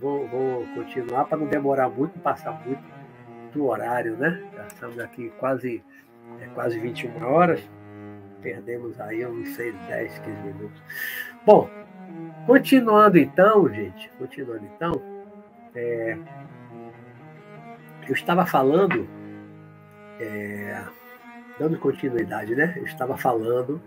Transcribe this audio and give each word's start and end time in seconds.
Vou, 0.00 0.26
vou 0.28 0.66
continuar 0.74 1.26
para 1.26 1.36
não 1.36 1.46
demorar 1.46 1.90
muito, 1.90 2.18
passar 2.20 2.52
muito 2.66 2.82
do 3.52 3.66
horário, 3.66 4.16
né? 4.16 4.42
Já 4.56 4.66
estamos 4.66 4.98
aqui 4.98 5.30
quase, 5.38 5.84
é, 6.40 6.46
quase 6.54 6.78
21 6.78 7.22
horas. 7.22 7.60
Perdemos 8.40 8.98
aí 8.98 9.26
uns 9.26 9.50
6, 9.50 9.74
10, 9.88 10.18
15 10.20 10.42
minutos. 10.42 10.82
Bom, 11.44 11.68
continuando 12.46 13.18
então, 13.18 13.68
gente, 13.68 14.10
continuando 14.18 14.64
então, 14.74 15.02
é, 15.74 16.16
eu 18.08 18.14
estava 18.14 18.46
falando, 18.46 19.06
é, 20.18 20.82
dando 21.60 21.78
continuidade, 21.78 22.54
né? 22.54 22.72
Eu 22.74 22.84
estava 22.84 23.18
falando 23.18 23.82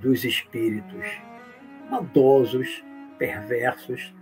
dos 0.00 0.24
espíritos 0.24 1.06
maldosos, 1.88 2.84
perversos, 3.16 4.12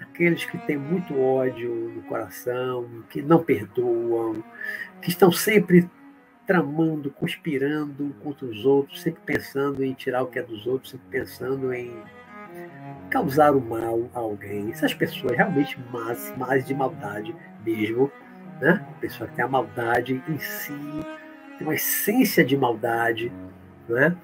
aqueles 0.00 0.44
que 0.44 0.58
têm 0.58 0.76
muito 0.76 1.16
ódio 1.16 1.72
no 1.94 2.02
coração, 2.02 3.04
que 3.08 3.22
não 3.22 3.44
perdoam, 3.44 4.42
que 5.00 5.08
estão 5.08 5.30
sempre 5.30 5.88
tramando, 6.44 7.12
conspirando 7.12 8.12
contra 8.24 8.44
os 8.44 8.66
outros, 8.66 9.00
sempre 9.00 9.22
pensando 9.24 9.84
em 9.84 9.94
tirar 9.94 10.24
o 10.24 10.26
que 10.26 10.40
é 10.40 10.42
dos 10.42 10.66
outros, 10.66 10.90
sempre 10.90 11.20
pensando 11.20 11.72
em 11.72 11.94
causar 13.08 13.54
o 13.54 13.60
mal 13.60 14.10
a 14.12 14.18
alguém. 14.18 14.72
Essas 14.72 14.92
pessoas 14.92 15.36
realmente 15.36 15.78
mais, 15.92 16.36
mais 16.36 16.66
de 16.66 16.74
maldade 16.74 17.34
mesmo, 17.64 18.10
né? 18.60 18.84
Pessoa 19.00 19.28
que 19.28 19.36
tem 19.36 19.44
a 19.44 19.48
maldade 19.48 20.20
em 20.28 20.38
si, 20.40 20.72
tem 21.58 21.66
uma 21.66 21.74
essência 21.74 22.44
de 22.44 22.56
maldade, 22.56 23.32
né? 23.88 24.16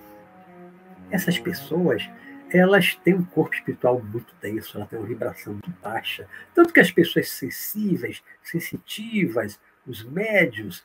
Essas 1.11 1.39
pessoas 1.39 2.09
elas 2.53 2.97
têm 2.97 3.15
um 3.15 3.25
corpo 3.25 3.55
espiritual 3.55 4.03
muito 4.03 4.35
denso, 4.41 4.77
ela 4.77 4.87
tem 4.87 4.99
uma 4.99 5.07
vibração 5.07 5.53
muito 5.53 5.71
baixa. 5.81 6.27
Tanto 6.55 6.73
que 6.73 6.81
as 6.81 6.91
pessoas 6.91 7.31
sensíveis, 7.31 8.23
sensitivas, 8.43 9.59
os 9.87 10.03
médios, 10.05 10.85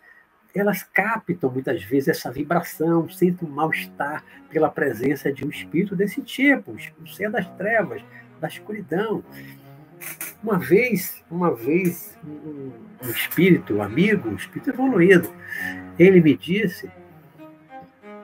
elas 0.53 0.83
captam 0.83 1.51
muitas 1.51 1.83
vezes 1.83 2.09
essa 2.09 2.31
vibração, 2.31 3.09
sentem 3.09 3.47
um 3.47 3.51
mal-estar 3.51 4.23
pela 4.49 4.69
presença 4.69 5.31
de 5.33 5.45
um 5.45 5.49
espírito 5.49 5.95
desse 5.95 6.21
tipo, 6.21 6.77
o 7.01 7.07
ser 7.07 7.29
das 7.29 7.47
trevas, 7.57 8.01
da 8.39 8.47
escuridão. 8.47 9.23
Uma 10.41 10.59
vez, 10.59 11.23
uma 11.29 11.53
vez, 11.53 12.17
um, 12.23 12.71
um 13.03 13.09
espírito, 13.09 13.75
um 13.75 13.81
amigo, 13.81 14.29
um 14.29 14.35
espírito 14.35 14.69
evoluído, 14.69 15.29
ele 15.97 16.21
me 16.21 16.35
disse 16.35 16.89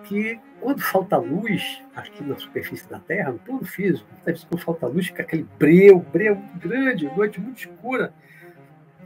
que 0.03 0.39
quando 0.59 0.81
falta 0.81 1.17
luz 1.17 1.81
aqui 1.95 2.23
na 2.23 2.37
superfície 2.37 2.87
da 2.87 2.99
Terra, 2.99 3.31
no 3.31 3.39
plano 3.39 3.65
físico, 3.65 4.07
quando 4.23 4.61
falta 4.61 4.87
luz, 4.87 5.07
fica 5.07 5.23
aquele 5.23 5.47
breu, 5.57 5.99
breu 5.99 6.35
grande, 6.57 7.05
noite 7.15 7.39
muito 7.39 7.57
escura. 7.57 8.13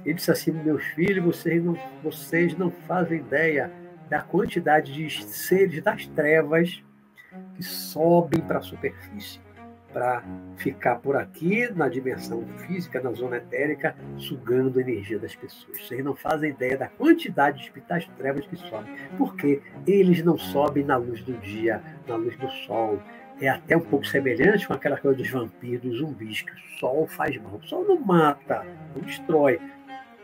Ele 0.03 0.15
disse 0.15 0.31
assim: 0.31 0.51
meus 0.51 0.83
filhos, 0.83 1.23
vocês 1.23 1.63
não, 1.63 1.77
vocês 2.03 2.57
não 2.57 2.69
fazem 2.69 3.19
ideia 3.19 3.71
da 4.09 4.21
quantidade 4.21 4.93
de 4.93 5.23
seres 5.23 5.81
das 5.81 6.05
trevas 6.07 6.83
que 7.55 7.63
sobem 7.63 8.41
para 8.41 8.59
a 8.59 8.61
superfície 8.61 9.44
para 9.95 10.21
ficar 10.57 10.97
por 10.97 11.15
aqui 11.15 11.71
na 11.73 11.87
dimensão 11.87 12.45
física, 12.67 12.99
na 12.99 13.13
zona 13.13 13.37
etérica, 13.37 13.95
sugando 14.17 14.77
a 14.77 14.81
energia 14.81 15.17
das 15.17 15.33
pessoas. 15.33 15.79
Vocês 15.87 16.03
não 16.03 16.13
fazem 16.13 16.49
ideia 16.49 16.77
da 16.77 16.89
quantidade 16.89 17.59
de 17.59 17.63
hospitais 17.63 18.05
trevas 18.17 18.45
que 18.45 18.57
sobem, 18.57 18.93
porque 19.17 19.61
eles 19.87 20.21
não 20.21 20.37
sobem 20.37 20.83
na 20.83 20.97
luz 20.97 21.23
do 21.23 21.31
dia, 21.37 21.81
na 22.05 22.17
luz 22.17 22.35
do 22.35 22.49
sol. 22.67 23.01
É 23.39 23.47
até 23.47 23.77
um 23.77 23.81
pouco 23.81 24.05
semelhante 24.05 24.67
com 24.67 24.73
aquela 24.73 24.97
coisa 24.97 25.17
dos 25.17 25.29
vampiros, 25.29 25.81
dos 25.81 25.99
zumbis, 25.99 26.41
que 26.41 26.51
o 26.51 26.77
sol 26.77 27.07
faz 27.07 27.37
mal. 27.41 27.55
O 27.55 27.65
sol 27.65 27.85
não 27.85 27.97
mata, 27.97 28.65
não 28.93 29.01
destrói, 29.01 29.61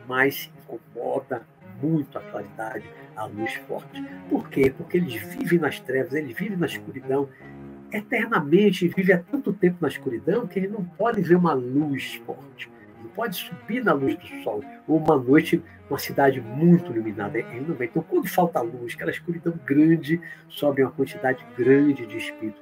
mas 0.06 0.51
incomoda 0.66 1.44
muito 1.81 2.18
a 2.18 2.22
claridade, 2.22 2.84
a 3.16 3.24
luz 3.24 3.53
forte. 3.69 4.03
Por 4.29 4.50
quê? 4.50 4.74
Porque 4.75 4.97
eles 4.97 5.13
vivem 5.13 5.59
nas 5.59 5.79
trevas, 5.79 6.13
eles 6.13 6.38
vivem 6.38 6.57
na 6.57 6.66
escuridão, 6.66 7.29
eternamente, 7.91 8.88
vive 8.88 9.13
há 9.13 9.19
tanto 9.19 9.52
tempo 9.53 9.78
na 9.81 9.88
escuridão 9.88 10.47
que 10.47 10.59
ele 10.59 10.68
não 10.68 10.84
pode 10.84 11.22
ver 11.22 11.35
uma 11.35 11.53
luz 11.53 12.16
forte. 12.25 12.72
Não 13.02 13.09
pode 13.09 13.35
subir 13.35 13.84
na 13.84 13.94
luz 13.94 14.16
do 14.16 14.44
sol. 14.44 14.63
Ou 14.88 14.97
uma 14.97 15.18
noite, 15.18 15.62
uma 15.90 16.00
cidade 16.00 16.40
muito 16.40 16.91
iluminada. 16.91 17.38
Ele 17.38 17.66
não 17.68 17.75
vê. 17.75 17.85
Então, 17.85 18.03
quando 18.03 18.28
falta 18.28 18.62
luz, 18.62 18.94
aquela 18.94 19.12
escuridão 19.12 19.53
grande, 19.66 20.22
sobe 20.47 20.81
uma 20.81 20.91
quantidade 20.91 21.46
grande 21.57 22.06
de 22.06 22.18
espíritos 22.18 22.62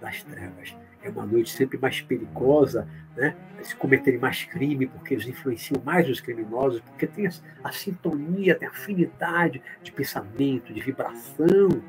das 0.00 0.22
trevas. 0.22 0.76
É 1.02 1.10
uma 1.10 1.24
noite 1.24 1.50
sempre 1.50 1.78
mais 1.78 2.00
perigosa, 2.00 2.86
né? 3.16 3.34
se 3.62 3.74
cometerem 3.74 4.18
mais 4.18 4.44
crime, 4.44 4.86
porque 4.86 5.14
eles 5.14 5.26
influenciam 5.26 5.82
mais 5.84 6.08
os 6.08 6.20
criminosos, 6.20 6.80
porque 6.80 7.06
tem 7.06 7.26
a, 7.26 7.30
a 7.64 7.72
sintonia, 7.72 8.54
tem 8.54 8.68
a 8.68 8.70
afinidade 8.70 9.62
de 9.82 9.92
pensamento, 9.92 10.72
de 10.72 10.80
vibração 10.80 11.82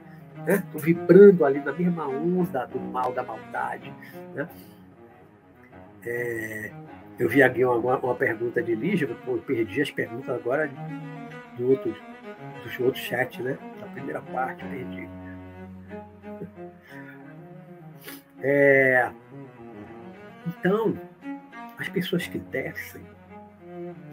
Né? 0.45 0.63
vibrando 0.75 1.45
ali 1.45 1.59
na 1.59 1.73
mesma 1.73 2.07
onda 2.07 2.65
do 2.65 2.79
mal, 2.79 3.11
da 3.13 3.23
maldade. 3.23 3.93
Né? 4.33 4.47
É, 6.05 6.71
eu 7.19 7.27
vi 7.27 7.43
aqui 7.43 7.63
uma, 7.65 7.97
uma 7.97 8.15
pergunta 8.15 8.63
de 8.63 8.73
Lígia, 8.73 9.07
eu 9.27 9.37
perdi 9.39 9.81
as 9.81 9.91
perguntas 9.91 10.29
agora 10.29 10.71
do 11.57 11.69
outro, 11.69 11.91
do 11.91 12.83
outro 12.85 13.01
chat, 13.01 13.41
né? 13.41 13.57
Da 13.79 13.87
primeira 13.87 14.21
parte, 14.21 14.63
perdi. 14.65 15.09
É, 18.41 19.11
então, 20.47 20.97
as 21.77 21.89
pessoas 21.89 22.25
que 22.25 22.39
descem, 22.39 23.01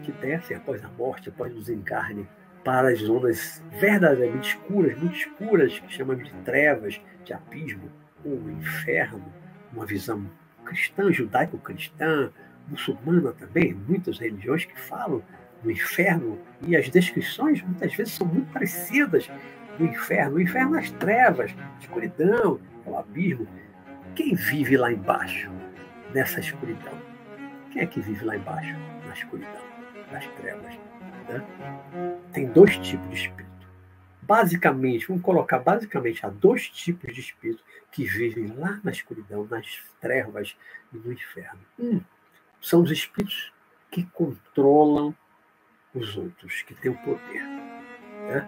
que 0.03 0.11
descem 0.11 0.57
após 0.57 0.83
a 0.83 0.89
morte, 0.89 1.29
após 1.29 1.53
o 1.53 1.59
desencarne, 1.59 2.27
para 2.67 2.89
as 2.89 2.99
zonas 2.99 3.63
verdadeiramente 3.79 4.57
escuras, 4.57 4.97
muito 4.97 5.15
escuras, 5.15 5.79
que 5.79 5.93
chamamos 5.93 6.25
de 6.25 6.33
trevas, 6.43 6.99
de 7.23 7.31
abismo, 7.31 7.89
ou 8.25 8.51
inferno, 8.51 9.23
uma 9.71 9.85
visão 9.85 10.29
cristã, 10.65 11.09
judaico-cristã, 11.09 12.29
muçulmana 12.67 13.31
também, 13.31 13.73
muitas 13.73 14.19
religiões 14.19 14.65
que 14.65 14.77
falam 14.77 15.23
do 15.63 15.71
inferno, 15.71 16.37
e 16.61 16.75
as 16.75 16.89
descrições 16.89 17.61
muitas 17.61 17.95
vezes 17.95 18.15
são 18.15 18.27
muito 18.27 18.51
parecidas 18.51 19.31
do 19.77 19.85
inferno. 19.85 20.35
O 20.35 20.41
inferno 20.41 20.75
é 20.75 20.79
as 20.79 20.91
trevas, 20.91 21.55
a 21.57 21.79
escuridão, 21.79 22.59
é 22.85 22.89
o 22.89 22.97
abismo. 22.97 23.47
Quem 24.13 24.35
vive 24.35 24.75
lá 24.75 24.91
embaixo, 24.91 25.49
nessa 26.13 26.41
escuridão? 26.41 27.01
Quem 27.71 27.83
é 27.83 27.85
que 27.85 28.01
vive 28.01 28.25
lá 28.25 28.35
embaixo, 28.35 28.75
na 29.07 29.13
escuridão, 29.13 29.63
nas 30.11 30.27
trevas? 30.31 30.86
Né? 31.27 31.45
Tem 32.33 32.45
dois 32.47 32.77
tipos 32.77 33.09
de 33.09 33.15
espírito. 33.15 33.47
Basicamente, 34.21 35.07
vamos 35.07 35.23
colocar 35.23 35.59
basicamente 35.59 36.25
há 36.25 36.29
dois 36.29 36.69
tipos 36.69 37.13
de 37.13 37.21
espírito 37.21 37.63
que 37.91 38.03
vivem 38.03 38.47
lá 38.57 38.79
na 38.83 38.91
escuridão, 38.91 39.47
nas 39.49 39.65
trevas 40.01 40.55
e 40.93 40.97
no 40.97 41.13
inferno. 41.13 41.61
Um 41.79 42.01
são 42.61 42.81
os 42.81 42.91
espíritos 42.91 43.53
que 43.89 44.03
controlam 44.03 45.15
os 45.93 46.17
outros, 46.17 46.61
que 46.63 46.73
têm 46.75 46.91
o 46.91 46.97
poder. 46.97 47.43
Né? 48.27 48.47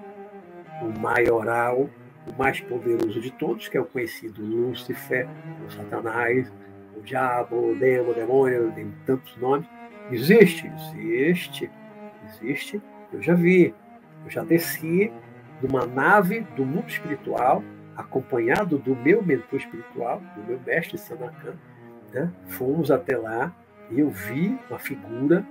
O 0.82 1.00
maioral, 1.00 1.90
o 2.28 2.38
mais 2.38 2.60
poderoso 2.60 3.20
de 3.20 3.32
todos, 3.32 3.68
que 3.68 3.78
é 3.78 3.82
o 3.82 3.86
conhecido 3.86 4.44
Lúcifer, 4.44 5.28
o 5.66 5.72
Satanás, 5.72 6.52
o 6.96 7.02
diabo, 7.02 7.72
o 7.72 7.76
demo, 7.76 8.12
o 8.12 8.14
demônio, 8.14 8.72
tem 8.74 8.92
tantos 9.06 9.36
nomes. 9.38 9.68
Existe? 10.12 10.68
Existe 10.68 11.70
existe, 12.30 12.82
eu 13.12 13.22
já 13.22 13.34
vi. 13.34 13.74
Eu 14.24 14.30
já 14.30 14.44
desci 14.44 15.12
de 15.60 15.68
uma 15.68 15.86
nave 15.86 16.42
do 16.56 16.66
mundo 16.66 16.88
espiritual, 16.88 17.64
acompanhado 17.96 18.78
do 18.78 18.96
meu 18.96 19.24
mentor 19.24 19.60
espiritual, 19.60 20.22
do 20.36 20.44
meu 20.44 20.60
mestre 20.66 20.98
Sanakan. 20.98 21.56
Né? 22.14 22.32
Fomos 22.48 22.92
até 22.92 23.18
lá 23.18 23.54
e 23.92 24.00
eu 24.00 24.10
vi 24.10 24.58
uma 24.70 24.80
figura 24.80 25.46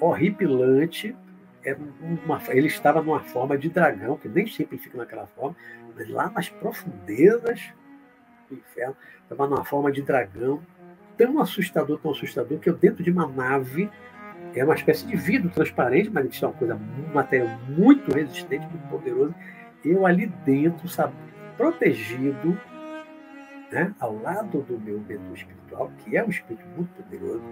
horripilante. 0.00 1.16
Era 1.62 1.78
uma, 2.24 2.40
ele 2.48 2.68
estava 2.68 3.02
numa 3.02 3.20
forma 3.20 3.56
de 3.56 3.68
dragão, 3.68 4.16
que 4.16 4.28
nem 4.28 4.46
sempre 4.46 4.78
fica 4.78 4.96
naquela 4.96 5.26
forma, 5.26 5.54
mas 5.94 6.08
lá 6.08 6.30
nas 6.30 6.48
profundezas 6.48 7.72
do 8.48 8.54
inferno, 8.56 8.96
estava 9.22 9.46
numa 9.46 9.64
forma 9.64 9.92
de 9.92 10.02
dragão, 10.02 10.62
tão 11.16 11.38
assustador, 11.38 11.98
tão 11.98 12.12
assustador, 12.12 12.58
que 12.58 12.70
eu 12.70 12.74
dentro 12.74 13.02
de 13.04 13.10
uma 13.10 13.26
nave 13.26 13.90
é 14.54 14.64
uma 14.64 14.74
espécie 14.74 15.06
de 15.06 15.16
vidro 15.16 15.50
transparente, 15.50 16.10
mas 16.10 16.26
isso 16.26 16.44
é 16.44 16.48
uma 16.48 16.54
coisa, 16.54 16.74
um 16.74 17.14
material 17.14 17.48
muito 17.68 18.12
resistente, 18.12 18.66
muito 18.66 18.88
poderoso. 18.88 19.34
Eu 19.84 20.06
ali 20.06 20.26
dentro, 20.44 20.88
sabe, 20.88 21.14
protegido, 21.56 22.58
né, 23.70 23.94
ao 24.00 24.20
lado 24.20 24.62
do 24.62 24.78
meu 24.78 24.98
mentor 25.00 25.34
espiritual, 25.34 25.92
que 25.98 26.16
é 26.16 26.24
um 26.24 26.30
espírito 26.30 26.66
muito 26.76 26.90
poderoso, 26.94 27.42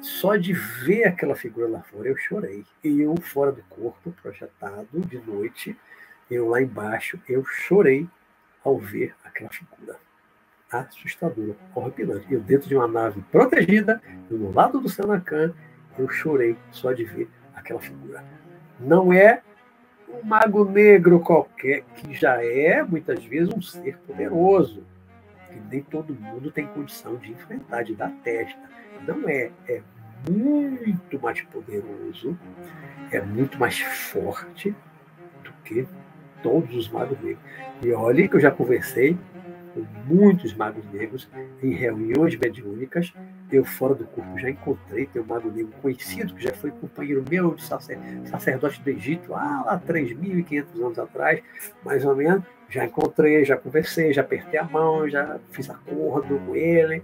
só 0.00 0.36
de 0.36 0.52
ver 0.52 1.04
aquela 1.04 1.34
figura 1.34 1.68
lá 1.68 1.82
fora, 1.82 2.08
eu 2.08 2.16
chorei. 2.16 2.64
Eu, 2.82 3.14
fora 3.20 3.52
do 3.52 3.62
corpo, 3.64 4.14
projetado, 4.22 5.00
de 5.00 5.18
noite, 5.18 5.76
eu 6.30 6.48
lá 6.48 6.62
embaixo, 6.62 7.18
eu 7.28 7.44
chorei 7.44 8.08
ao 8.64 8.78
ver 8.78 9.14
aquela 9.24 9.50
figura 9.50 9.96
assustadora, 10.70 11.56
horripilante. 11.74 12.32
Eu 12.32 12.40
dentro 12.40 12.68
de 12.68 12.76
uma 12.76 12.86
nave 12.86 13.22
protegida, 13.32 14.00
no 14.30 14.52
lado 14.52 14.80
do 14.80 14.88
Sanacan, 14.88 15.54
eu 15.98 16.08
chorei 16.08 16.56
só 16.70 16.92
de 16.92 17.04
ver 17.04 17.28
aquela 17.54 17.80
figura. 17.80 18.24
Não 18.80 19.12
é 19.12 19.42
um 20.08 20.26
mago 20.26 20.64
negro 20.64 21.20
qualquer, 21.20 21.82
que 21.96 22.14
já 22.14 22.42
é, 22.42 22.82
muitas 22.82 23.24
vezes, 23.24 23.52
um 23.52 23.60
ser 23.60 23.98
poderoso, 23.98 24.84
que 25.50 25.60
nem 25.70 25.82
todo 25.82 26.14
mundo 26.14 26.50
tem 26.50 26.66
condição 26.66 27.16
de 27.16 27.32
enfrentar, 27.32 27.82
de 27.82 27.94
dar 27.94 28.10
testa. 28.22 28.60
Não 29.06 29.28
é, 29.28 29.50
é 29.68 29.82
muito 30.30 31.20
mais 31.20 31.40
poderoso, 31.42 32.38
é 33.12 33.20
muito 33.20 33.58
mais 33.58 33.78
forte 33.80 34.74
do 35.42 35.52
que 35.64 35.86
todos 36.42 36.74
os 36.74 36.88
magos 36.88 37.18
negros. 37.20 37.44
E 37.82 37.92
olhe 37.92 38.28
que 38.28 38.36
eu 38.36 38.40
já 38.40 38.50
conversei 38.50 39.16
com 39.74 39.84
muitos 40.12 40.54
magos 40.54 40.84
negros 40.92 41.28
em 41.62 41.72
reuniões 41.72 42.36
mediúnicas. 42.36 43.12
Eu, 43.50 43.64
fora 43.64 43.94
do 43.94 44.04
corpo, 44.04 44.38
já 44.38 44.50
encontrei, 44.50 45.06
tem 45.06 45.22
um 45.22 45.24
mago 45.24 45.50
negro 45.50 45.72
conhecido, 45.80 46.34
que 46.34 46.42
já 46.42 46.52
foi 46.52 46.70
companheiro 46.70 47.24
meu 47.28 47.54
de 47.54 47.64
sacerdote 47.64 48.82
do 48.82 48.90
Egito, 48.90 49.30
lá, 49.30 49.62
lá 49.64 49.80
3.500 49.80 50.84
anos 50.84 50.98
atrás, 50.98 51.42
mais 51.82 52.04
ou 52.04 52.14
menos. 52.14 52.44
Já 52.68 52.84
encontrei, 52.84 53.44
já 53.46 53.56
conversei, 53.56 54.12
já 54.12 54.20
apertei 54.20 54.60
a 54.60 54.64
mão, 54.64 55.08
já 55.08 55.38
fiz 55.50 55.70
acordo 55.70 56.38
com 56.40 56.54
ele. 56.54 57.02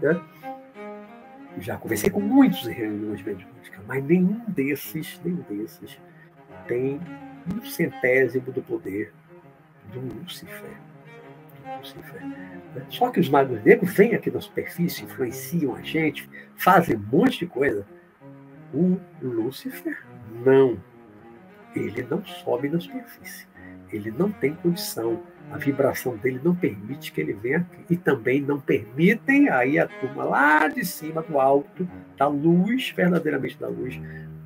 Né? 0.00 0.18
Já 1.58 1.76
conversei 1.76 2.08
com 2.08 2.20
muitos 2.20 2.66
reuniões 2.66 3.22
mediúnicas, 3.22 3.84
mas 3.86 4.02
nenhum 4.04 4.40
desses, 4.48 5.20
nenhum 5.22 5.42
desses 5.42 5.98
tem 6.66 7.00
um 7.52 7.64
centésimo 7.64 8.52
do 8.52 8.62
poder 8.62 9.12
do 9.92 10.00
Lúcifer. 10.00 10.87
Só 12.88 13.10
que 13.10 13.20
os 13.20 13.28
magos 13.28 13.62
negros 13.64 13.92
vêm 13.94 14.14
aqui 14.14 14.30
na 14.30 14.40
superfície, 14.40 15.04
influenciam 15.04 15.74
a 15.74 15.82
gente, 15.82 16.28
fazem 16.56 16.96
um 16.96 17.00
monte 17.00 17.40
de 17.40 17.46
coisa. 17.46 17.86
O 18.72 18.98
Lúcifer, 19.22 20.04
não. 20.44 20.78
Ele 21.74 22.06
não 22.08 22.24
sobe 22.24 22.68
na 22.68 22.80
superfície. 22.80 23.46
Ele 23.92 24.10
não 24.10 24.30
tem 24.30 24.54
condição. 24.54 25.22
A 25.50 25.56
vibração 25.56 26.16
dele 26.16 26.40
não 26.44 26.54
permite 26.54 27.10
que 27.10 27.20
ele 27.20 27.32
venha 27.32 27.58
aqui. 27.58 27.94
E 27.94 27.96
também 27.96 28.40
não 28.40 28.60
permitem 28.60 29.48
aí 29.48 29.78
a 29.78 29.86
turma 29.86 30.24
lá 30.24 30.68
de 30.68 30.84
cima, 30.84 31.22
do 31.22 31.40
alto, 31.40 31.88
da 32.16 32.28
luz, 32.28 32.92
verdadeiramente 32.94 33.58
da 33.58 33.68
luz, 33.68 33.98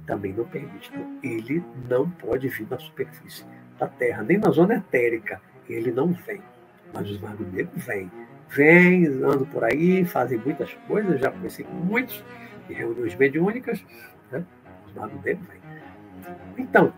também 0.06 0.32
não 0.32 0.44
permite. 0.44 0.90
Então, 0.92 1.18
ele 1.22 1.64
não 1.88 2.08
pode 2.08 2.48
vir 2.48 2.68
na 2.70 2.78
superfície 2.78 3.44
da 3.78 3.88
Terra, 3.88 4.22
nem 4.22 4.38
na 4.38 4.50
zona 4.50 4.74
etérica. 4.74 5.40
Ele 5.68 5.90
não 5.90 6.12
vem. 6.12 6.40
Mas 6.92 7.10
os 7.10 7.20
magos 7.20 7.52
negros 7.52 7.84
vêm. 7.84 8.10
Vêm, 8.48 9.06
andam 9.06 9.46
por 9.46 9.64
aí, 9.64 10.04
fazem 10.04 10.38
muitas 10.38 10.72
coisas. 10.86 11.20
Já 11.20 11.30
conheci 11.30 11.64
com 11.64 11.72
muitos 11.72 12.22
em 12.68 12.74
reuniões 12.74 13.14
mediúnicas. 13.14 13.84
Né? 14.30 14.44
Os 14.86 14.94
magos 14.94 15.22
negros 15.24 15.46
vêm. 15.48 15.62
Então, 16.58 16.92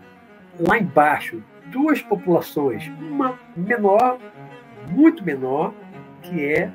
lá 0.59 0.77
embaixo, 0.77 1.41
duas 1.67 2.01
populações. 2.01 2.87
Uma 2.99 3.39
menor, 3.55 4.19
muito 4.89 5.23
menor, 5.23 5.73
que 6.21 6.43
é 6.43 6.71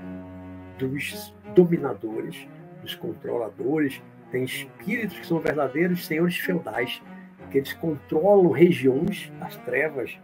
dos 0.78 1.34
dominadores, 1.54 2.48
dos 2.82 2.94
controladores, 2.94 4.00
tem 4.30 4.44
espíritos 4.44 5.18
que 5.18 5.26
são 5.26 5.40
verdadeiros 5.40 6.06
senhores 6.06 6.36
feudais, 6.36 7.02
que 7.50 7.58
eles 7.58 7.72
controlam 7.72 8.50
regiões 8.50 9.30
das 9.40 9.56
trevas, 9.58 10.18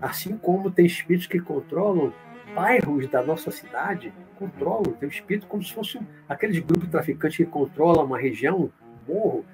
assim 0.00 0.36
como 0.36 0.70
tem 0.70 0.86
espíritos 0.86 1.26
que 1.26 1.40
controlam 1.40 2.12
bairros 2.54 3.06
da 3.08 3.22
nossa 3.22 3.50
cidade, 3.50 4.12
controlam, 4.38 4.92
tem 4.94 5.08
espírito 5.08 5.46
como 5.46 5.62
se 5.62 5.72
fosse 5.72 6.00
aqueles 6.28 6.58
grupos 6.58 6.88
traficantes 6.88 7.36
que 7.36 7.46
controlam 7.46 8.04
uma 8.04 8.18
região, 8.18 8.70
um 9.08 9.12
morro, 9.12 9.44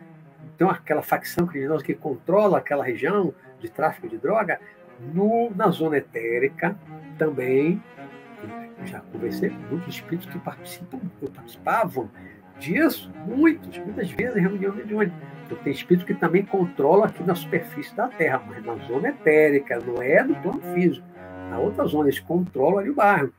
então 0.55 0.71
aquela 0.71 1.03
facção 1.03 1.47
criminosa 1.47 1.85
que 1.85 1.95
controla 1.95 2.59
aquela 2.59 2.85
região 2.85 3.35
de 3.61 3.69
tráfico 3.69 4.09
de 4.09 4.17
droga, 4.17 4.61
no, 5.13 5.51
na 5.55 5.69
zona 5.69 5.99
etérica 5.99 6.79
também, 7.19 7.83
já 8.85 9.01
conversei 9.01 9.51
com 9.51 9.61
muitos 9.71 9.95
espíritos 9.95 10.31
que 10.31 10.39
participam, 10.39 11.01
participavam 11.35 12.11
disso, 12.59 13.11
muitos, 13.27 13.77
muitas 13.79 14.11
vezes 14.11 14.37
em 14.37 14.41
reunião 14.41 14.75
mediúnica. 14.75 15.17
Então, 15.47 15.57
tem 15.59 15.73
espírito 15.73 16.05
que 16.05 16.15
também 16.15 16.45
controla 16.45 17.07
aqui 17.07 17.23
na 17.23 17.37
superfície 17.37 17.95
da 17.95 18.09
Terra, 18.09 18.43
mas 18.47 18.65
na 18.65 18.75
zona 18.87 19.09
etérica, 19.09 19.79
não 19.79 20.03
é 20.03 20.23
no 20.23 20.35
plano 20.43 20.61
físico. 20.75 21.07
Na 21.49 21.59
outra 21.59 21.87
zona, 21.87 22.09
eles 22.09 22.19
controlam 22.19 22.79
ali 22.79 22.91
o 22.91 22.95
bairro. 22.95 23.33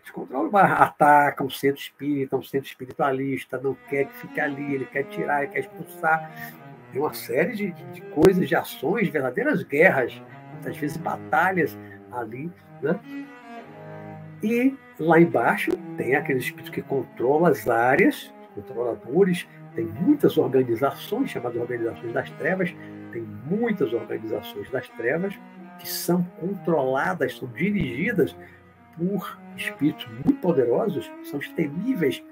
Eles 0.00 0.10
controlam 0.10 0.48
o 0.48 0.50
bairro, 0.50 0.82
atacam 0.82 1.46
o 1.46 1.50
centro 1.50 1.80
espírita, 1.80 2.36
um 2.36 2.42
centro 2.42 2.66
espiritualista, 2.66 3.58
não 3.58 3.76
quer 3.88 4.06
que 4.06 4.18
fique 4.18 4.40
ali, 4.40 4.74
ele 4.74 4.86
quer 4.86 5.04
tirar, 5.04 5.44
ele 5.44 5.52
quer 5.52 5.60
expulsar. 5.60 6.52
Tem 6.90 7.00
uma 7.00 7.14
série 7.14 7.54
de, 7.54 7.70
de 7.70 8.00
coisas, 8.00 8.48
de 8.48 8.56
ações, 8.56 9.08
verdadeiras 9.08 9.62
guerras, 9.62 10.20
muitas 10.54 10.76
vezes 10.76 10.96
batalhas 10.96 11.78
ali, 12.10 12.50
né? 12.82 12.98
E 14.42 14.76
lá 14.98 15.20
embaixo 15.20 15.70
tem 15.96 16.16
aqueles 16.16 16.44
espíritos 16.44 16.70
que 16.70 16.82
controlam 16.82 17.46
as 17.46 17.68
áreas, 17.68 18.32
controladores, 18.54 19.46
tem 19.76 19.84
muitas 19.84 20.38
organizações, 20.38 21.30
chamadas 21.30 21.60
organizações 21.60 22.12
das 22.12 22.30
trevas, 22.32 22.74
tem 23.12 23.22
muitas 23.22 23.92
organizações 23.92 24.68
das 24.70 24.88
trevas 24.88 25.38
que 25.78 25.86
são 25.86 26.22
controladas, 26.40 27.36
são 27.36 27.46
dirigidas 27.48 28.34
por 28.96 29.38
espíritos 29.56 30.06
muito 30.06 30.40
poderosos, 30.40 31.10
são 31.24 31.38
os 31.38 31.48
temíveis 31.50 32.24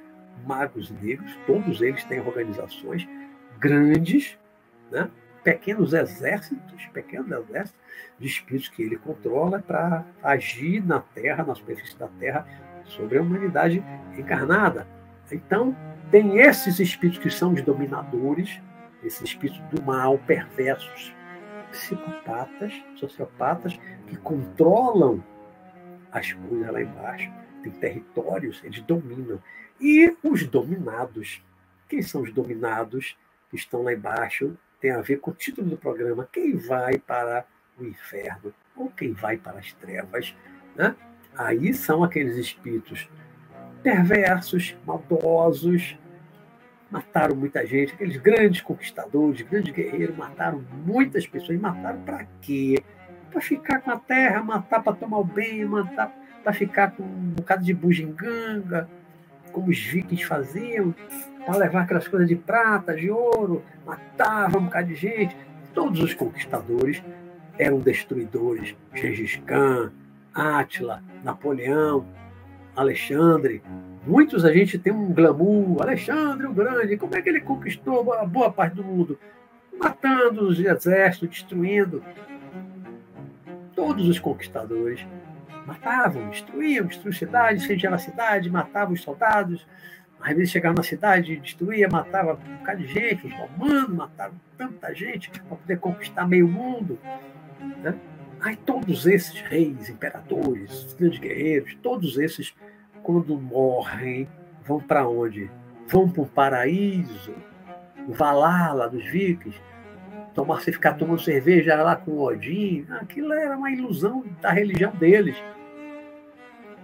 magos 0.47 0.91
negros, 0.91 1.39
todos 1.47 1.83
eles 1.83 2.03
têm 2.05 2.21
organizações 2.21 3.07
grandes, 3.59 4.39
né? 4.91 5.11
pequenos 5.43 5.93
exércitos, 5.93 6.87
pequenos 6.87 7.31
exércitos 7.31 7.81
de 8.19 8.27
espíritos 8.27 8.71
que 8.71 8.83
ele 8.83 8.97
controla 8.97 9.61
para 9.61 10.05
agir 10.23 10.85
na 10.85 11.01
Terra, 11.01 11.45
na 11.45 11.55
superfície 11.55 11.99
da 11.99 12.09
Terra, 12.09 12.47
sobre 12.87 13.19
a 13.19 13.23
humanidade 13.23 13.85
encarnada. 14.17 14.87
Então, 15.31 15.77
tem 16.11 16.39
esses 16.39 16.79
espíritos 16.79 17.23
que 17.23 17.31
são 17.31 17.53
os 17.53 17.63
dominadores, 17.63 18.61
esses 19.03 19.23
espíritos 19.23 19.61
do 19.71 19.83
mal, 19.83 20.19
perversos, 20.19 21.15
psicopatas, 21.71 22.73
sociopatas, 22.97 23.79
que 24.07 24.17
controlam 24.17 25.23
as 26.13 26.33
coisas 26.33 26.73
lá 26.73 26.81
embaixo, 26.81 27.31
tem 27.63 27.73
territórios, 27.73 28.63
eles 28.63 28.81
dominam. 28.83 29.43
E 29.81 30.17
os 30.23 30.47
dominados, 30.47 31.43
quem 31.89 32.03
são 32.03 32.23
os 32.23 32.33
dominados 32.33 33.17
que 33.51 33.57
estão 33.57 33.83
lá 33.83 33.93
embaixo? 33.93 34.57
Tem 34.81 34.93
a 34.93 35.01
ver 35.01 35.17
com 35.17 35.31
o 35.31 35.35
título 35.35 35.69
do 35.69 35.77
programa, 35.77 36.29
quem 36.31 36.57
vai 36.57 36.99
para 36.99 37.45
o 37.79 37.85
inferno 37.85 38.55
ou 38.77 38.91
quem 38.91 39.13
vai 39.13 39.37
para 39.37 39.59
as 39.59 39.73
trevas. 39.73 40.37
Né? 40.77 40.95
Aí 41.37 41.75
são 41.75 42.05
aqueles 42.05 42.37
espíritos 42.37 43.09
perversos, 43.85 44.75
maldosos, 44.87 45.97
mataram 46.91 47.37
muita 47.37 47.67
gente, 47.67 47.93
aqueles 47.93 48.17
grandes 48.17 48.63
conquistadores, 48.63 49.43
grandes 49.43 49.75
guerreiros, 49.75 50.17
mataram 50.17 50.65
muitas 50.87 51.27
pessoas. 51.27 51.59
E 51.59 51.61
mataram 51.61 52.01
para 52.01 52.27
quê? 52.41 52.83
Para 53.31 53.43
ficar 53.43 53.81
com 53.81 53.91
a 53.91 53.99
terra, 53.99 54.43
matar 54.43 54.83
para 54.83 54.95
tomar 54.95 55.19
o 55.19 55.25
bem, 55.25 55.67
matar 55.67 56.11
para 56.43 56.53
ficar 56.55 56.93
com 56.93 57.03
um 57.03 57.35
bocado 57.37 57.63
de 57.63 57.75
bugiganga, 57.75 58.89
como 59.53 59.71
os 59.71 59.79
vikings 59.79 60.25
faziam, 60.25 60.95
para 61.45 61.57
levar 61.59 61.83
aquelas 61.83 62.09
coisas 62.09 62.29
de 62.29 62.37
prata, 62.37 62.95
de 62.95 63.11
ouro, 63.11 63.63
matavam 63.85 64.63
um 64.63 64.65
bocado 64.65 64.89
de 64.89 64.95
gente. 64.95 65.37
Todos 65.75 66.01
os 66.01 66.15
conquistadores 66.15 67.03
eram 67.59 67.81
destruidores. 67.81 68.75
Gengis 68.95 69.37
Khan, 69.45 69.93
Átila, 70.35 71.03
Napoleão, 71.23 72.07
Alexandre. 72.77 73.63
Muitos 74.07 74.45
a 74.45 74.53
gente 74.53 74.79
tem 74.79 74.93
um 74.93 75.13
glamour. 75.13 75.83
Alexandre 75.83 76.47
o 76.47 76.53
Grande, 76.53 76.97
como 76.97 77.15
é 77.15 77.23
que 77.23 77.29
ele 77.29 77.41
conquistou 77.41 78.13
a 78.13 78.25
boa 78.25 78.53
parte 78.53 78.75
do 78.75 78.85
mundo? 78.85 79.19
Matando 79.79 80.49
os 80.49 80.59
exércitos, 80.59 81.29
destruindo. 81.29 82.03
Todos 83.75 84.09
os 84.09 84.19
conquistadores 84.19 85.05
matavam, 85.67 86.29
destruíam, 86.29 86.87
destruíam 86.87 87.19
cidades, 87.19 87.65
incendiavam 87.65 87.97
a 87.97 88.01
cidade, 88.01 88.51
matavam 88.51 88.95
os 88.95 89.03
soldados. 89.03 89.67
Às 90.21 90.35
vezes 90.35 90.51
chegavam 90.53 90.77
na 90.77 90.83
cidade, 90.83 91.37
destruía, 91.37 91.89
matava 91.89 92.35
um 92.35 92.57
bocado 92.57 92.83
de 92.83 92.87
gente, 92.87 93.27
os 93.27 93.35
romanos 93.35 93.91
matavam 93.91 94.41
tanta 94.57 94.95
gente 94.95 95.31
para 95.31 95.57
poder 95.57 95.79
conquistar 95.79 96.27
meio 96.27 96.49
mundo. 96.49 96.99
Né? 97.83 97.95
Aí 98.41 98.57
todos 98.57 99.07
esses 99.07 99.41
reis, 99.41 99.89
imperadores, 99.89 100.95
grandes 100.99 101.19
guerreiros, 101.19 101.77
todos 101.83 102.19
esses, 102.19 102.55
quando 103.05 103.39
morrem, 103.39 104.27
vão 104.65 104.81
para 104.81 105.07
onde? 105.07 105.49
Vão 105.87 106.09
para 106.11 106.23
o 106.23 106.27
paraíso, 106.27 107.35
Valhalla 108.09 108.89
dos 108.89 109.05
vikings. 109.05 109.61
tomar, 110.35 110.61
ficar 110.61 110.95
tomando 110.95 111.21
cerveja 111.21 111.81
lá 111.81 111.95
com 111.95 112.13
o 112.13 112.23
Odin, 112.23 112.87
aquilo 112.91 113.33
era 113.33 113.57
uma 113.57 113.71
ilusão 113.71 114.25
da 114.41 114.51
religião 114.51 114.91
deles. 114.93 115.37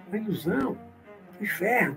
Uma 0.06 0.18
ilusão. 0.18 0.76
Inferno. 1.40 1.96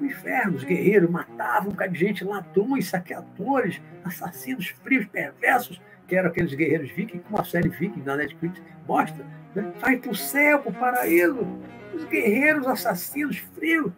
O 0.00 0.04
inferno. 0.04 0.56
Os 0.56 0.64
guerreiros 0.64 1.08
matavam 1.08 1.68
um 1.68 1.72
bocado 1.72 1.92
de 1.92 2.00
gente, 2.00 2.24
ladrões, 2.24 2.88
saqueadores, 2.88 3.80
assassinos 4.04 4.68
frios, 4.82 5.06
perversos, 5.06 5.80
que 6.10 6.16
eram 6.16 6.28
aqueles 6.28 6.52
guerreiros 6.52 6.90
vikings, 6.90 7.24
como 7.24 7.40
a 7.40 7.44
série 7.44 7.68
Viking 7.68 8.02
na 8.02 8.16
Netflix 8.16 8.60
mostra. 8.86 9.24
Né? 9.54 9.72
Vai 9.80 9.96
para 9.96 10.10
o 10.10 10.14
céu, 10.14 10.58
para 10.58 10.70
o 10.70 10.74
paraíso. 10.74 11.46
Os 11.94 12.04
guerreiros 12.04 12.66
assassinos 12.66 13.38
frios 13.54 13.92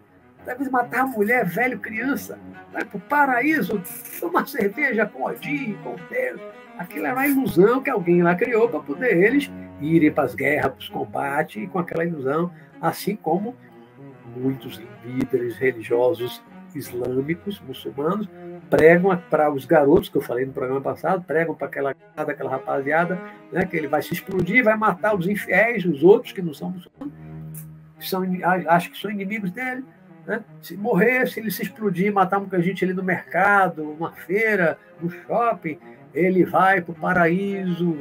Talvez 0.45 0.69
matar 0.71 1.07
mulher, 1.07 1.47
velho, 1.47 1.78
criança. 1.78 2.38
Vai 2.73 2.85
para 2.85 2.97
o 2.97 3.00
paraíso, 3.00 3.81
tomar 4.19 4.47
cerveja 4.49 5.07
com 5.07 5.25
Odin, 5.25 5.75
com 5.85 5.95
Deus. 6.11 6.40
Aquilo 6.78 7.07
era 7.07 7.14
uma 7.14 7.26
ilusão 7.28 7.81
que 7.81 7.90
alguém 7.90 8.23
lá 8.23 8.35
criou 8.35 8.69
para 8.69 8.81
poder 8.81 9.16
eles 9.16 9.50
irem 9.81 10.11
para 10.11 10.25
as 10.25 10.35
guerras, 10.35 10.73
para 10.73 10.81
os 10.81 10.88
combates, 10.88 11.62
e 11.62 11.66
com 11.66 11.78
aquela 11.78 12.04
ilusão, 12.04 12.52
assim 12.81 13.14
como 13.14 13.54
muitos 14.37 14.83
líderes 15.04 15.57
religiosos 15.59 16.42
islâmicos, 16.75 17.61
muçulmanos, 17.61 18.29
pregam 18.69 19.17
para 19.31 19.52
os 19.52 19.64
garotos, 19.64 20.09
que 20.09 20.17
eu 20.17 20.23
falei 20.23 20.47
no 20.47 20.52
programa 20.52 20.81
passado, 20.81 21.25
pregam 21.25 21.55
para 21.55 21.67
aquela, 21.67 21.95
aquela 22.17 22.50
rapaziada, 22.50 23.21
né, 23.50 23.64
que 23.67 23.76
ele 23.76 23.88
vai 23.88 24.02
se 24.02 24.14
explodir, 24.14 24.64
vai 24.64 24.76
matar 24.76 25.14
os 25.14 25.26
infiéis, 25.26 25.85
os 25.85 26.02
outros 26.02 26.33
que 26.33 26.43
não 26.43 26.55
são 26.55 26.71
muçulmanos, 26.71 27.14
que 27.99 28.09
são, 28.09 28.23
acho 28.69 28.91
que 28.91 28.99
são 28.99 29.11
inimigos 29.11 29.50
dele, 29.50 29.85
né? 30.26 30.45
Se 30.61 30.76
morresse, 30.76 31.41
ele 31.41 31.50
se 31.50 31.62
explodir, 31.62 32.12
matar 32.12 32.38
muita 32.38 32.61
gente 32.62 32.85
ali 32.85 32.95
no 32.95 33.02
mercado, 33.02 33.83
uma 33.83 34.12
feira, 34.12 34.79
no 35.00 35.11
shopping, 35.11 35.79
ele 36.14 36.45
vai 36.45 36.81
para 36.81 36.93
o 36.93 36.95
paraíso, 36.95 37.97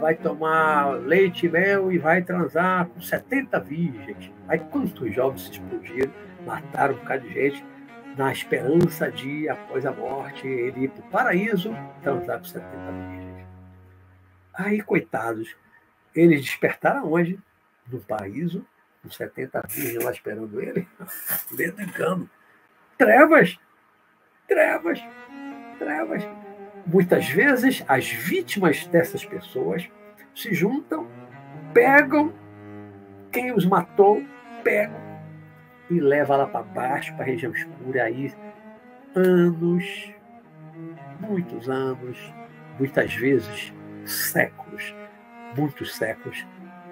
vai 0.00 0.14
tomar 0.14 0.98
leite 1.00 1.46
e 1.46 1.48
mel 1.48 1.92
e 1.92 1.98
vai 1.98 2.22
transar 2.22 2.86
com 2.86 3.00
70 3.00 3.60
virgens. 3.60 4.32
Aí 4.48 4.58
quantos 4.58 5.14
jovens 5.14 5.42
se 5.42 5.52
explodiram, 5.52 6.12
mataram 6.44 6.94
um 6.94 6.98
bocado 6.98 7.26
de 7.26 7.34
gente, 7.34 7.64
na 8.16 8.32
esperança 8.32 9.10
de, 9.10 9.48
após 9.48 9.84
a 9.84 9.92
morte, 9.92 10.46
ele 10.46 10.84
ir 10.84 10.90
para 10.90 11.00
o 11.00 11.10
paraíso 11.10 11.74
transar 12.02 12.38
com 12.38 12.44
70 12.44 12.92
virgens. 12.92 13.46
Aí, 14.54 14.80
coitados, 14.82 15.54
eles 16.14 16.42
despertaram 16.42 17.12
onde? 17.12 17.38
No 17.90 18.00
paraíso 18.00 18.64
com 19.02 19.10
70 19.10 19.62
virgens 19.68 20.04
lá 20.04 20.10
esperando 20.12 20.60
ele, 20.60 20.88
dentro 21.52 21.82
em 21.82 21.88
cama. 21.88 22.30
Trevas, 22.96 23.58
trevas, 24.48 24.98
trevas. 25.78 26.22
Muitas 26.86 27.28
vezes 27.28 27.84
as 27.88 28.08
vítimas 28.08 28.86
dessas 28.86 29.24
pessoas 29.24 29.88
se 30.34 30.54
juntam, 30.54 31.08
pegam 31.72 32.32
quem 33.32 33.52
os 33.52 33.66
matou, 33.66 34.22
pegam 34.62 35.03
e 35.90 36.00
levam 36.00 36.38
lá 36.38 36.46
para 36.46 36.62
baixo, 36.62 37.14
para 37.14 37.24
a 37.24 37.26
região 37.26 37.52
escura, 37.52 38.04
aí 38.04 38.32
anos, 39.14 40.12
muitos 41.20 41.68
anos, 41.68 42.18
muitas 42.78 43.14
vezes 43.14 43.72
séculos, 44.04 44.94
muitos 45.56 45.94
séculos 45.94 46.46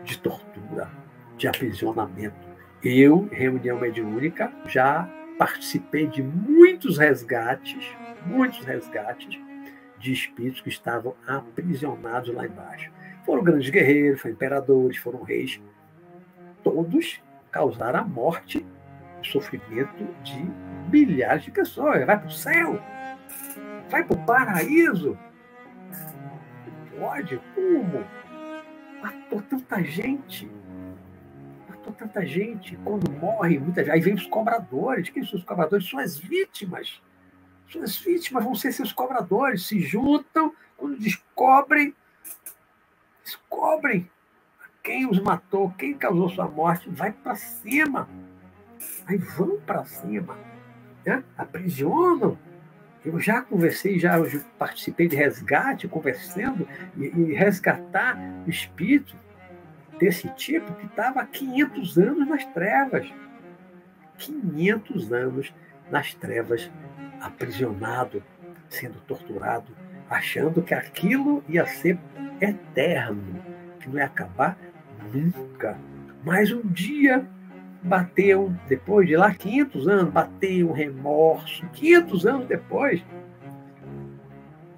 de 0.04 0.18
tortura, 0.18 0.90
de 1.36 1.48
aprisionamento. 1.48 2.52
Eu, 2.82 3.28
reunião 3.30 3.78
mediúnica, 3.78 4.52
já 4.66 5.08
participei 5.38 6.06
de 6.06 6.22
muitos 6.22 6.98
resgates, 6.98 7.96
muitos 8.26 8.64
resgates 8.64 9.38
de 9.98 10.12
espíritos 10.12 10.60
que 10.60 10.68
estavam 10.68 11.14
aprisionados 11.26 12.34
lá 12.34 12.44
embaixo. 12.44 12.90
Foram 13.24 13.44
grandes 13.44 13.70
guerreiros, 13.70 14.20
foram 14.20 14.34
imperadores, 14.34 14.96
foram 14.96 15.22
reis. 15.22 15.60
Todos 16.62 17.22
causaram 17.50 18.00
a 18.00 18.04
morte, 18.04 18.66
sofrimento 19.24 20.04
de 20.22 20.42
milhares 20.90 21.44
de 21.44 21.50
pessoas. 21.50 22.04
Vai 22.04 22.18
para 22.18 22.28
o 22.28 22.30
céu, 22.30 22.82
vai 23.90 24.04
para 24.04 24.16
o 24.16 24.26
paraíso. 24.26 25.18
pode, 26.98 27.40
como? 27.54 28.04
Matou 29.02 29.42
tanta 29.42 29.82
gente 29.82 30.50
matou 31.82 31.92
tanta 31.92 32.24
gente. 32.24 32.76
Quando 32.84 33.10
morre, 33.10 33.58
muita 33.58 33.82
gente. 33.82 33.92
Aí 33.92 34.00
vem 34.00 34.14
os 34.14 34.26
cobradores. 34.26 35.10
Quem 35.10 35.24
são 35.24 35.38
os 35.38 35.44
cobradores? 35.44 35.88
São 35.88 35.98
as 35.98 36.16
vítimas. 36.16 37.02
São 37.70 37.82
as 37.82 37.96
vítimas, 37.98 38.44
vão 38.44 38.54
ser 38.54 38.72
seus 38.72 38.92
cobradores. 38.92 39.66
Se 39.66 39.80
juntam, 39.80 40.54
quando 40.76 40.98
descobrem, 40.98 41.94
descobrem 43.24 44.08
quem 44.82 45.08
os 45.08 45.18
matou, 45.20 45.70
quem 45.70 45.94
causou 45.94 46.28
sua 46.28 46.48
morte, 46.48 46.88
vai 46.88 47.12
para 47.12 47.34
cima. 47.34 48.08
Aí 49.06 49.16
vão 49.18 49.58
para 49.60 49.84
cima. 49.84 50.36
Né? 51.04 51.22
Aprisionam. 51.36 52.38
Eu 53.04 53.18
já 53.18 53.42
conversei, 53.42 53.98
já 53.98 54.16
participei 54.56 55.08
de 55.08 55.16
resgate, 55.16 55.88
conversando, 55.88 56.68
e, 56.96 57.06
e 57.06 57.32
resgatar 57.32 58.16
espírito 58.46 59.16
desse 59.98 60.28
tipo 60.30 60.72
que 60.74 60.86
estava 60.86 61.20
há 61.20 61.26
500 61.26 61.98
anos 61.98 62.28
nas 62.28 62.44
trevas. 62.46 63.12
500 64.18 65.12
anos 65.12 65.54
nas 65.90 66.14
trevas, 66.14 66.70
aprisionado, 67.20 68.22
sendo 68.68 69.00
torturado, 69.00 69.76
achando 70.08 70.62
que 70.62 70.74
aquilo 70.74 71.44
ia 71.48 71.66
ser 71.66 71.98
eterno, 72.40 73.42
que 73.80 73.88
não 73.88 73.98
ia 73.98 74.06
acabar 74.06 74.56
nunca. 75.12 75.78
Mas 76.24 76.52
um 76.52 76.62
dia 76.62 77.26
bateu, 77.82 78.54
depois 78.68 79.08
de 79.08 79.16
lá 79.16 79.34
500 79.34 79.88
anos, 79.88 80.12
bateu 80.12 80.70
um 80.70 80.72
remorso, 80.72 81.66
500 81.72 82.26
anos 82.26 82.46
depois. 82.46 83.04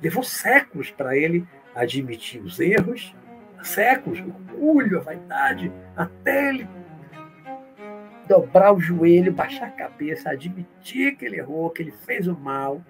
Levou 0.02 0.22
séculos 0.22 0.90
para 0.90 1.16
ele 1.16 1.46
admitir 1.74 2.40
os 2.40 2.60
erros, 2.60 3.14
séculos, 3.62 4.20
o 4.20 4.28
orgulho, 4.28 4.98
a 4.98 5.02
vaidade, 5.02 5.72
até 5.96 6.50
ele 6.50 6.68
dobrar 8.28 8.72
o 8.72 8.80
joelho, 8.80 9.32
baixar 9.32 9.66
a 9.66 9.70
cabeça, 9.70 10.30
admitir 10.30 11.16
que 11.16 11.24
ele 11.24 11.36
errou, 11.36 11.70
que 11.70 11.82
ele 11.82 11.90
fez 11.90 12.26
o 12.26 12.34
mal, 12.34 12.80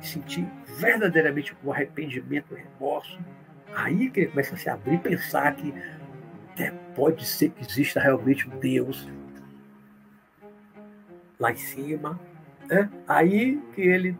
sentir 0.00 0.46
verdadeiramente 0.78 1.56
o 1.62 1.72
arrependimento, 1.72 2.52
o 2.52 2.56
remorso. 2.56 3.18
Aí 3.74 4.10
que 4.10 4.20
ele 4.20 4.30
começa 4.30 4.54
a 4.54 4.58
se 4.58 4.68
abrir 4.68 4.98
pensar 4.98 5.54
que 5.54 5.72
até 6.62 6.70
pode 6.94 7.26
ser 7.26 7.50
que 7.50 7.62
exista 7.62 8.00
realmente 8.00 8.48
um 8.48 8.58
Deus 8.58 9.08
lá 11.38 11.50
em 11.50 11.56
cima. 11.56 12.20
Né? 12.68 12.88
Aí 13.08 13.60
que 13.74 13.80
ele 13.80 14.16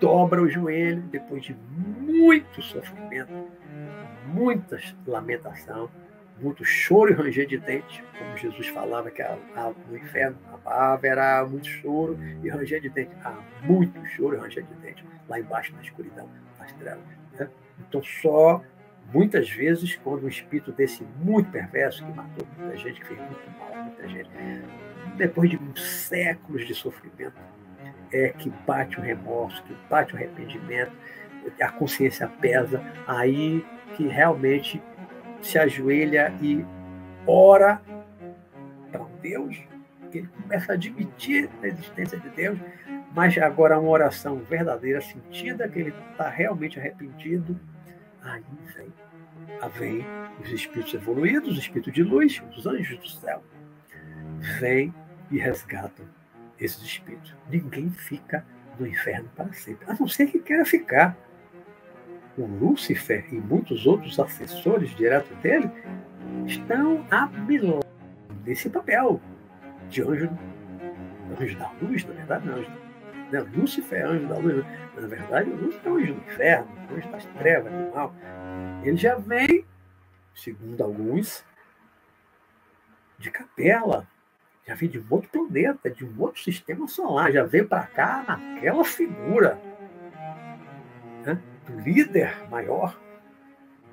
dobra 0.00 0.40
o 0.40 0.48
joelho, 0.48 1.02
depois 1.02 1.42
de 1.42 1.54
muito 1.54 2.62
sofrimento, 2.62 3.32
muita 4.26 4.78
lamentação, 5.06 5.90
muito 6.40 6.64
choro 6.64 7.10
e 7.12 7.14
ranger 7.14 7.46
de 7.46 7.58
dente, 7.58 8.04
como 8.18 8.36
Jesus 8.36 8.68
falava 8.68 9.10
que 9.10 9.22
no 9.88 9.96
inferno 9.96 10.36
haverá 10.66 11.46
muito 11.46 11.66
choro 11.66 12.18
e 12.42 12.48
ranger 12.48 12.80
de 12.80 12.90
dente. 12.90 13.10
Há 13.24 13.34
muito 13.62 14.04
choro 14.06 14.36
e 14.36 14.38
ranger 14.38 14.64
de 14.64 14.74
dente 14.74 15.04
lá 15.28 15.40
embaixo 15.40 15.74
na 15.74 15.82
escuridão, 15.82 16.28
nas 16.58 16.72
trevas. 16.74 17.04
Né? 17.38 17.48
Então, 17.88 18.02
só 18.02 18.62
muitas 19.12 19.48
vezes, 19.48 19.96
quando 19.96 20.24
um 20.24 20.28
espírito 20.28 20.72
desse 20.72 21.04
muito 21.22 21.50
perverso, 21.50 22.04
que 22.04 22.12
matou 22.12 22.46
muita 22.58 22.76
gente, 22.76 23.00
que 23.00 23.06
fez 23.06 23.20
muito 23.20 23.58
mal 23.58 23.84
muita 23.84 24.08
gente, 24.08 24.30
depois 25.16 25.50
de 25.50 25.58
séculos 25.80 26.66
de 26.66 26.74
sofrimento, 26.74 27.36
é 28.12 28.28
que 28.30 28.50
bate 28.66 28.98
o 28.98 29.02
remorso, 29.02 29.62
que 29.64 29.76
bate 29.88 30.14
o 30.14 30.16
arrependimento, 30.16 30.92
a 31.60 31.68
consciência 31.70 32.28
pesa, 32.40 32.82
aí 33.06 33.64
que 33.94 34.06
realmente 34.06 34.82
se 35.40 35.58
ajoelha 35.58 36.32
e 36.40 36.64
ora 37.26 37.80
para 38.90 39.04
Deus, 39.20 39.56
que 40.10 40.18
ele 40.18 40.28
começa 40.42 40.72
a 40.72 40.74
admitir 40.74 41.48
a 41.62 41.66
existência 41.66 42.18
de 42.18 42.28
Deus, 42.30 42.58
mas 43.14 43.36
agora 43.38 43.78
uma 43.78 43.90
oração 43.90 44.38
verdadeira, 44.38 45.00
sentida, 45.00 45.68
que 45.68 45.78
ele 45.78 45.94
está 46.10 46.28
realmente 46.28 46.78
arrependido, 46.78 47.58
aí 48.26 48.44
vem, 48.74 48.92
aí 49.60 49.70
vem 49.78 50.04
os 50.42 50.50
espíritos 50.50 50.94
evoluídos, 50.94 51.52
os 51.52 51.58
espíritos 51.58 51.92
de 51.92 52.02
luz, 52.02 52.42
os 52.56 52.66
anjos 52.66 52.98
do 52.98 53.08
céu, 53.08 53.42
vêm 54.58 54.92
e 55.30 55.38
resgatam 55.38 56.06
esses 56.58 56.82
espíritos. 56.82 57.34
Ninguém 57.48 57.90
fica 57.90 58.44
no 58.78 58.86
inferno 58.86 59.28
para 59.34 59.52
sempre, 59.52 59.90
a 59.90 59.94
não 59.94 60.08
ser 60.08 60.26
que 60.26 60.38
queira 60.38 60.64
ficar 60.64 61.16
o 62.36 62.44
Lúcifer 62.44 63.24
e 63.32 63.36
muitos 63.36 63.86
outros 63.86 64.18
assessores 64.20 64.94
direto 64.94 65.34
dele 65.36 65.70
estão 66.46 67.06
a 67.10 67.26
milagre 67.26 67.88
desse 68.44 68.68
papel 68.68 69.20
de 69.88 70.02
anjo, 70.02 70.30
anjo 71.40 71.58
da 71.58 71.72
luz, 71.80 72.04
na 72.04 72.12
verdade, 72.12 72.46
não, 72.46 72.58
anjo 72.58 72.85
Né? 73.30 73.40
Lúcifer 73.40 74.00
é 74.00 74.04
anjo 74.04 74.28
da 74.28 74.38
luz. 74.38 74.64
Na 74.96 75.06
verdade, 75.06 75.50
Lúcifer 75.50 75.92
é 75.92 75.94
anjo 75.94 76.14
do 76.14 76.20
inferno, 76.20 76.68
anjo 76.92 77.10
das 77.10 77.24
trevas, 77.26 77.72
mal. 77.94 78.14
Ele 78.82 78.96
já 78.96 79.16
vem, 79.16 79.64
segundo 80.34 80.82
alguns, 80.82 81.44
de 83.18 83.30
capela, 83.30 84.06
já 84.66 84.74
vem 84.74 84.88
de 84.88 84.98
um 84.98 85.06
outro 85.10 85.30
planeta, 85.30 85.90
de 85.90 86.04
um 86.04 86.14
outro 86.18 86.42
sistema 86.42 86.86
solar, 86.86 87.32
já 87.32 87.44
veio 87.44 87.68
para 87.68 87.86
cá 87.86 88.24
naquela 88.26 88.84
figura 88.84 89.60
né? 91.24 91.40
do 91.66 91.80
líder 91.80 92.48
maior 92.50 92.98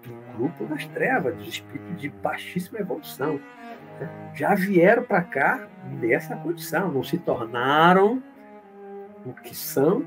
do 0.03 0.13
grupo 0.35 0.65
das 0.65 0.85
trevas, 0.87 1.35
dos 1.35 1.47
espíritos 1.47 2.01
de 2.01 2.09
baixíssima 2.09 2.79
evolução. 2.79 3.39
Né? 3.99 4.33
Já 4.35 4.53
vieram 4.53 5.03
para 5.03 5.21
cá 5.21 5.67
nessa 5.85 6.35
condição, 6.35 6.91
não 6.91 7.03
se 7.03 7.17
tornaram 7.17 8.21
o 9.25 9.33
que 9.33 9.55
são 9.55 10.05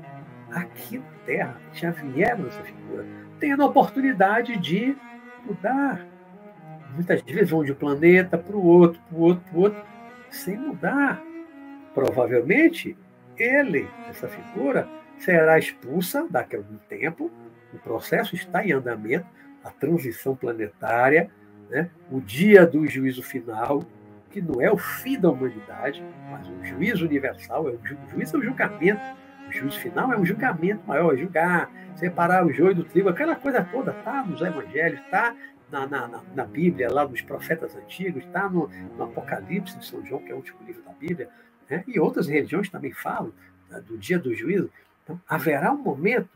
aqui 0.51 0.99
na 0.99 1.17
Terra, 1.25 1.61
já 1.73 1.91
vieram 1.91 2.45
nessa 2.45 2.63
figura, 2.63 3.05
tendo 3.39 3.63
a 3.63 3.65
oportunidade 3.65 4.55
de 4.57 4.95
mudar. 5.45 6.05
Muitas 6.93 7.21
vezes 7.21 7.49
vão 7.49 7.63
de 7.63 7.71
um 7.73 7.75
planeta 7.75 8.37
para 8.37 8.55
o 8.55 8.65
outro, 8.65 9.01
para 9.09 9.17
o 9.17 9.21
outro, 9.21 9.43
para 9.49 9.57
o 9.57 9.61
outro, 9.61 9.83
sem 10.29 10.57
mudar. 10.57 11.21
Provavelmente, 11.93 12.97
ele, 13.37 13.87
essa 14.09 14.27
figura, 14.27 14.87
será 15.17 15.57
expulsa 15.57 16.27
daqui 16.29 16.55
a 16.55 16.59
algum 16.59 16.77
tempo. 16.89 17.31
O 17.73 17.77
processo 17.79 18.35
está 18.35 18.65
em 18.65 18.71
andamento, 18.71 19.25
a 19.63 19.69
transição 19.69 20.35
planetária, 20.35 21.29
né? 21.69 21.89
o 22.09 22.21
dia 22.21 22.65
do 22.65 22.87
juízo 22.87 23.21
final, 23.21 23.83
que 24.37 24.41
não 24.41 24.61
é 24.61 24.71
o 24.71 24.77
fim 24.77 25.19
da 25.19 25.31
humanidade, 25.31 26.03
mas 26.29 26.47
o 26.47 26.63
juízo 26.63 27.05
universal, 27.05 27.67
é 27.67 27.71
o, 27.71 27.79
ju, 27.83 27.97
o 28.05 28.11
juízo 28.11 28.35
é 28.35 28.39
o 28.39 28.43
julgamento. 28.43 29.01
O 29.47 29.51
juízo 29.51 29.79
final 29.79 30.13
é 30.13 30.17
um 30.17 30.25
julgamento 30.25 30.85
maior, 30.85 31.13
é 31.15 31.17
julgar, 31.17 31.71
separar 31.95 32.45
o 32.45 32.53
joio 32.53 32.75
do 32.75 32.83
trigo, 32.83 33.09
aquela 33.09 33.35
coisa 33.35 33.63
toda 33.63 33.91
está 33.91 34.23
nos 34.23 34.41
evangelhos, 34.41 34.99
está 34.99 35.35
na, 35.71 35.87
na, 35.87 36.21
na, 36.35 36.45
Bíblia, 36.45 36.91
lá 36.91 37.07
nos 37.07 37.21
profetas 37.21 37.75
antigos, 37.75 38.23
está 38.25 38.47
no, 38.47 38.67
no, 38.67 39.05
Apocalipse 39.05 39.77
de 39.77 39.85
São 39.85 40.05
João, 40.05 40.21
que 40.21 40.31
é 40.31 40.33
o 40.33 40.37
último 40.37 40.59
livro 40.65 40.83
da 40.83 40.91
Bíblia, 40.91 41.29
né? 41.69 41.83
e 41.87 41.99
outras 41.99 42.27
religiões 42.27 42.69
também 42.69 42.91
falam 42.91 43.33
né, 43.69 43.81
do 43.81 43.97
dia 43.97 44.19
do 44.19 44.35
juízo. 44.35 44.69
Então, 45.03 45.19
haverá 45.27 45.71
um 45.71 45.81
momento, 45.81 46.29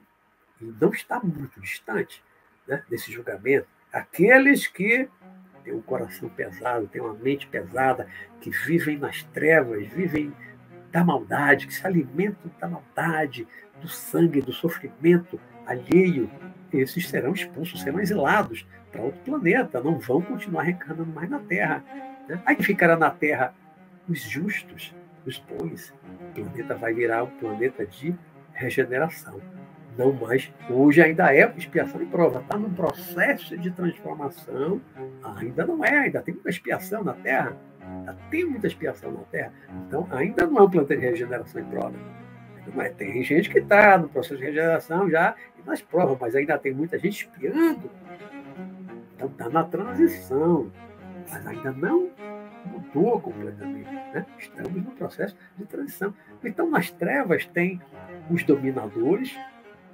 e 0.59 0.65
não 0.81 0.89
está 0.89 1.19
muito 1.19 1.59
distante, 1.61 2.23
né, 2.67 2.83
desse 2.89 3.11
julgamento, 3.11 3.67
aqueles 3.91 4.65
que 4.67 5.07
têm 5.63 5.73
um 5.73 5.81
coração 5.81 6.29
pesado, 6.29 6.87
têm 6.87 7.01
uma 7.01 7.13
mente 7.13 7.47
pesada, 7.47 8.07
que 8.39 8.49
vivem 8.49 8.97
nas 8.97 9.23
trevas, 9.23 9.87
vivem 9.87 10.33
da 10.91 11.03
maldade, 11.03 11.67
que 11.67 11.73
se 11.73 11.85
alimentam 11.85 12.51
da 12.59 12.67
maldade, 12.67 13.47
do 13.81 13.87
sangue, 13.87 14.41
do 14.41 14.51
sofrimento 14.51 15.39
alheio, 15.65 16.29
esses 16.73 17.07
serão 17.09 17.33
expulsos, 17.33 17.81
serão 17.81 17.99
exilados 17.99 18.65
para 18.91 19.01
outro 19.01 19.21
planeta, 19.21 19.81
não 19.81 19.99
vão 19.99 20.21
continuar 20.21 20.63
reencarnando 20.63 21.11
mais 21.11 21.29
na 21.29 21.39
Terra. 21.39 21.83
Né? 22.27 22.41
Aí 22.45 22.55
ficará 22.61 22.95
na 22.95 23.09
Terra 23.09 23.53
os 24.07 24.19
justos, 24.21 24.93
os 25.25 25.37
bons. 25.39 25.93
O 26.29 26.33
planeta 26.33 26.75
vai 26.75 26.93
virar 26.93 27.23
um 27.23 27.29
planeta 27.29 27.85
de 27.85 28.15
regeneração. 28.53 29.41
Não 30.01 30.13
mais. 30.13 30.51
Hoje 30.67 30.99
ainda 30.99 31.31
é 31.33 31.53
expiação 31.55 32.01
e 32.01 32.05
prova. 32.07 32.39
Está 32.39 32.57
num 32.57 32.73
processo 32.73 33.55
de 33.55 33.69
transformação. 33.69 34.81
Ainda 35.37 35.63
não 35.65 35.85
é, 35.85 35.99
ainda 35.99 36.21
tem 36.23 36.33
muita 36.33 36.49
expiação 36.49 37.03
na 37.03 37.13
Terra. 37.13 37.55
Ainda 37.79 38.17
tem 38.31 38.45
muita 38.45 38.65
expiação 38.65 39.11
na 39.11 39.19
Terra. 39.19 39.53
Então, 39.87 40.07
ainda 40.09 40.47
não 40.47 40.57
é 40.57 40.61
um 40.63 40.69
planeta 40.69 40.95
de 40.95 41.01
regeneração 41.01 41.61
e 41.61 41.65
prova. 41.65 41.93
Mas 42.73 42.95
tem 42.95 43.21
gente 43.23 43.49
que 43.49 43.59
está 43.59 43.97
no 43.97 44.09
processo 44.09 44.37
de 44.37 44.45
regeneração 44.45 45.07
já 45.07 45.35
nas 45.65 45.81
provas, 45.81 46.17
mas 46.19 46.35
ainda 46.35 46.57
tem 46.57 46.73
muita 46.73 46.97
gente 46.97 47.27
espiando. 47.27 47.89
Então 49.15 49.27
está 49.27 49.49
na 49.49 49.63
transição, 49.63 50.71
mas 51.29 51.45
ainda 51.45 51.71
não 51.71 52.09
mudou 52.65 53.19
completamente. 53.19 53.91
Né? 53.91 54.25
Estamos 54.39 54.83
no 54.83 54.91
processo 54.91 55.35
de 55.57 55.65
transição. 55.65 56.13
Então, 56.43 56.69
nas 56.69 56.89
trevas 56.89 57.45
tem 57.45 57.79
os 58.31 58.43
dominadores, 58.43 59.37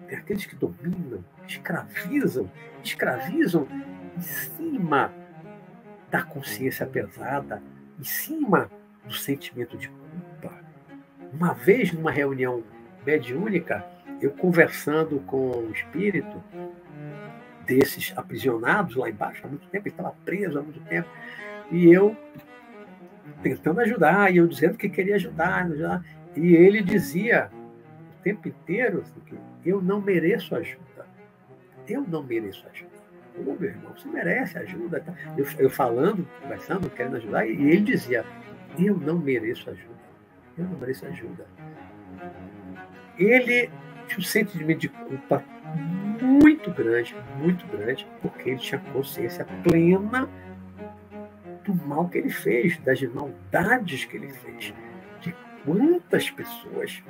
tem 0.07 0.17
aqueles 0.17 0.45
que 0.45 0.55
dominam, 0.55 1.23
escravizam, 1.47 2.49
escravizam 2.83 3.67
em 4.15 4.21
cima 4.21 5.13
da 6.09 6.23
consciência 6.23 6.85
pesada, 6.85 7.61
em 7.99 8.03
cima 8.03 8.69
do 9.05 9.13
sentimento 9.13 9.77
de 9.77 9.89
culpa. 9.89 10.55
Uma 11.33 11.53
vez, 11.53 11.91
numa 11.91 12.11
reunião 12.11 12.63
mediúnica, 13.05 13.85
eu 14.21 14.31
conversando 14.31 15.19
com 15.21 15.51
um 15.51 15.71
espírito 15.71 16.43
desses 17.65 18.13
aprisionados 18.15 18.95
lá 18.95 19.09
embaixo 19.09 19.45
há 19.45 19.49
muito 19.49 19.67
tempo, 19.67 19.87
ele 19.87 19.93
estava 19.93 20.15
preso 20.23 20.57
há 20.57 20.61
muito 20.63 20.79
tempo, 20.81 21.09
e 21.69 21.91
eu 21.91 22.15
tentando 23.43 23.81
ajudar, 23.81 24.33
e 24.33 24.37
eu 24.37 24.47
dizendo 24.47 24.77
que 24.77 24.89
queria 24.89 25.15
ajudar, 25.15 25.65
ajudar 25.65 26.03
e 26.35 26.55
ele 26.55 26.81
dizia 26.81 27.49
o 28.19 28.23
tempo 28.23 28.47
inteiro 28.47 29.01
assim, 29.01 29.19
que 29.25 29.35
eu 29.67 29.81
não 29.81 30.01
mereço 30.01 30.55
ajuda. 30.55 31.05
Eu 31.87 32.01
não 32.07 32.23
mereço 32.23 32.65
ajuda. 32.71 32.97
Ô, 33.37 33.53
meu 33.59 33.69
irmão, 33.69 33.93
você 33.95 34.07
merece 34.07 34.57
ajuda. 34.57 34.99
Tá? 35.01 35.13
Eu, 35.37 35.45
eu 35.59 35.69
falando, 35.69 36.27
conversando, 36.41 36.89
querendo 36.89 37.17
ajudar, 37.17 37.45
e 37.45 37.51
ele 37.51 37.81
dizia, 37.81 38.25
eu 38.79 38.97
não 38.97 39.19
mereço 39.19 39.69
ajuda. 39.69 39.97
Eu 40.57 40.65
não 40.65 40.77
mereço 40.77 41.05
ajuda. 41.05 41.45
Ele 43.17 43.69
tinha 44.07 44.19
um 44.19 44.21
sentimento 44.21 44.79
de 44.79 44.89
culpa 44.89 45.43
muito 46.21 46.71
grande, 46.71 47.15
muito 47.37 47.65
grande, 47.67 48.07
porque 48.21 48.49
ele 48.49 48.59
tinha 48.59 48.79
consciência 48.93 49.45
plena 49.63 50.29
do 51.63 51.75
mal 51.75 52.07
que 52.07 52.17
ele 52.17 52.29
fez, 52.29 52.77
das 52.79 53.01
maldades 53.01 54.05
que 54.05 54.17
ele 54.17 54.29
fez, 54.29 54.73
de 55.19 55.35
quantas 55.65 56.31
pessoas 56.31 57.03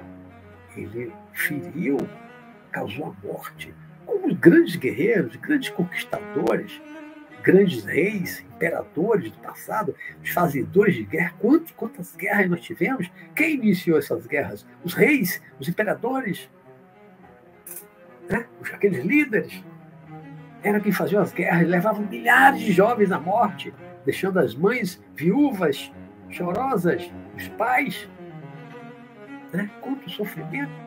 ele 0.75 1.11
feriu, 1.33 1.97
causou 2.71 3.05
a 3.07 3.27
morte. 3.27 3.73
Como 4.05 4.33
grandes 4.35 4.75
guerreiros, 4.75 5.35
grandes 5.35 5.69
conquistadores, 5.69 6.81
grandes 7.43 7.85
reis, 7.85 8.45
imperadores 8.55 9.31
do 9.31 9.37
passado, 9.39 9.95
os 10.21 10.29
fazedores 10.29 10.95
de 10.95 11.03
guerra. 11.03 11.33
Quantas, 11.39 11.71
quantas 11.71 12.15
guerras 12.15 12.49
nós 12.49 12.61
tivemos? 12.61 13.09
Quem 13.35 13.55
iniciou 13.55 13.97
essas 13.97 14.27
guerras? 14.27 14.65
Os 14.83 14.93
reis, 14.93 15.41
os 15.59 15.69
imperadores, 15.69 16.49
né? 18.29 18.45
aqueles 18.73 19.03
líderes. 19.03 19.63
Eram 20.63 20.79
quem 20.81 20.91
faziam 20.91 21.21
as 21.21 21.31
guerras, 21.31 21.67
levavam 21.67 22.05
milhares 22.05 22.59
de 22.61 22.71
jovens 22.73 23.11
à 23.11 23.19
morte, 23.19 23.73
deixando 24.03 24.39
as 24.39 24.55
mães 24.55 25.01
viúvas, 25.15 25.91
chorosas, 26.29 27.09
os 27.35 27.47
pais. 27.49 28.09
Né? 29.53 29.69
Quanto 29.81 30.09
sofrimento. 30.09 30.86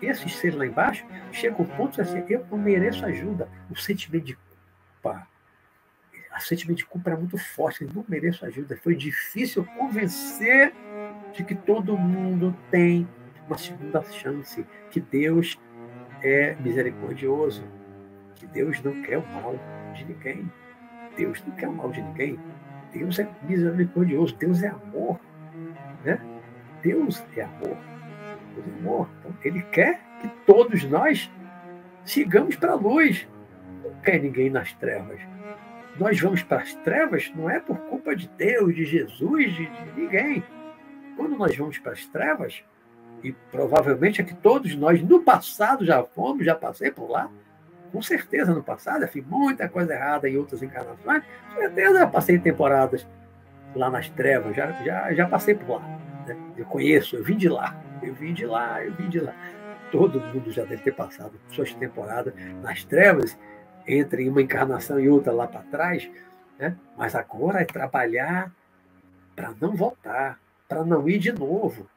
Esses 0.00 0.36
seres 0.36 0.56
lá 0.56 0.66
embaixo 0.66 1.06
chegam 1.32 1.60
ao 1.60 1.76
ponto 1.76 1.94
de 1.94 2.00
assim, 2.00 2.24
eu 2.28 2.46
não 2.50 2.58
mereço 2.58 3.04
ajuda. 3.04 3.48
O 3.70 3.76
sentimento 3.76 4.24
de 4.24 4.36
culpa 4.36 5.26
a 6.36 6.40
sentimento 6.40 6.78
de 6.78 6.84
culpa 6.84 7.08
era 7.08 7.18
muito 7.18 7.38
forte, 7.38 7.82
eu 7.82 7.90
não 7.94 8.04
mereço 8.06 8.44
ajuda. 8.44 8.76
Foi 8.76 8.94
difícil 8.94 9.64
convencer 9.78 10.70
de 11.32 11.42
que 11.42 11.54
todo 11.54 11.96
mundo 11.96 12.54
tem 12.70 13.08
uma 13.46 13.56
segunda 13.56 14.02
chance, 14.02 14.66
que 14.90 15.00
Deus 15.00 15.58
é 16.22 16.54
misericordioso, 16.56 17.64
que 18.34 18.46
Deus 18.46 18.82
não 18.82 19.02
quer 19.02 19.16
o 19.16 19.26
mal 19.28 19.58
de 19.94 20.04
ninguém. 20.04 20.52
Deus 21.16 21.42
não 21.46 21.56
quer 21.56 21.68
o 21.68 21.72
mal 21.72 21.90
de 21.90 22.02
ninguém. 22.02 22.38
Deus 22.92 23.18
é 23.18 23.26
misericordioso, 23.42 24.36
Deus 24.36 24.62
é 24.62 24.68
amor. 24.68 25.18
Né? 26.04 26.20
Deus 26.82 27.24
é 27.34 27.44
amor. 27.44 27.78
É 28.56 28.80
amor. 28.80 29.08
Então, 29.20 29.34
ele 29.44 29.62
quer 29.62 30.00
que 30.20 30.28
todos 30.46 30.84
nós 30.84 31.30
sigamos 32.04 32.56
para 32.56 32.72
a 32.72 32.76
luz. 32.76 33.26
Não 33.84 33.92
quer 34.00 34.20
ninguém 34.20 34.50
nas 34.50 34.72
trevas 34.72 35.20
nós 35.98 36.20
vamos 36.20 36.42
para 36.42 36.62
as 36.62 36.74
trevas 36.74 37.32
não 37.34 37.48
é 37.48 37.58
por 37.58 37.76
culpa 37.78 38.14
de 38.14 38.28
Deus, 38.28 38.74
de 38.74 38.84
Jesus, 38.84 39.54
de, 39.54 39.66
de 39.66 40.00
ninguém. 40.00 40.44
Quando 41.16 41.36
nós 41.36 41.56
vamos 41.56 41.78
para 41.78 41.92
as 41.92 42.04
trevas, 42.06 42.62
e 43.22 43.32
provavelmente 43.50 44.20
é 44.20 44.24
que 44.24 44.34
todos 44.34 44.74
nós 44.76 45.02
no 45.02 45.22
passado 45.22 45.84
já 45.84 46.02
fomos, 46.02 46.44
já 46.44 46.54
passei 46.54 46.90
por 46.90 47.10
lá, 47.10 47.30
com 47.92 48.02
certeza 48.02 48.52
no 48.52 48.62
passado, 48.62 49.02
eu 49.02 49.08
fiz 49.08 49.24
muita 49.24 49.68
coisa 49.68 49.94
errada 49.94 50.28
em 50.28 50.36
outras 50.36 50.62
encarnações, 50.62 51.22
com 51.54 51.60
certeza 51.60 52.00
eu 52.00 52.10
passei 52.10 52.38
temporadas 52.38 53.06
lá 53.74 53.90
nas 53.90 54.08
trevas, 54.10 54.54
já, 54.54 54.72
já, 54.84 55.14
já 55.14 55.26
passei 55.26 55.54
por 55.54 55.76
lá. 55.76 55.80
Né? 56.26 56.36
Eu 56.58 56.66
conheço, 56.66 57.16
eu 57.16 57.24
vim 57.24 57.36
de 57.36 57.48
lá, 57.48 57.74
eu 58.02 58.14
vim 58.14 58.32
de 58.32 58.46
lá, 58.46 58.84
eu 58.84 58.94
vim 58.94 59.08
de 59.08 59.20
lá. 59.20 59.34
Todo 59.90 60.20
mundo 60.20 60.50
já 60.50 60.64
deve 60.64 60.82
ter 60.82 60.94
passado 60.94 61.34
suas 61.50 61.72
temporadas 61.74 62.34
nas 62.62 62.84
trevas 62.84 63.38
entre 63.86 64.28
uma 64.28 64.42
encarnação 64.42 64.98
e 64.98 65.08
outra 65.08 65.32
lá 65.32 65.46
para 65.46 65.62
trás, 65.62 66.10
né? 66.58 66.76
mas 66.96 67.14
agora 67.14 67.60
é 67.60 67.64
trabalhar 67.64 68.52
para 69.34 69.54
não 69.60 69.76
voltar, 69.76 70.40
para 70.68 70.84
não 70.84 71.08
ir 71.08 71.18
de 71.18 71.32
novo. 71.32 71.88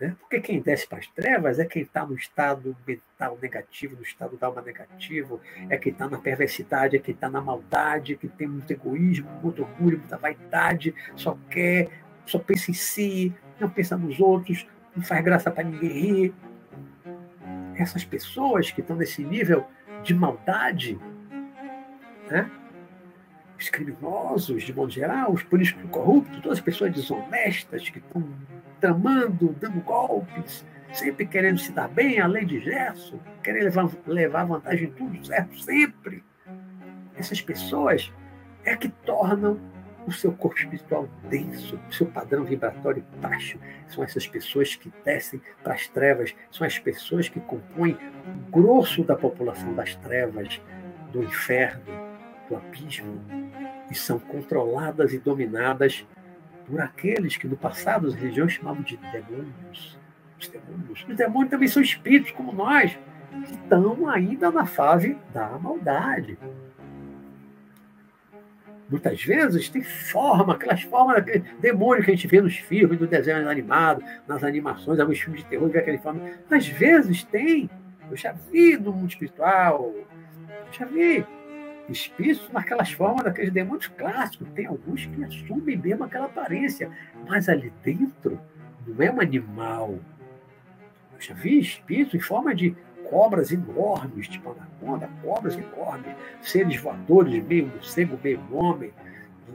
Né? 0.00 0.14
Porque 0.20 0.40
quem 0.40 0.60
desce 0.60 0.86
para 0.86 0.98
as 0.98 1.06
trevas 1.06 1.58
é 1.58 1.64
quem 1.64 1.82
está 1.82 2.04
no 2.04 2.14
estado 2.14 2.76
mental 2.86 3.38
negativo, 3.40 3.96
no 3.96 4.02
estado 4.02 4.36
da 4.36 4.46
alma 4.46 4.60
negativo, 4.60 5.40
é 5.70 5.78
quem 5.78 5.92
está 5.92 6.08
na 6.08 6.18
perversidade, 6.18 6.96
é 6.96 6.98
quem 6.98 7.14
está 7.14 7.30
na 7.30 7.40
maldade, 7.40 8.16
que 8.16 8.28
tem 8.28 8.46
muito 8.46 8.70
egoísmo, 8.70 9.28
muito 9.42 9.62
orgulho, 9.62 9.98
muita 9.98 10.18
vaidade, 10.18 10.94
só 11.14 11.38
quer, 11.48 11.88
só 12.26 12.38
pensa 12.38 12.70
em 12.70 12.74
si, 12.74 13.34
não 13.58 13.70
pensa 13.70 13.96
nos 13.96 14.20
outros, 14.20 14.66
não 14.96 15.02
faz 15.02 15.22
graça 15.22 15.50
para 15.50 15.64
ninguém 15.64 15.90
rir. 15.90 16.34
Essas 17.76 18.04
pessoas 18.04 18.70
que 18.70 18.80
estão 18.80 18.96
nesse 18.96 19.22
nível 19.22 19.66
de 20.02 20.14
maldade, 20.14 20.98
né? 22.30 22.50
os 23.58 23.70
criminosos, 23.70 24.62
de 24.62 24.74
modo 24.74 24.90
geral, 24.90 25.32
os 25.32 25.42
políticos 25.42 25.88
corruptos, 25.90 26.40
todas 26.40 26.58
as 26.58 26.64
pessoas 26.64 26.92
desonestas 26.92 27.88
que 27.88 27.98
estão 27.98 28.24
tramando, 28.80 29.54
dando 29.58 29.80
golpes, 29.80 30.64
sempre 30.92 31.26
querendo 31.26 31.58
se 31.58 31.72
dar 31.72 31.88
bem, 31.88 32.20
além 32.20 32.46
de 32.46 32.60
gesso, 32.60 33.18
querendo 33.42 33.64
levar, 33.64 33.90
levar 34.06 34.44
vantagem 34.44 34.88
em 34.88 34.92
tudo 34.92 35.26
certo, 35.26 35.58
sempre. 35.60 36.22
Essas 37.14 37.40
pessoas 37.40 38.12
é 38.64 38.76
que 38.76 38.88
tornam 38.88 39.58
o 40.06 40.12
seu 40.12 40.32
corpo 40.32 40.58
espiritual 40.58 41.08
denso, 41.28 41.78
o 41.88 41.92
seu 41.92 42.06
padrão 42.06 42.44
vibratório 42.44 43.04
baixo. 43.20 43.58
São 43.88 44.04
essas 44.04 44.26
pessoas 44.26 44.74
que 44.76 44.92
descem 45.04 45.40
para 45.62 45.74
as 45.74 45.88
trevas, 45.88 46.34
são 46.50 46.66
as 46.66 46.78
pessoas 46.78 47.28
que 47.28 47.40
compõem 47.40 47.98
o 48.26 48.50
grosso 48.50 49.02
da 49.02 49.16
população 49.16 49.74
das 49.74 49.96
trevas, 49.96 50.60
do 51.12 51.22
inferno, 51.22 51.84
do 52.48 52.56
abismo, 52.56 53.20
e 53.90 53.94
são 53.94 54.18
controladas 54.18 55.12
e 55.12 55.18
dominadas 55.18 56.06
por 56.66 56.80
aqueles 56.80 57.36
que 57.36 57.46
no 57.46 57.56
passado 57.56 58.06
as 58.06 58.14
religiões 58.14 58.52
chamavam 58.52 58.82
de 58.82 58.96
demônios. 58.96 59.98
Os 60.38 60.48
demônios. 60.48 61.04
Os 61.08 61.16
demônios 61.16 61.50
também 61.50 61.68
são 61.68 61.82
espíritos 61.82 62.32
como 62.32 62.52
nós, 62.52 62.98
que 63.44 63.52
estão 63.52 64.08
ainda 64.08 64.50
na 64.50 64.66
fase 64.66 65.16
da 65.32 65.58
maldade. 65.58 66.38
Muitas 68.88 69.22
vezes 69.22 69.68
tem 69.68 69.82
forma, 69.82 70.54
aquelas 70.54 70.82
formas 70.82 71.16
daquele 71.16 71.44
demônio 71.60 72.04
que 72.04 72.10
a 72.10 72.14
gente 72.14 72.28
vê 72.28 72.40
nos 72.40 72.56
filmes, 72.56 73.00
no 73.00 73.06
desenho 73.06 73.48
animado, 73.48 74.02
nas 74.28 74.44
animações, 74.44 75.00
alguns 75.00 75.18
filmes 75.18 75.42
de 75.42 75.48
terror, 75.48 75.68
vê 75.68 75.80
aquele 75.80 75.98
forma. 75.98 76.20
Às 76.50 76.68
vezes 76.68 77.24
tem. 77.24 77.68
Eu 78.08 78.16
já 78.16 78.32
vi 78.32 78.76
no 78.76 78.92
mundo 78.92 79.08
espiritual, 79.08 79.92
eu 79.92 80.72
já 80.72 80.84
vi 80.84 81.26
espíritos 81.88 82.48
naquelas 82.52 82.92
formas 82.92 83.24
daqueles 83.24 83.52
demônios 83.52 83.88
clássicos. 83.88 84.48
Tem 84.54 84.66
alguns 84.66 85.06
que 85.06 85.24
assumem 85.24 85.76
mesmo 85.76 86.04
aquela 86.04 86.26
aparência, 86.26 86.90
mas 87.28 87.48
ali 87.48 87.72
dentro 87.82 88.40
não 88.86 89.04
é 89.04 89.10
um 89.10 89.20
animal. 89.20 89.98
Eu 91.14 91.20
já 91.20 91.34
vi 91.34 91.58
espíritos 91.58 92.14
em 92.14 92.20
forma 92.20 92.54
de 92.54 92.76
cobras 93.10 93.52
enormes, 93.52 94.28
tipo 94.28 94.50
anaconda, 94.52 95.08
cobras 95.22 95.56
enormes, 95.56 96.14
seres 96.40 96.80
voadores, 96.80 97.44
meio 97.44 97.66
morcego, 97.66 98.18
meio 98.22 98.40
homem, 98.52 98.92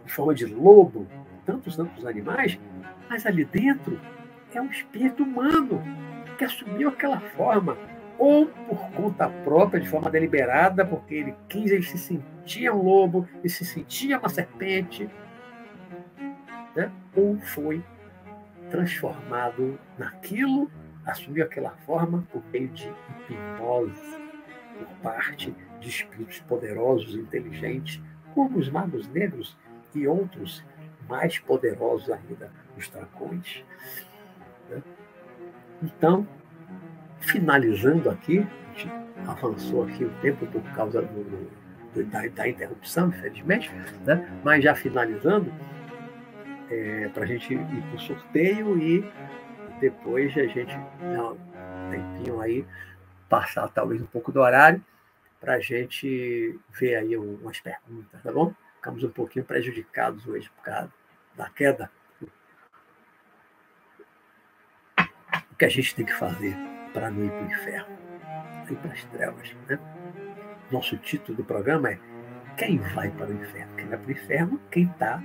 em 0.06 0.10
forma 0.10 0.34
de 0.34 0.46
lobo, 0.46 1.08
tantos, 1.46 1.76
tantos 1.76 2.06
animais, 2.06 2.60
mas 3.10 3.26
ali 3.26 3.46
dentro 3.46 4.00
é 4.54 4.62
um 4.62 4.70
espírito 4.70 5.24
humano 5.24 5.82
que 6.38 6.46
assumiu 6.46 6.90
aquela 6.90 7.20
forma 7.20 7.78
ou 8.18 8.46
por 8.46 8.92
conta 8.92 9.30
própria, 9.44 9.80
de 9.80 9.90
forma 9.90 10.10
deliberada, 10.10 10.86
porque 10.86 11.16
ele 11.16 11.36
quis, 11.50 11.72
ele 11.72 11.84
se 11.84 11.98
sentia 11.98 12.74
um 12.74 12.82
lobo, 12.82 13.28
ele 13.40 13.50
se 13.50 13.66
sentia 13.66 14.20
uma 14.20 14.30
serpente, 14.30 15.10
né? 16.76 16.92
ou 17.16 17.40
foi 17.40 17.84
transformado 18.70 19.80
naquilo, 19.98 20.70
assumiu 21.06 21.44
aquela 21.44 21.72
forma 21.86 22.26
por 22.32 22.44
meio 22.52 22.70
de 22.70 22.88
hipnose, 23.30 24.20
por 24.78 24.88
parte 25.02 25.56
de 25.80 25.90
espíritos 25.90 26.40
poderosos, 26.42 27.16
inteligentes, 27.16 28.02
como 28.34 28.58
os 28.58 28.70
magos 28.70 29.08
negros 29.08 29.58
e 29.94 30.08
outros 30.08 30.64
mais 31.10 31.40
poderosos 31.40 32.10
ainda, 32.10 32.52
os 32.78 32.88
dragões. 32.90 33.64
Né? 34.70 34.82
Então, 35.84 36.28
finalizando 37.20 38.10
aqui, 38.10 38.40
a 38.40 38.78
gente 38.78 38.92
avançou 39.28 39.84
aqui 39.84 40.06
o 40.06 40.10
tempo 40.22 40.46
por 40.46 40.64
causa 40.74 41.02
do, 41.02 41.50
do, 41.94 42.06
da, 42.06 42.28
da, 42.28 42.48
interrupção, 42.48 43.10
infelizmente, 43.10 43.72
né? 44.06 44.40
mas 44.44 44.64
já 44.64 44.76
finalizando, 44.76 45.52
é, 46.70 47.10
para 47.10 47.24
a 47.24 47.26
gente 47.26 47.54
ir 47.54 47.60
para 47.60 47.96
o 47.96 48.00
sorteio 48.00 48.78
e 48.78 49.12
depois 49.82 50.32
a 50.38 50.46
gente 50.46 50.74
dar 50.74 51.32
um 51.34 51.90
tempinho 51.90 52.40
aí, 52.40 52.66
passar 53.28 53.68
talvez 53.70 54.02
um 54.02 54.06
pouco 54.06 54.32
do 54.32 54.40
horário, 54.40 54.84
para 55.40 55.56
a 55.56 55.60
gente 55.60 56.58
ver 56.70 56.96
aí 56.96 57.18
umas 57.18 57.60
perguntas, 57.60 58.22
tá 58.22 58.32
bom? 58.32 58.54
Ficamos 58.76 59.04
um 59.04 59.10
pouquinho 59.10 59.44
prejudicados 59.44 60.26
hoje 60.28 60.50
por 60.56 60.64
causa 60.64 60.94
da 61.36 61.50
queda. 61.50 61.92
O 65.52 65.56
que 65.58 65.66
a 65.66 65.70
gente 65.70 65.94
tem 65.96 66.06
que 66.06 66.14
fazer? 66.14 66.56
para 66.94 67.10
não 67.10 67.26
ir 67.26 67.30
para 67.30 67.42
o 67.42 67.46
inferno, 67.46 67.98
ir 68.70 68.76
para 68.76 68.92
as 68.92 69.04
trevas. 69.06 69.56
Né? 69.68 69.80
Nosso 70.72 70.98
título 70.98 71.38
do 71.38 71.44
programa 71.44 71.92
é 71.92 72.00
Quem 72.58 72.78
vai 72.78 73.10
para 73.12 73.28
o 73.28 73.34
inferno? 73.34 73.76
Quem 73.76 73.88
vai 73.88 73.98
para 73.98 74.08
o 74.08 74.12
inferno? 74.12 74.62
Quem 74.70 74.84
está 74.84 75.22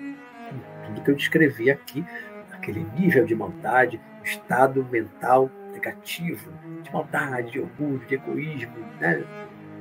tudo 0.87 1.03
que 1.03 1.11
eu 1.11 1.17
descrevi 1.17 1.71
aqui, 1.71 2.05
aquele 2.53 2.85
nível 2.99 3.27
de 3.27 3.35
maldade, 3.35 4.01
estado 4.27 4.85
mental 4.91 5.51
negativo, 5.73 6.51
de 6.83 6.93
maldade, 6.93 7.53
de 7.53 7.61
orgulho, 7.61 8.05
de 8.07 8.15
egoísmo, 8.15 8.77
né? 9.01 9.25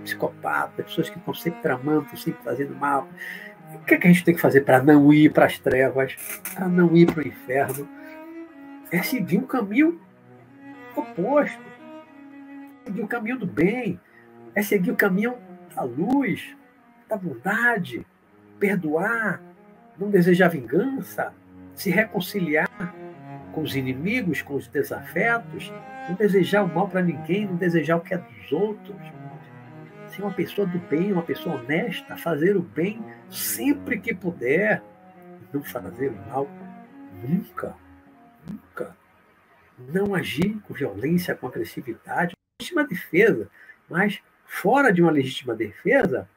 psicopata, 0.04 0.84
pessoas 0.84 1.10
que 1.10 1.18
estão 1.18 1.34
sempre 1.34 1.62
tramando, 1.62 2.16
sempre 2.18 2.44
fazendo 2.44 2.76
mal. 2.76 3.08
O 3.74 3.80
que, 3.80 3.96
é 3.96 3.98
que 3.98 4.08
a 4.08 4.12
gente 4.12 4.24
tem 4.24 4.36
que 4.36 4.42
fazer 4.42 4.62
para 4.62 4.84
não 4.84 5.12
ir 5.12 5.34
para 5.34 5.46
as 5.46 5.58
trevas, 5.58 6.16
para 6.54 6.68
não 6.68 6.96
ir 6.96 7.12
para 7.12 7.24
o 7.24 7.28
inferno? 7.28 7.90
É 8.92 9.02
seguir 9.02 9.40
um 9.40 9.48
caminho 9.48 10.00
oposto 10.96 11.76
seguir 12.86 13.02
o 13.02 13.08
caminho 13.08 13.40
do 13.40 13.48
bem, 13.48 14.00
é 14.54 14.62
seguir 14.62 14.92
o 14.92 14.96
caminho 14.96 15.36
da 15.76 15.82
luz, 15.82 16.56
da 17.10 17.18
bondade, 17.18 18.06
perdoar, 18.60 19.42
não 19.98 20.10
desejar 20.10 20.50
vingança, 20.50 21.34
se 21.74 21.90
reconciliar 21.90 22.96
com 23.56 23.62
os 23.62 23.74
inimigos, 23.74 24.42
com 24.42 24.56
os 24.56 24.68
desafetos, 24.68 25.72
não 26.10 26.16
desejar 26.16 26.64
o 26.64 26.68
mal 26.68 26.90
para 26.90 27.02
ninguém, 27.02 27.48
não 27.48 27.56
desejar 27.56 27.96
o 27.96 28.02
que 28.02 28.14
é 28.14 28.18
dos 28.18 28.52
outros. 28.52 28.98
Ser 30.10 30.22
uma 30.22 30.34
pessoa 30.34 30.68
do 30.68 30.78
bem, 30.78 31.14
uma 31.14 31.24
pessoa 31.24 31.56
honesta, 31.56 32.18
fazer 32.18 32.58
o 32.58 32.62
bem 32.62 33.02
sempre 33.30 33.98
que 33.98 34.14
puder, 34.14 34.84
não 35.54 35.64
fazer 35.64 36.10
o 36.10 36.30
mal 36.30 36.50
nunca, 37.24 37.74
nunca. 38.46 38.96
Não 39.80 40.14
agir 40.14 40.60
com 40.68 40.74
violência, 40.74 41.34
com 41.34 41.48
agressividade, 41.48 42.36
legítima 42.60 42.86
defesa, 42.86 43.50
mas 43.90 44.22
fora 44.46 44.92
de 44.92 45.02
uma 45.02 45.12
legítima 45.12 45.56
defesa, 45.56 46.30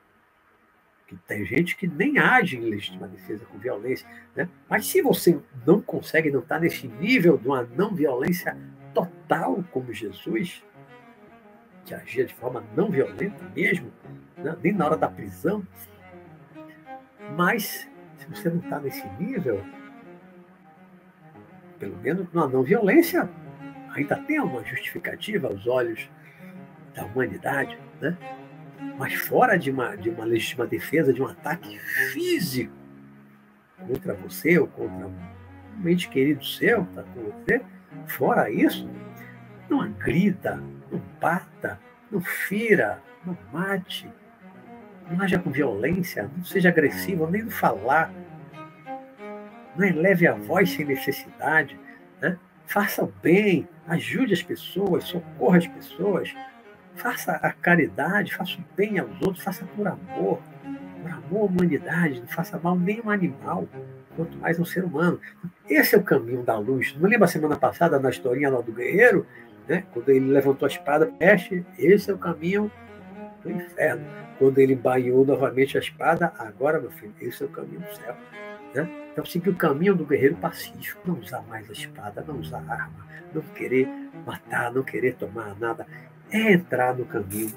que 1.08 1.16
tem 1.26 1.44
gente 1.46 1.74
que 1.74 1.88
nem 1.88 2.18
age 2.18 2.58
em 2.58 2.60
legítima 2.60 3.08
defesa 3.08 3.46
com 3.46 3.58
violência, 3.58 4.06
né? 4.36 4.46
mas 4.68 4.86
se 4.86 5.00
você 5.00 5.40
não 5.66 5.80
consegue, 5.80 6.30
não 6.30 6.40
está 6.40 6.60
nesse 6.60 6.86
nível 6.86 7.38
de 7.38 7.48
uma 7.48 7.62
não 7.62 7.94
violência 7.94 8.54
total 8.92 9.64
como 9.70 9.90
Jesus, 9.90 10.62
que 11.86 11.94
agia 11.94 12.26
de 12.26 12.34
forma 12.34 12.62
não 12.76 12.90
violenta 12.90 13.42
mesmo, 13.56 13.90
né? 14.36 14.54
nem 14.62 14.74
na 14.74 14.84
hora 14.84 14.96
da 14.98 15.08
prisão, 15.08 15.66
mas 17.34 17.88
se 18.18 18.26
você 18.28 18.50
não 18.50 18.58
está 18.58 18.78
nesse 18.78 19.08
nível, 19.18 19.64
pelo 21.78 21.96
menos 21.96 22.30
na 22.34 22.46
não 22.46 22.62
violência, 22.62 23.30
ainda 23.94 24.16
tem 24.16 24.40
uma 24.40 24.62
justificativa 24.62 25.48
aos 25.48 25.66
olhos 25.66 26.10
da 26.94 27.06
humanidade, 27.06 27.78
né? 27.98 28.14
Mas 28.98 29.14
fora 29.14 29.58
de 29.58 29.70
uma, 29.70 29.96
de 29.96 30.10
uma 30.10 30.24
legítima 30.24 30.66
defesa, 30.66 31.12
de 31.12 31.22
um 31.22 31.26
ataque 31.26 31.78
físico 31.78 32.72
contra 33.86 34.14
você 34.14 34.58
ou 34.58 34.66
contra 34.66 35.06
um 35.06 35.88
ente 35.88 36.08
querido 36.08 36.44
seu, 36.44 36.82
está 36.82 37.02
com 37.02 37.22
você, 37.22 37.62
fora 38.06 38.50
isso, 38.50 38.88
não 39.68 39.80
agrida, 39.80 40.62
não 40.90 41.00
bata, 41.20 41.78
não 42.10 42.20
fira, 42.20 43.00
não 43.24 43.36
mate, 43.52 44.10
não 45.10 45.22
haja 45.22 45.38
com 45.38 45.50
violência, 45.50 46.30
não 46.36 46.44
seja 46.44 46.68
agressivo, 46.68 47.30
nem 47.30 47.42
no 47.42 47.50
falar, 47.50 48.12
não 49.76 49.86
eleve 49.86 50.26
a 50.26 50.34
voz 50.34 50.70
sem 50.70 50.84
necessidade, 50.84 51.78
né? 52.20 52.36
faça 52.66 53.04
o 53.04 53.12
bem, 53.22 53.68
ajude 53.86 54.34
as 54.34 54.42
pessoas, 54.42 55.04
socorra 55.04 55.58
as 55.58 55.66
pessoas, 55.66 56.34
faça 56.98 57.32
a 57.32 57.52
caridade, 57.52 58.34
faça 58.34 58.58
o 58.58 58.76
bem 58.76 58.98
aos 58.98 59.10
outros, 59.22 59.42
faça 59.42 59.64
por 59.76 59.86
amor, 59.86 60.40
por 61.02 61.10
amor 61.10 61.42
à 61.42 61.44
humanidade, 61.44 62.20
não 62.20 62.28
faça 62.28 62.58
mal 62.58 62.76
nem 62.76 63.00
um 63.00 63.10
animal, 63.10 63.68
quanto 64.16 64.36
mais 64.38 64.58
um 64.58 64.64
ser 64.64 64.84
humano. 64.84 65.20
Esse 65.68 65.94
é 65.94 65.98
o 65.98 66.02
caminho 66.02 66.42
da 66.42 66.58
luz. 66.58 66.96
Não 66.98 67.08
lembra 67.08 67.26
a 67.26 67.28
semana 67.28 67.56
passada, 67.56 67.98
na 67.98 68.10
historinha 68.10 68.50
lá 68.50 68.60
do 68.60 68.72
guerreiro, 68.72 69.24
né? 69.68 69.84
quando 69.92 70.08
ele 70.08 70.26
levantou 70.26 70.66
a 70.66 70.68
espada, 70.68 71.06
peste, 71.06 71.64
esse 71.78 72.10
é 72.10 72.14
o 72.14 72.18
caminho 72.18 72.70
do 73.42 73.50
inferno. 73.50 74.04
Quando 74.38 74.58
ele 74.58 74.74
banhou 74.74 75.24
novamente 75.24 75.76
a 75.76 75.80
espada, 75.80 76.32
agora, 76.38 76.80
meu 76.80 76.90
filho, 76.90 77.14
esse 77.20 77.42
é 77.42 77.46
o 77.46 77.48
caminho 77.48 77.80
do 77.80 77.94
céu. 77.94 78.16
Né? 78.74 78.88
Então, 79.12 79.24
seguir 79.24 79.50
o 79.50 79.56
caminho 79.56 79.94
do 79.94 80.04
guerreiro 80.04 80.36
pacífico, 80.36 81.00
não 81.04 81.18
usar 81.18 81.42
mais 81.42 81.68
a 81.68 81.72
espada, 81.72 82.24
não 82.26 82.38
usar 82.38 82.62
arma, 82.68 83.06
não 83.32 83.42
querer 83.42 83.88
matar, 84.24 84.72
não 84.72 84.82
querer 84.82 85.14
tomar 85.14 85.58
nada, 85.58 85.86
é 86.30 86.52
entrar 86.52 86.96
no 86.96 87.04
caminho 87.04 87.54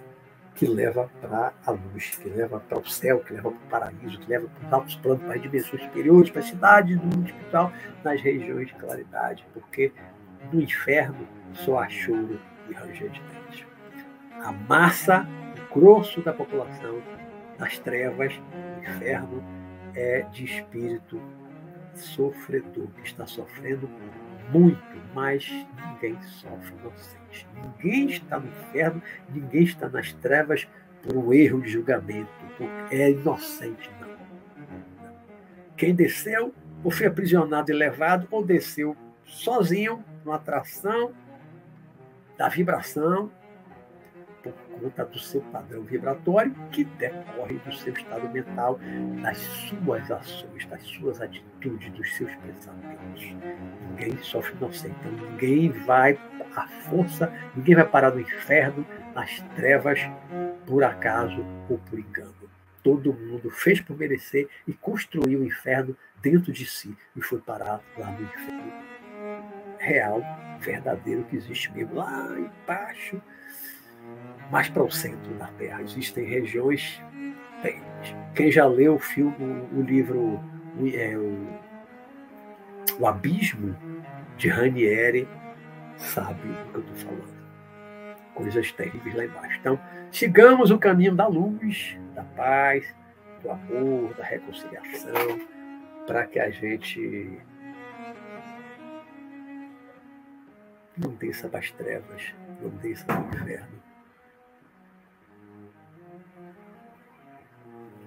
que 0.56 0.66
leva 0.66 1.10
para 1.22 1.54
a 1.66 1.72
luz, 1.72 2.18
que 2.18 2.30
leva 2.30 2.60
para 2.60 2.78
o 2.78 2.88
céu, 2.88 3.20
que 3.20 3.34
leva 3.34 3.52
para 3.52 3.58
o 3.58 3.70
paraíso, 3.70 4.20
que 4.20 4.30
leva 4.30 4.48
para 4.48 4.68
os 4.68 4.74
altos 4.74 4.96
planos, 4.98 5.24
para 5.24 5.36
as 5.36 5.42
dimensões 5.42 5.82
superiores, 5.84 6.30
para 6.30 6.42
as 6.42 6.48
cidades 6.48 7.00
do 7.00 7.26
espiritual, 7.26 7.72
nas 8.04 8.22
regiões 8.22 8.68
de 8.68 8.76
claridade, 8.76 9.46
porque 9.54 9.92
no 10.52 10.62
inferno 10.62 11.28
só 11.54 11.80
há 11.80 11.90
choro 11.90 12.40
e 12.70 12.74
ranger 12.74 13.10
de. 13.10 13.22
A 14.44 14.52
massa, 14.52 15.28
o 15.72 15.80
grosso 15.80 16.22
da 16.22 16.34
população, 16.34 17.02
nas 17.58 17.78
trevas, 17.80 18.34
no 18.54 18.84
inferno, 18.84 19.44
é 19.96 20.22
de 20.32 20.46
espírito 20.46 21.22
sofredor, 21.94 22.88
que 22.96 23.08
está 23.08 23.26
sofrendo 23.26 23.90
muito, 24.52 24.82
mas 25.14 25.50
ninguém 25.50 26.22
sofre 26.24 26.74
inocente. 26.80 27.48
Ninguém 27.56 28.10
está 28.10 28.40
no 28.40 28.48
inferno, 28.48 29.02
ninguém 29.30 29.64
está 29.64 29.90
nas 29.90 30.14
trevas 30.14 30.68
por 31.02 31.18
um 31.18 31.34
erro 31.34 31.62
de 31.62 31.70
julgamento, 31.70 32.30
é 32.92 33.12
inocente, 33.12 33.90
não. 34.00 34.12
Quem 35.76 35.96
desceu, 35.96 36.54
ou 36.84 36.92
foi 36.92 37.08
aprisionado 37.08 37.72
e 37.72 37.74
levado, 37.74 38.28
ou 38.30 38.46
desceu 38.46 38.96
sozinho, 39.26 40.04
numa 40.24 40.36
atração 40.36 41.12
da 42.38 42.48
vibração, 42.48 43.32
conta 44.82 45.06
do 45.06 45.20
seu 45.20 45.41
padrão 45.41 45.84
vibratório, 45.84 46.54
que 46.72 46.84
decorre 46.84 47.60
do 47.60 47.74
seu 47.76 47.94
estado 47.94 48.28
mental, 48.30 48.80
das 49.22 49.38
suas 49.38 50.10
ações, 50.10 50.65
das 50.65 50.82
suas 50.84 51.22
atitudes, 51.22 51.91
dos 51.91 52.15
seus 52.15 52.34
pensamentos. 52.36 53.36
Ninguém 53.89 54.17
sofre 54.24 54.56
inocente. 54.56 54.96
Então, 55.00 55.12
ninguém 55.12 55.70
vai 55.70 56.20
à 56.56 56.67
força, 56.67 57.32
ninguém 57.56 57.76
vai 57.76 57.86
parar 57.86 58.12
no 58.12 58.20
inferno, 58.20 58.86
nas 59.13 59.39
trevas, 59.56 60.00
por 60.65 60.84
acaso 60.84 61.46
ou 61.70 61.78
por 61.78 62.00
engano. 62.00 62.34
Todo 62.84 63.13
mundo 63.13 63.52
fez 63.52 63.80
por 63.80 63.96
merecer 63.96 64.50
e 64.67 64.74
construiu 64.74 65.41
o 65.41 65.46
inferno 65.46 65.96
dentro 66.22 66.52
de 66.52 66.65
si 66.65 66.98
e 67.15 67.22
foi 67.22 67.39
parar 67.39 67.82
lá 67.98 68.12
no 68.12 68.24
inferno 68.24 68.91
real, 69.78 70.22
verdadeiro, 70.60 71.24
que 71.26 71.36
existe 71.36 71.72
mesmo 71.74 71.96
lá 71.96 72.28
embaixo, 72.38 73.22
mais 74.52 74.70
para 74.70 74.84
o 74.84 74.92
centro 74.92 75.34
da 75.36 75.48
Terra. 75.48 75.82
Existem 75.82 76.26
regiões. 76.26 77.02
Quem 78.36 78.52
já 78.52 78.66
leu 78.66 78.96
o 78.96 79.00
filme, 79.00 79.36
o 79.74 79.82
livro 79.82 80.40
o, 80.78 80.88
é, 80.88 81.18
o, 81.18 81.60
o 83.00 83.08
Abismo 83.08 83.76
de 84.38 84.50
Ranieri 84.50 85.28
sabe 85.98 86.48
do 86.48 86.72
que 86.72 86.76
eu 86.76 86.82
estou 86.82 86.96
falando. 86.96 87.42
Coisas 88.34 88.72
terríveis 88.72 89.16
lá 89.16 89.26
embaixo. 89.26 89.60
Então, 89.60 89.80
sigamos 90.12 90.72
o 90.72 90.78
caminho 90.78 91.16
da 91.16 91.28
luz, 91.28 91.98
da 92.16 92.24
paz, 92.24 92.96
do 93.44 93.52
amor, 93.52 94.14
da 94.16 94.24
reconciliação, 94.24 95.40
para 96.08 96.26
que 96.26 96.40
a 96.40 96.50
gente 96.50 97.40
não 100.98 101.14
desça 101.16 101.50
das 101.50 101.72
trevas, 101.72 102.34
não 102.62 102.70
desça 102.78 103.06
do 103.06 103.38
inferno. 103.38 103.81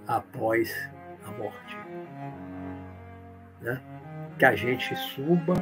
Após 0.06 0.90
a 1.24 1.30
morte. 1.32 1.76
Né? 3.60 3.80
Que 4.38 4.44
a 4.44 4.54
gente 4.54 4.94
suba 4.96 5.54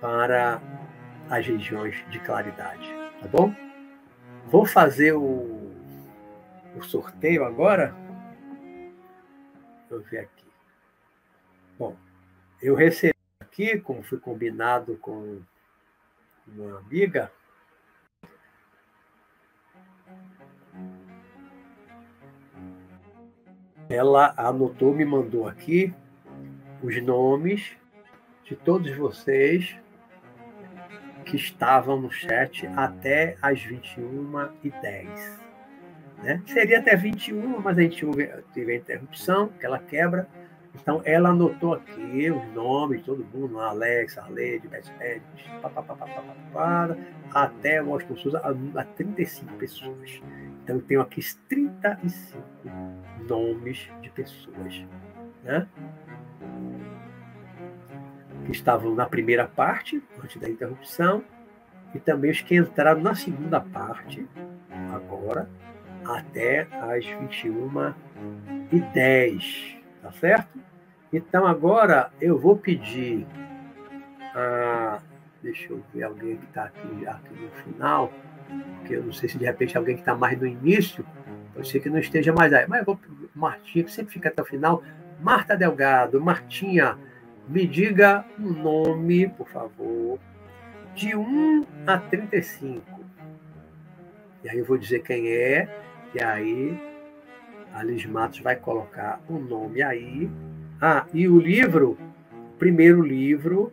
para 0.00 0.60
as 1.28 1.46
regiões 1.46 2.04
de 2.10 2.18
claridade, 2.20 2.88
tá 3.20 3.28
bom? 3.28 3.54
Vou 4.46 4.66
fazer 4.66 5.12
o, 5.12 5.72
o 6.76 6.82
sorteio 6.82 7.44
agora. 7.44 7.94
Deixa 9.88 9.94
eu 9.94 10.00
ver 10.02 10.18
aqui. 10.20 10.46
Bom, 11.78 11.96
eu 12.60 12.74
recebi 12.74 13.14
aqui, 13.40 13.78
como 13.78 14.02
foi 14.02 14.18
combinado 14.18 14.96
com 14.96 15.40
uma 16.48 16.78
amiga, 16.78 17.30
ela 23.90 24.32
anotou, 24.36 24.94
me 24.94 25.04
mandou 25.04 25.48
aqui 25.48 25.92
os 26.80 27.02
nomes 27.02 27.72
de 28.44 28.54
todos 28.54 28.96
vocês 28.96 29.76
que 31.24 31.34
estavam 31.34 32.00
no 32.00 32.10
chat 32.10 32.68
até 32.68 33.36
as 33.42 33.58
21h10. 33.58 35.40
Né? 36.22 36.40
Seria 36.46 36.78
até 36.78 36.94
21, 36.94 37.60
mas 37.60 37.78
a 37.78 37.82
gente 37.82 38.06
teve 38.54 38.72
a 38.72 38.76
interrupção, 38.76 39.48
que 39.48 39.66
ela 39.66 39.80
quebra. 39.80 40.28
Então, 40.72 41.02
ela 41.04 41.30
anotou 41.30 41.74
aqui 41.74 42.30
os 42.30 42.54
nomes 42.54 43.00
de 43.00 43.06
todo 43.06 43.26
mundo, 43.34 43.58
Alex, 43.58 44.16
Arlede, 44.16 44.68
Betsped, 44.68 45.22
até 47.34 47.82
Washington 47.82 48.16
Souza, 48.16 48.38
a 48.76 48.84
35 48.84 49.54
pessoas. 49.54 50.22
Então, 50.70 50.78
eu 50.78 50.82
tenho 50.82 51.00
aqui 51.00 51.20
35 51.48 52.38
nomes 53.28 53.90
de 54.00 54.08
pessoas 54.10 54.86
né? 55.42 55.66
que 58.44 58.52
estavam 58.52 58.94
na 58.94 59.04
primeira 59.06 59.48
parte, 59.48 60.00
antes 60.22 60.40
da 60.40 60.48
interrupção, 60.48 61.24
e 61.92 61.98
também 61.98 62.30
os 62.30 62.40
que 62.40 62.54
entraram 62.54 63.00
na 63.00 63.16
segunda 63.16 63.60
parte, 63.60 64.24
agora, 64.94 65.50
até 66.04 66.68
as 66.70 67.04
21 67.04 67.92
e 68.70 68.78
10, 68.78 69.76
tá 70.02 70.12
certo? 70.12 70.56
Então 71.12 71.48
agora 71.48 72.12
eu 72.20 72.38
vou 72.38 72.56
pedir 72.56 73.26
a. 74.34 75.00
Deixa 75.42 75.72
eu 75.72 75.82
ver 75.92 76.04
alguém 76.04 76.36
que 76.36 76.44
está 76.44 76.64
aqui, 76.64 77.06
aqui 77.06 77.34
no 77.34 77.50
final, 77.64 78.12
porque 78.76 78.96
eu 78.96 79.04
não 79.04 79.12
sei 79.12 79.28
se 79.28 79.38
de 79.38 79.44
repente 79.44 79.76
alguém 79.76 79.94
que 79.94 80.02
está 80.02 80.14
mais 80.14 80.38
no 80.38 80.46
início, 80.46 81.04
pode 81.54 81.68
ser 81.68 81.80
que 81.80 81.90
não 81.90 81.98
esteja 81.98 82.32
mais 82.32 82.52
aí. 82.52 82.66
Mas 82.68 82.80
eu 82.80 82.84
vou 82.84 83.00
Martinha, 83.34 83.84
que 83.84 83.92
sempre 83.92 84.12
fica 84.12 84.28
até 84.28 84.42
o 84.42 84.44
final. 84.44 84.82
Marta 85.20 85.56
Delgado, 85.56 86.20
Martinha, 86.20 86.98
me 87.48 87.66
diga 87.66 88.24
um 88.38 88.50
nome, 88.50 89.28
por 89.28 89.48
favor, 89.48 90.18
de 90.94 91.14
1 91.14 91.66
a 91.86 91.98
35. 91.98 93.00
E 94.42 94.48
aí 94.48 94.58
eu 94.58 94.64
vou 94.64 94.78
dizer 94.78 95.00
quem 95.00 95.28
é, 95.28 95.68
e 96.14 96.22
aí 96.22 96.80
a 97.74 97.82
Liz 97.82 98.04
Matos 98.06 98.40
vai 98.40 98.56
colocar 98.56 99.20
o 99.28 99.34
um 99.34 99.40
nome 99.40 99.82
aí. 99.82 100.30
Ah, 100.80 101.06
e 101.12 101.28
o 101.28 101.38
livro, 101.38 101.98
o 102.32 102.58
primeiro 102.58 103.02
livro, 103.02 103.72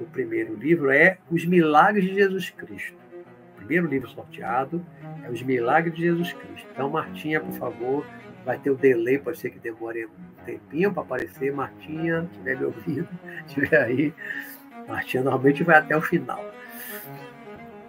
o 0.00 0.04
primeiro 0.04 0.54
livro 0.54 0.90
é 0.90 1.18
Os 1.30 1.44
Milagres 1.44 2.04
de 2.04 2.14
Jesus 2.14 2.50
Cristo. 2.50 2.98
O 3.68 3.72
primeiro 3.78 3.86
livro 3.86 4.08
sorteado 4.08 4.82
é 5.22 5.30
Os 5.30 5.42
Milagres 5.42 5.94
de 5.94 6.00
Jesus 6.00 6.32
Cristo. 6.32 6.66
Então, 6.72 6.88
Martinha, 6.88 7.38
por 7.38 7.52
favor, 7.52 8.06
vai 8.42 8.58
ter 8.58 8.70
o 8.70 8.74
delay, 8.74 9.18
pode 9.18 9.36
ser 9.36 9.50
que 9.50 9.58
demore 9.58 10.06
um 10.06 10.44
tempinho 10.46 10.90
para 10.90 11.02
aparecer. 11.02 11.52
Martinha, 11.52 12.22
se 12.22 12.28
estiver 12.28 12.56
me 12.56 12.64
ouvindo, 12.64 13.08
estiver 13.46 13.82
aí. 13.82 14.14
Martinha 14.88 15.22
normalmente 15.22 15.62
vai 15.62 15.76
até 15.76 15.94
o 15.94 16.00
final. 16.00 16.42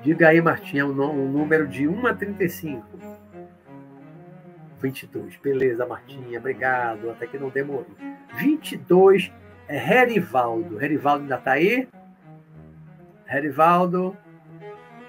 Diga 0.01 0.27
aí, 0.27 0.41
Martinha, 0.41 0.85
um, 0.85 1.01
um 1.01 1.31
número 1.31 1.65
de 1.65 1.87
1 1.87 2.07
a 2.07 2.13
35. 2.13 2.85
22. 4.81 5.37
Beleza, 5.37 5.85
Martinha, 5.85 6.39
obrigado. 6.39 7.09
Até 7.09 7.25
que 7.25 7.37
não 7.37 7.47
demorou. 7.47 7.87
22 8.35 9.31
é 9.69 10.01
Herivaldo. 10.01 10.83
Herivaldo 10.83 11.23
ainda 11.23 11.35
está 11.35 11.53
aí? 11.53 11.87
Herivaldo, 13.29 14.17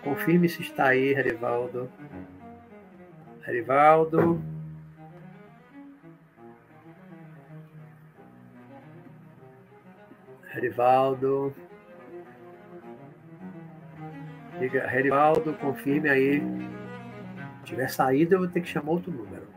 confirme 0.02 0.48
se 0.48 0.62
está 0.62 0.88
aí, 0.88 1.12
Herivaldo. 1.12 1.90
Herivaldo. 3.46 4.42
Herivaldo. 10.54 11.54
Diga, 14.58 14.94
Herivaldo, 14.94 15.54
confirme 15.54 16.08
aí. 16.08 16.42
Se 17.60 17.64
tiver 17.64 17.88
saída, 17.88 18.34
eu 18.34 18.40
vou 18.40 18.48
ter 18.48 18.60
que 18.60 18.68
chamar 18.68 18.92
outro 18.92 19.12
número. 19.12 19.48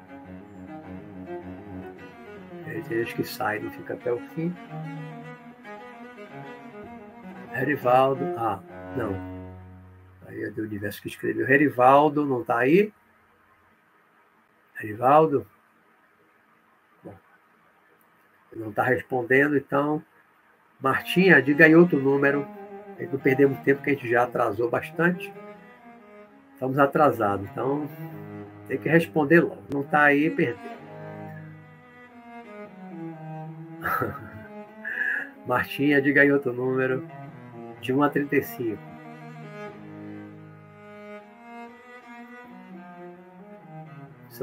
tem 2.88 3.04
gente 3.04 3.16
que 3.16 3.24
sai, 3.24 3.60
não 3.60 3.72
fica 3.72 3.94
até 3.94 4.12
o 4.12 4.20
fim. 4.30 4.54
Herivaldo. 7.54 8.24
Ah, 8.38 8.60
não. 8.96 9.33
É 10.44 10.50
do 10.50 10.62
universo 10.62 11.02
que 11.02 11.08
escreveu. 11.08 11.50
Herivaldo, 11.50 12.26
não 12.26 12.42
está 12.42 12.60
aí? 12.60 12.92
Herivaldo? 14.82 15.48
Bom, 17.04 17.16
não 18.56 18.70
está 18.70 18.84
respondendo, 18.84 19.56
então. 19.56 20.04
Martinha, 20.82 21.42
diga 21.42 21.66
aí 21.66 21.76
outro 21.76 22.00
número. 22.00 22.46
Não 23.12 23.20
perdemos 23.20 23.60
tempo, 23.60 23.82
que 23.82 23.90
a 23.92 23.94
gente 23.94 24.10
já 24.10 24.24
atrasou 24.24 24.70
bastante. 24.70 25.34
Estamos 26.54 26.78
atrasados, 26.78 27.50
então 27.50 27.90
tem 28.68 28.78
que 28.78 28.90
responder 28.90 29.42
logo. 29.42 29.64
Não 29.74 29.82
está 29.82 30.04
aí, 30.04 30.30
perdeu. 30.30 30.74
Martinha, 35.48 36.02
diga 36.02 36.22
aí 36.22 36.32
outro 36.32 36.54
número. 36.54 37.08
De 37.82 37.92
1 37.94 38.04
a 38.04 38.10
35. 38.10 38.93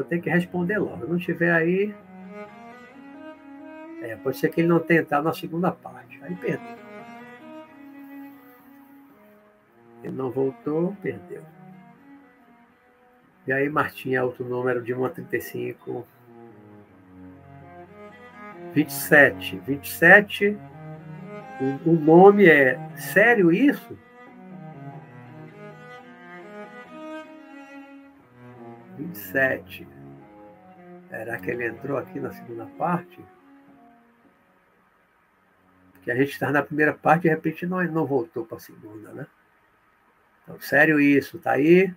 Só 0.01 0.05
tem 0.05 0.19
que 0.19 0.31
responder 0.31 0.79
logo. 0.79 1.05
Se 1.05 1.11
não 1.11 1.19
tiver 1.19 1.53
aí. 1.53 1.95
É, 4.01 4.17
pode 4.17 4.39
ser 4.39 4.49
que 4.49 4.63
ele 4.63 4.69
não 4.69 4.81
tenha 4.81 5.03
entrado 5.03 5.25
na 5.25 5.35
segunda 5.35 5.71
parte. 5.71 6.19
Aí 6.23 6.35
perdeu. 6.37 6.79
Ele 10.03 10.17
não 10.17 10.31
voltou, 10.31 10.97
perdeu. 11.03 11.43
E 13.47 13.53
aí, 13.53 13.69
Martinha, 13.69 14.25
outro 14.25 14.43
número 14.47 14.83
de 14.83 14.95
1 14.95 15.05
a 15.05 15.11
35. 15.11 16.07
27. 18.73 19.59
27. 19.59 20.59
O, 21.85 21.91
o 21.91 21.93
nome 21.93 22.47
é 22.47 22.79
Sério 22.97 23.53
isso? 23.53 23.99
Vinte 29.11 29.17
e 29.17 29.19
sete. 29.19 29.89
Será 31.09 31.37
que 31.39 31.51
ele 31.51 31.67
entrou 31.67 31.99
aqui 31.99 32.21
na 32.21 32.31
segunda 32.31 32.67
parte? 32.79 33.21
Porque 35.93 36.13
a 36.13 36.15
gente 36.15 36.31
está 36.31 36.53
na 36.53 36.63
primeira 36.63 36.95
parte 36.95 37.23
e 37.23 37.29
de 37.29 37.31
repente 37.31 37.67
não, 37.67 37.83
não 37.85 38.07
voltou 38.07 38.47
para 38.47 38.59
a 38.59 38.61
segunda, 38.61 39.13
né? 39.13 39.27
Então, 40.45 40.61
sério 40.61 41.01
isso, 41.01 41.41
tá 41.41 41.53
aí? 41.53 41.93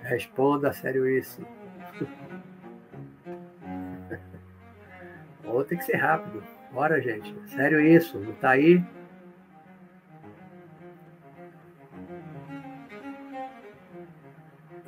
Responda 0.00 0.72
sério 0.72 1.06
isso. 1.06 1.46
Ou 5.52 5.64
tem 5.64 5.78
que 5.78 5.84
ser 5.84 5.96
rápido. 5.96 6.42
Bora, 6.72 7.00
gente. 7.00 7.34
Sério 7.50 7.80
isso. 7.80 8.18
Não 8.18 8.32
tá 8.34 8.50
aí? 8.50 8.84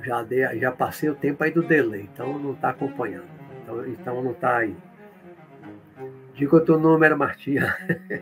Já, 0.03 0.23
dei, 0.23 0.59
já 0.59 0.73
passei 0.73 1.09
o 1.09 1.15
tempo 1.15 1.43
aí 1.45 1.53
do 1.53 1.63
delay, 1.63 2.09
então 2.13 2.39
não 2.39 2.53
está 2.53 2.71
acompanhando. 2.71 3.29
Então, 3.63 3.87
então 3.87 4.23
não 4.23 4.33
está 4.33 4.59
aí. 4.59 4.77
Diga 6.35 6.57
o 6.57 6.61
teu 6.61 6.79
número, 6.79 7.17
Martinha. 7.17 7.77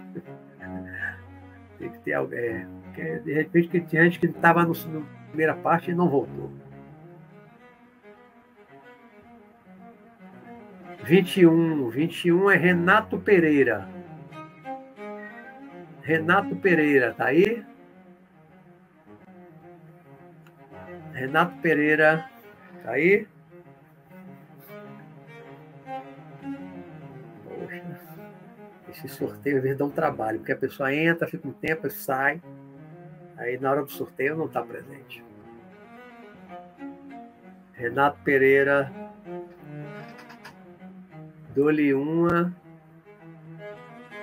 tem 1.78 1.90
que 1.90 1.98
ter 2.00 2.12
alguém. 2.12 2.66
É, 2.98 3.18
de 3.20 3.32
repente 3.32 3.68
que 3.68 3.80
tinha 3.80 4.04
gente 4.04 4.20
que 4.20 4.26
estava 4.26 4.66
na 4.66 4.74
primeira 5.28 5.54
parte 5.54 5.90
e 5.90 5.94
não 5.94 6.10
voltou. 6.10 6.52
21. 11.04 11.88
21 11.88 12.50
é 12.50 12.56
Renato 12.56 13.18
Pereira. 13.18 13.88
Renato 16.02 16.56
Pereira, 16.56 17.14
tá 17.14 17.26
aí? 17.26 17.64
Renato 21.12 21.56
Pereira, 21.58 22.28
tá 22.82 22.92
aí? 22.92 23.28
Poxa, 27.44 27.82
esse 28.88 29.08
sorteio 29.08 29.58
às 29.58 29.62
vezes 29.62 29.78
dá 29.78 29.84
um 29.84 29.90
trabalho, 29.90 30.38
porque 30.38 30.52
a 30.52 30.56
pessoa 30.56 30.92
entra, 30.94 31.28
fica 31.28 31.46
um 31.46 31.52
tempo 31.52 31.86
e 31.86 31.90
sai. 31.90 32.40
Aí 33.36 33.58
na 33.58 33.70
hora 33.70 33.82
do 33.82 33.90
sorteio 33.90 34.36
não 34.36 34.46
está 34.46 34.62
presente. 34.62 35.24
Renato 37.72 38.18
Pereira, 38.22 38.92
Dou-lhe 41.54 41.92
uma, 41.92 42.54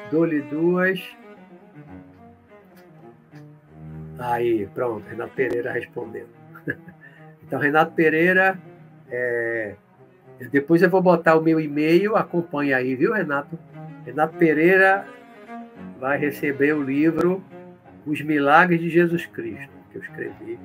dou-lhe 0.09 0.41
duas. 0.41 1.01
Aí, 4.19 4.67
pronto, 4.73 5.07
Renato 5.07 5.33
Pereira 5.33 5.71
respondeu. 5.71 6.27
Então, 7.47 7.61
Renato 7.61 7.93
Pereira, 7.93 8.59
é... 9.09 9.75
depois 10.51 10.81
eu 10.81 10.89
vou 10.89 11.01
botar 11.01 11.37
o 11.37 11.41
meu 11.41 11.61
e-mail, 11.61 12.17
acompanha 12.17 12.75
aí, 12.75 12.93
viu, 12.93 13.13
Renato? 13.13 13.57
Renato 14.05 14.35
Pereira 14.37 15.07
vai 15.97 16.17
receber 16.17 16.73
o 16.73 16.83
livro 16.83 17.41
Os 18.05 18.21
Milagres 18.21 18.81
de 18.81 18.89
Jesus 18.89 19.25
Cristo, 19.27 19.71
que 19.89 19.97
eu 19.97 20.01
escrevi 20.01 20.59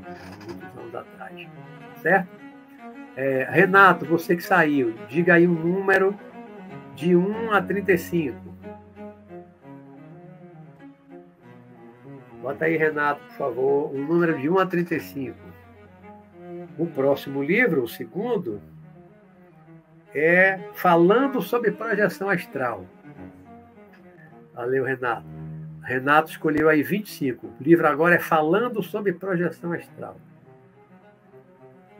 muitos 0.44 0.76
anos 0.76 0.92
atrás. 0.92 1.46
Certo? 2.02 2.28
É, 3.14 3.46
Renato, 3.48 4.04
você 4.04 4.34
que 4.34 4.42
saiu, 4.42 4.94
diga 5.08 5.34
aí 5.34 5.46
um 5.46 5.54
número 5.54 6.18
de 6.94 7.16
1 7.16 7.52
a 7.52 7.62
35. 7.62 8.36
Bota 12.40 12.64
aí, 12.64 12.76
Renato, 12.76 13.20
por 13.26 13.36
favor, 13.36 13.94
um 13.94 14.04
número 14.04 14.38
de 14.38 14.48
1 14.48 14.58
a 14.58 14.66
35. 14.66 15.36
O 16.78 16.86
próximo 16.86 17.42
livro, 17.42 17.82
o 17.82 17.88
segundo, 17.88 18.60
é 20.14 20.70
Falando 20.74 21.40
sobre 21.40 21.70
Projeção 21.70 22.28
Astral. 22.28 22.84
Valeu, 24.54 24.84
Renato. 24.84 25.26
Renato 25.82 26.30
escolheu 26.30 26.68
aí 26.68 26.82
25. 26.82 27.46
O 27.46 27.62
livro 27.62 27.86
agora 27.86 28.16
é 28.16 28.20
Falando 28.20 28.82
sobre 28.82 29.12
Projeção 29.12 29.72
Astral. 29.72 30.16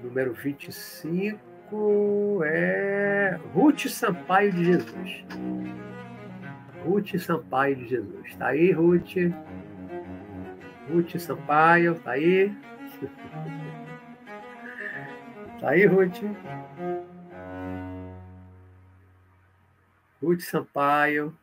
Número 0.02 0.32
25 0.32 1.51
é 2.44 3.38
Ruth 3.54 3.86
Sampaio 3.86 4.52
de 4.52 4.64
Jesus. 4.64 5.24
Ruth 6.84 7.16
Sampaio 7.18 7.76
de 7.76 7.88
Jesus. 7.88 8.34
Tá 8.36 8.48
aí, 8.48 8.72
Ruth? 8.72 9.14
Ruth 10.90 11.16
Sampaio, 11.18 11.94
tá 12.00 12.10
aí? 12.12 12.54
tá 15.60 15.70
aí, 15.70 15.86
Ruth? 15.86 16.22
Ruth 20.22 20.40
Sampaio. 20.40 21.36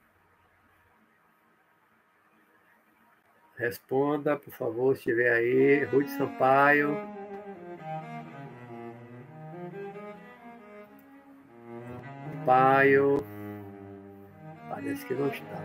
Responda, 3.58 4.38
por 4.38 4.54
favor, 4.54 4.96
se 4.96 5.00
estiver 5.00 5.34
aí. 5.34 5.84
Ruth 5.86 6.08
Sampaio. 6.08 7.19
Sampaio. 12.50 13.24
Parece 14.70 15.06
que 15.06 15.14
não 15.14 15.28
está. 15.28 15.56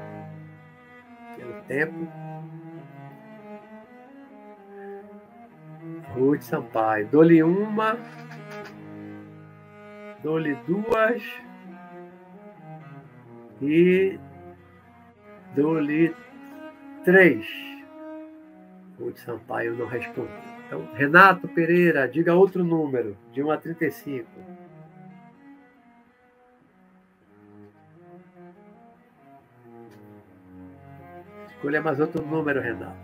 Pelo 1.34 1.62
tempo. 1.62 2.08
Ruth 6.14 6.42
Sampaio. 6.42 7.08
Dou-lhe 7.08 7.42
uma. 7.42 7.96
Dou-lhe 10.22 10.54
duas. 10.66 11.22
E 13.62 14.20
dou-lhe 15.56 16.14
três. 17.02 17.46
Ruth 19.00 19.16
Sampaio 19.16 19.74
não 19.74 19.86
respondeu. 19.86 20.28
Então, 20.66 20.86
Renato 20.92 21.48
Pereira, 21.48 22.06
diga 22.06 22.34
outro 22.34 22.62
número, 22.62 23.16
de 23.32 23.42
1 23.42 23.50
a 23.50 23.56
35. 23.56 24.28
Escolha 31.64 31.80
mais 31.80 31.98
outro 31.98 32.22
número, 32.26 32.60
Renato. 32.60 32.94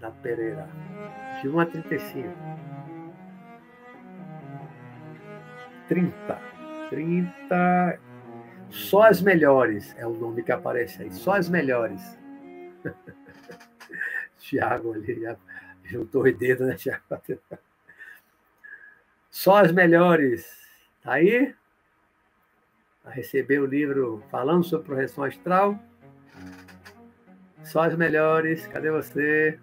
Da 0.00 0.10
Pereira. 0.10 0.68
De 1.40 1.48
1 1.48 1.60
a 1.60 1.66
35. 1.66 2.28
30. 5.86 6.40
30. 6.90 8.00
Só 8.68 9.02
as 9.02 9.22
melhores 9.22 9.94
é 9.96 10.04
o 10.04 10.12
nome 10.12 10.42
que 10.42 10.50
aparece 10.50 11.04
aí. 11.04 11.12
Só 11.12 11.34
as 11.34 11.48
melhores. 11.48 12.18
Tiago 14.38 14.94
ali 14.94 15.20
já 15.20 15.36
juntou 15.84 16.24
o 16.24 16.32
dedo, 16.32 16.66
né, 16.66 16.74
Tiago? 16.74 17.00
Só 19.30 19.58
as 19.58 19.70
melhores. 19.70 20.44
Tá 21.00 21.12
aí? 21.12 21.54
A 23.04 23.10
receber 23.10 23.60
o 23.60 23.66
livro 23.66 24.20
falando 24.32 24.64
sobre 24.64 24.84
projeção 24.84 25.22
astral. 25.22 25.78
Só 27.64 27.82
as 27.82 27.96
melhores. 27.96 28.66
Cadê 28.68 28.90
você? 28.90 29.58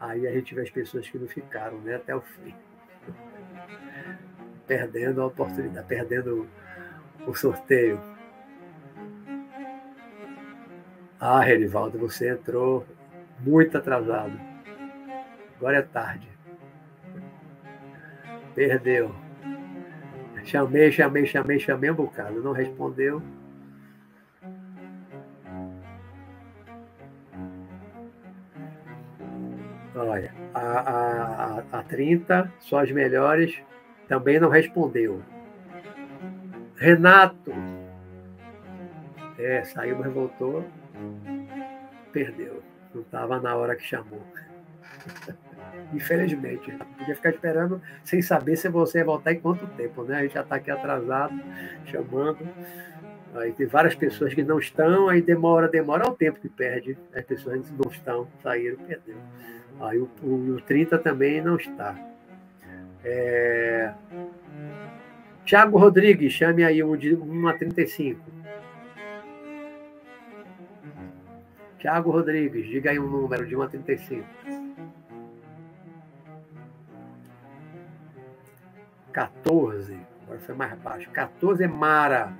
Aí 0.00 0.26
a 0.26 0.32
gente 0.32 0.54
vê 0.54 0.62
as 0.62 0.70
pessoas 0.70 1.08
que 1.08 1.18
não 1.18 1.28
ficaram, 1.28 1.78
né, 1.78 1.96
até 1.96 2.14
o 2.14 2.20
fim. 2.20 2.54
Perdendo 4.66 5.20
a 5.20 5.26
oportunidade, 5.26 5.86
perdendo 5.86 6.48
o 7.26 7.34
sorteio. 7.34 8.00
Ah, 11.20 11.40
Renivaldo, 11.40 11.98
você 11.98 12.30
entrou 12.30 12.84
muito 13.38 13.78
atrasado. 13.78 14.32
Agora 15.56 15.78
é 15.78 15.82
tarde. 15.82 16.28
Perdeu. 18.54 19.14
Chamei, 20.44 20.90
chamei, 20.90 21.26
chamei, 21.26 21.60
chamei 21.60 21.90
um 21.90 21.94
bocado. 21.94 22.42
Não 22.42 22.52
respondeu. 22.52 23.22
Olha, 30.12 30.34
a, 30.52 31.62
a, 31.72 31.78
a 31.78 31.82
30, 31.84 32.52
só 32.60 32.82
as 32.82 32.90
melhores, 32.90 33.58
também 34.06 34.38
não 34.38 34.50
respondeu. 34.50 35.22
Renato. 36.76 37.52
É, 39.38 39.64
saiu, 39.64 39.98
mas 39.98 40.12
voltou 40.12 40.64
perdeu. 42.12 42.62
Não 42.94 43.00
estava 43.00 43.40
na 43.40 43.56
hora 43.56 43.74
que 43.74 43.82
chamou. 43.82 44.22
Infelizmente, 45.92 46.70
podia 46.98 47.16
ficar 47.16 47.30
esperando 47.30 47.80
sem 48.04 48.20
saber 48.22 48.56
se 48.56 48.68
você 48.68 48.98
ia 48.98 49.04
voltar 49.04 49.32
em 49.32 49.40
quanto 49.40 49.66
tempo, 49.68 50.04
né? 50.04 50.18
A 50.18 50.22
gente 50.22 50.34
já 50.34 50.42
está 50.42 50.56
aqui 50.56 50.70
atrasado, 50.70 51.34
chamando. 51.86 52.46
Aí 53.34 53.52
tem 53.52 53.66
várias 53.66 53.94
pessoas 53.94 54.34
que 54.34 54.42
não 54.42 54.58
estão, 54.58 55.08
aí 55.08 55.22
demora, 55.22 55.66
demora 55.66 56.06
o 56.06 56.14
tempo 56.14 56.38
que 56.38 56.48
perde. 56.48 56.98
As 57.14 57.24
pessoas 57.24 57.70
não 57.70 57.90
estão, 57.90 58.28
saíram, 58.42 58.76
perdeu. 58.84 59.16
Aí 59.80 59.98
o, 59.98 60.08
o, 60.22 60.56
o 60.56 60.60
30 60.60 60.98
também 60.98 61.40
não 61.40 61.56
está. 61.56 61.96
É... 63.04 63.92
Tiago 65.44 65.78
Rodrigues, 65.78 66.32
chame 66.32 66.64
aí 66.64 66.82
um 66.82 66.96
de 66.96 67.14
1 67.14 67.48
a 67.48 67.52
35. 67.54 68.20
Tiago 71.78 72.10
Rodrigues, 72.12 72.68
diga 72.68 72.90
aí 72.90 72.98
um 72.98 73.08
número 73.08 73.44
de 73.44 73.56
1 73.56 73.62
a 73.62 73.68
35. 73.68 74.24
14. 79.12 79.98
Agora 80.24 80.40
foi 80.40 80.54
mais 80.54 80.78
baixo. 80.78 81.10
14 81.10 81.64
é 81.64 81.68
Mara. 81.68 82.32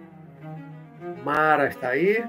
Mara 1.25 1.69
está 1.69 1.89
aí? 1.89 2.25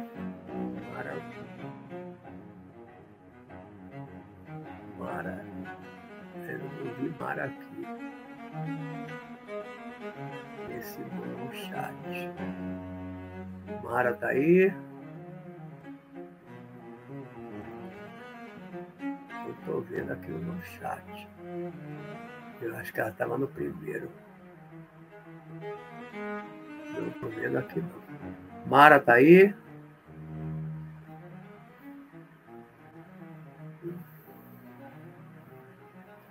Eu 7.09 7.45
aqui. 7.45 7.87
Esse 10.77 10.99
não 10.99 11.23
é 11.23 11.49
o 11.49 11.53
chat. 11.53 12.31
Mara 13.83 14.11
está 14.11 14.27
aí? 14.27 14.73
Estou 19.49 19.81
vendo 19.81 20.11
aqui 20.11 20.31
no 20.31 20.61
chat. 20.61 21.27
Eu 22.61 22.75
acho 22.77 22.93
que 22.93 22.99
ela 22.99 23.09
estava 23.09 23.37
no 23.37 23.47
primeiro. 23.47 24.09
Não 26.93 27.07
estou 27.07 27.29
vendo 27.29 27.57
aqui 27.57 27.81
não. 27.81 28.67
Mara 28.67 28.97
está 28.97 29.13
aí? 29.13 29.53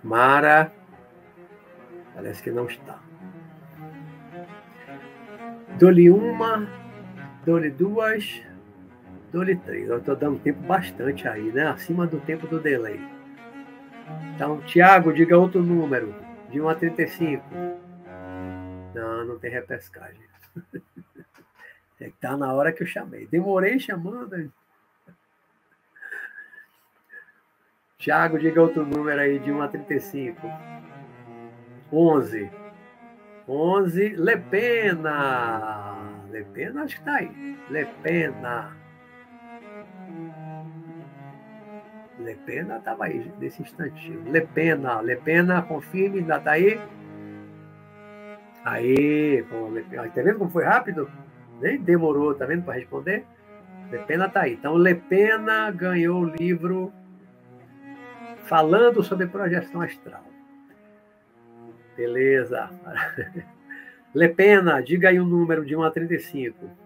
Mara. 0.03 0.71
Parece 2.13 2.43
que 2.43 2.51
não 2.51 2.65
está. 2.65 2.99
Dou-lhe 5.79 6.09
uma, 6.09 6.67
dou-lhe 7.45 7.69
duas, 7.71 8.41
dou-lhe 9.31 9.55
três. 9.55 9.89
Eu 9.89 9.97
estou 9.97 10.15
dando 10.15 10.39
tempo 10.39 10.61
bastante 10.61 11.27
aí, 11.27 11.51
né? 11.51 11.67
Acima 11.67 12.05
do 12.05 12.19
tempo 12.19 12.45
do 12.45 12.59
delay. 12.59 12.99
Então, 14.35 14.61
Tiago, 14.61 15.13
diga 15.13 15.37
outro 15.37 15.61
número, 15.61 16.13
de 16.49 16.61
1 16.61 16.69
a 16.69 16.75
35. 16.75 17.43
Não, 18.93 19.25
não 19.25 19.39
tem 19.39 19.49
repescagem. 19.49 20.21
Tem 21.97 22.09
que 22.11 22.15
estar 22.15 22.37
na 22.37 22.53
hora 22.53 22.71
que 22.71 22.83
eu 22.83 22.87
chamei. 22.87 23.27
Demorei 23.27 23.79
chamando. 23.79 24.51
Tiago, 28.03 28.37
diga 28.37 28.61
outro 28.61 28.85
número 28.85 29.17
aí, 29.17 29.39
de 29.39 29.49
1 29.49 29.61
a 29.61 29.67
35. 29.69 30.45
11. 31.89 32.51
11. 33.47 34.09
Lepena. 34.17 35.95
Lepena, 36.29 36.83
acho 36.83 36.95
que 36.95 37.01
está 37.01 37.15
aí. 37.15 37.57
Lepena. 37.69 38.75
Lepena 42.19 42.75
estava 42.75 43.05
aí 43.05 43.31
nesse 43.39 43.61
instantinho. 43.61 44.29
Lepena, 44.29 44.99
Lepena, 44.99 45.61
confirme, 45.61 46.19
ainda 46.19 46.35
está 46.39 46.51
aí? 46.51 46.81
Aí, 48.65 49.45
Lepena, 49.71 50.09
tá 50.09 50.21
vendo 50.21 50.39
como 50.39 50.51
foi 50.51 50.65
rápido? 50.65 51.09
Nem 51.61 51.79
demorou, 51.79 52.35
tá 52.35 52.45
vendo, 52.45 52.65
para 52.65 52.73
responder? 52.73 53.25
Lepena 53.89 54.25
está 54.25 54.41
aí. 54.41 54.55
Então, 54.55 54.75
Lepena 54.75 55.71
ganhou 55.71 56.21
o 56.21 56.25
livro 56.25 56.91
falando 58.43 59.03
sobre 59.03 59.27
projeção 59.27 59.81
astral. 59.81 60.23
Beleza. 61.95 62.69
Lepena, 64.13 64.81
diga 64.81 65.09
aí 65.09 65.19
o 65.19 65.25
número 65.25 65.65
de 65.65 65.75
1 65.75 65.83
a 65.83 65.91
35. 65.91 66.83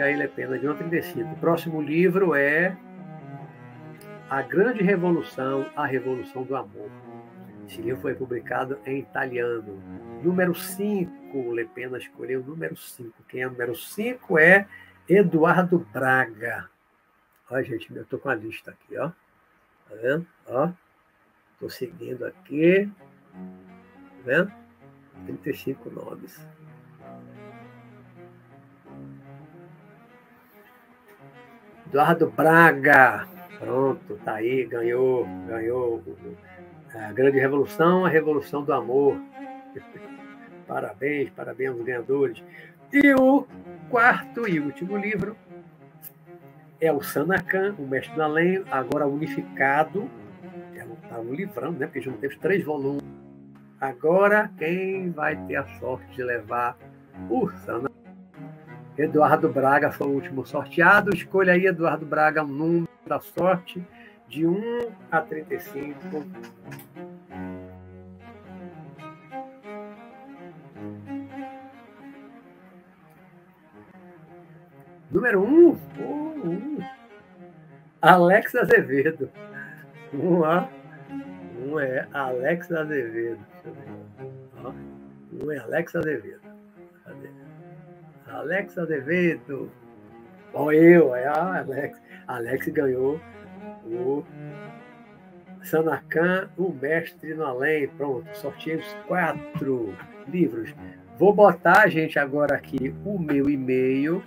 Gael 0.00 0.28
Pena, 0.30 0.58
de 0.58 0.66
135. 0.66 1.34
O 1.34 1.36
próximo 1.36 1.82
livro 1.82 2.34
é 2.34 2.74
A 4.30 4.40
Grande 4.40 4.82
Revolução, 4.82 5.66
A 5.76 5.84
Revolução 5.84 6.42
do 6.42 6.56
Amor. 6.56 6.90
Esse 7.68 7.82
livro 7.82 8.00
foi 8.00 8.14
publicado 8.14 8.78
em 8.86 9.00
italiano. 9.00 9.78
Número 10.22 10.54
5, 10.54 11.52
Lepena 11.52 11.98
escolheu 11.98 12.40
o 12.40 12.44
número 12.44 12.74
5. 12.74 13.12
Quem 13.28 13.42
é 13.42 13.46
o 13.46 13.50
número 13.50 13.76
5 13.76 14.38
é 14.38 14.66
Eduardo 15.12 15.84
Braga. 15.92 16.70
Olha, 17.50 17.64
gente, 17.64 17.92
eu 17.92 18.02
estou 18.02 18.16
com 18.16 18.28
a 18.28 18.34
lista 18.36 18.70
aqui, 18.70 18.96
ó. 18.96 19.08
Tá 19.08 19.96
vendo? 20.00 20.24
Ó. 20.46 20.70
Estou 21.54 21.68
seguindo 21.68 22.24
aqui. 22.24 22.88
Tá 23.32 24.22
vendo? 24.24 24.52
35 25.26 25.90
nomes. 25.90 26.46
Eduardo 31.88 32.30
Braga, 32.30 33.26
pronto, 33.58 34.16
tá 34.24 34.34
aí, 34.34 34.64
ganhou, 34.64 35.26
ganhou 35.48 36.00
a 36.94 37.12
grande 37.12 37.40
revolução, 37.40 38.06
a 38.06 38.08
revolução 38.08 38.62
do 38.62 38.72
amor. 38.72 39.20
parabéns, 40.68 41.30
parabéns 41.30 41.70
aos 41.72 41.82
ganhadores. 41.82 42.40
E 42.92 43.14
o 43.14 43.46
quarto 43.88 44.48
e 44.48 44.58
último 44.58 44.96
livro 44.96 45.36
é 46.80 46.92
o 46.92 47.00
Sanacan, 47.00 47.74
o 47.78 47.86
Mestre 47.86 48.16
do 48.16 48.22
Além, 48.22 48.64
agora 48.70 49.06
unificado. 49.06 50.10
Está 50.74 51.20
um 51.20 51.32
livrão, 51.32 51.72
né? 51.72 51.86
Porque 51.86 52.00
já 52.00 52.12
teve 52.12 52.36
três 52.38 52.64
volumes. 52.64 53.02
Agora, 53.80 54.50
quem 54.58 55.10
vai 55.10 55.36
ter 55.46 55.56
a 55.56 55.66
sorte 55.78 56.06
de 56.14 56.22
levar 56.22 56.76
o 57.28 57.48
Sanacan? 57.48 57.90
Eduardo 58.98 59.48
Braga 59.48 59.90
foi 59.92 60.08
o 60.08 60.10
último 60.10 60.44
sorteado. 60.44 61.14
Escolha 61.14 61.52
aí, 61.52 61.66
Eduardo 61.66 62.04
Braga, 62.04 62.42
um 62.42 62.48
número 62.48 62.88
da 63.06 63.20
sorte 63.20 63.84
de 64.28 64.46
1 64.46 64.90
a 65.10 65.20
35. 65.20 66.24
Número 75.10 75.42
1. 75.42 75.68
Um. 75.68 75.78
Oh, 75.98 76.48
um. 76.48 76.78
Alex 78.00 78.54
Azevedo. 78.54 79.28
Um, 80.14 80.40
ó. 80.40 80.68
um 81.60 81.80
é 81.80 82.06
Alex 82.12 82.70
Azevedo. 82.70 83.40
Um 85.32 85.50
é 85.50 85.58
Alex 85.58 85.96
Azevedo. 85.96 86.40
Alex 88.28 88.78
Azevedo. 88.78 89.70
Bom, 90.52 90.70
eu, 90.70 91.14
é 91.14 91.26
a 91.26 91.58
Alex. 91.58 92.00
Alex 92.28 92.68
ganhou 92.68 93.20
o 93.84 94.24
Sanacan, 95.62 96.48
o 96.56 96.72
mestre 96.72 97.34
no 97.34 97.44
além. 97.44 97.88
Pronto, 97.88 98.28
sorteei 98.36 98.76
os 98.76 98.94
quatro 99.08 99.92
livros. 100.28 100.72
Vou 101.18 101.34
botar, 101.34 101.88
gente, 101.88 102.18
agora 102.18 102.54
aqui 102.54 102.94
o 103.04 103.18
meu 103.18 103.50
e-mail 103.50 104.22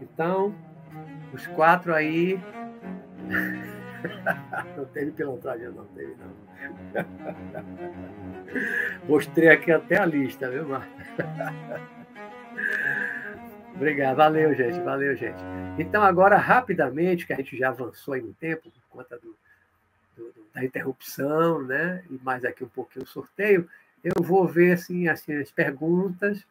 Então, 0.00 0.54
os 1.32 1.46
quatro 1.48 1.94
aí. 1.94 2.40
não 4.76 4.84
teve 4.86 5.12
pilantragem, 5.12 5.68
não 5.68 5.84
teve, 5.86 6.16
não. 6.16 6.34
Mostrei 9.08 9.50
aqui 9.50 9.72
até 9.72 9.98
a 9.98 10.06
lista, 10.06 10.50
viu, 10.50 10.68
Marta? 10.68 10.88
Obrigado, 13.74 14.16
valeu, 14.16 14.54
gente, 14.54 14.78
valeu, 14.80 15.16
gente. 15.16 15.42
Então, 15.78 16.02
agora, 16.02 16.36
rapidamente, 16.36 17.26
que 17.26 17.32
a 17.32 17.36
gente 17.36 17.56
já 17.56 17.70
avançou 17.70 18.14
aí 18.14 18.22
no 18.22 18.32
tempo, 18.34 18.70
por 18.70 18.82
conta 18.88 19.18
do, 19.18 19.36
da 20.54 20.64
interrupção, 20.64 21.62
né? 21.62 22.04
E 22.10 22.18
mais 22.22 22.44
aqui 22.44 22.64
um 22.64 22.68
pouquinho 22.68 23.04
o 23.04 23.08
sorteio. 23.08 23.68
Eu 24.02 24.22
vou 24.22 24.46
ver 24.46 24.72
assim, 24.72 25.08
assim 25.08 25.34
as 25.34 25.50
perguntas, 25.50 26.46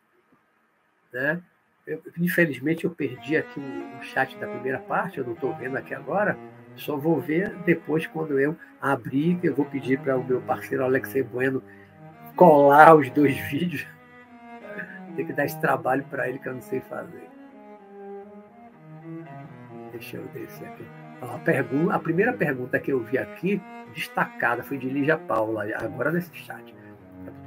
né? 1.12 1.42
Eu, 1.86 2.02
infelizmente 2.18 2.86
eu 2.86 2.92
perdi 2.92 3.36
aqui 3.36 3.60
o, 3.60 4.04
chat 4.04 4.38
da 4.38 4.48
primeira 4.48 4.80
parte, 4.80 5.18
eu 5.18 5.26
não 5.26 5.34
estou 5.34 5.56
vendo 5.56 5.78
aqui 5.78 5.94
agora. 5.94 6.38
Só 6.76 6.98
vou 6.98 7.20
ver 7.22 7.56
depois 7.64 8.08
quando 8.08 8.40
eu 8.40 8.58
abrir, 8.82 9.40
eu 9.44 9.54
vou 9.54 9.66
pedir 9.66 10.00
para 10.00 10.18
o 10.18 10.24
meu 10.24 10.42
parceiro 10.42 10.84
Alexei 10.84 11.22
Bueno 11.22 11.62
colar 12.36 12.96
os 12.96 13.10
dois 13.12 13.38
vídeos. 13.50 13.86
Tem 15.16 15.26
que 15.26 15.34
dar 15.34 15.46
esse 15.46 15.60
trabalho 15.62 16.04
para 16.06 16.28
ele 16.28 16.40
que 16.40 16.50
eu 16.50 16.56
não 16.56 16.62
sei 16.62 16.82
fazer. 16.82 17.30
Deixa 19.92 20.18
eu 20.18 20.28
descer 20.30 20.68
aqui. 20.68 21.03
A, 21.22 21.38
pergunta, 21.40 21.96
a 21.96 22.00
primeira 22.00 22.34
pergunta 22.34 22.80
que 22.80 22.92
eu 22.92 23.00
vi 23.00 23.18
aqui, 23.18 23.62
destacada, 23.94 24.64
foi 24.64 24.78
de 24.78 24.90
Lígia 24.90 25.18
Paula, 25.18 25.66
agora 25.76 26.12
nesse 26.12 26.34
chat. 26.36 26.76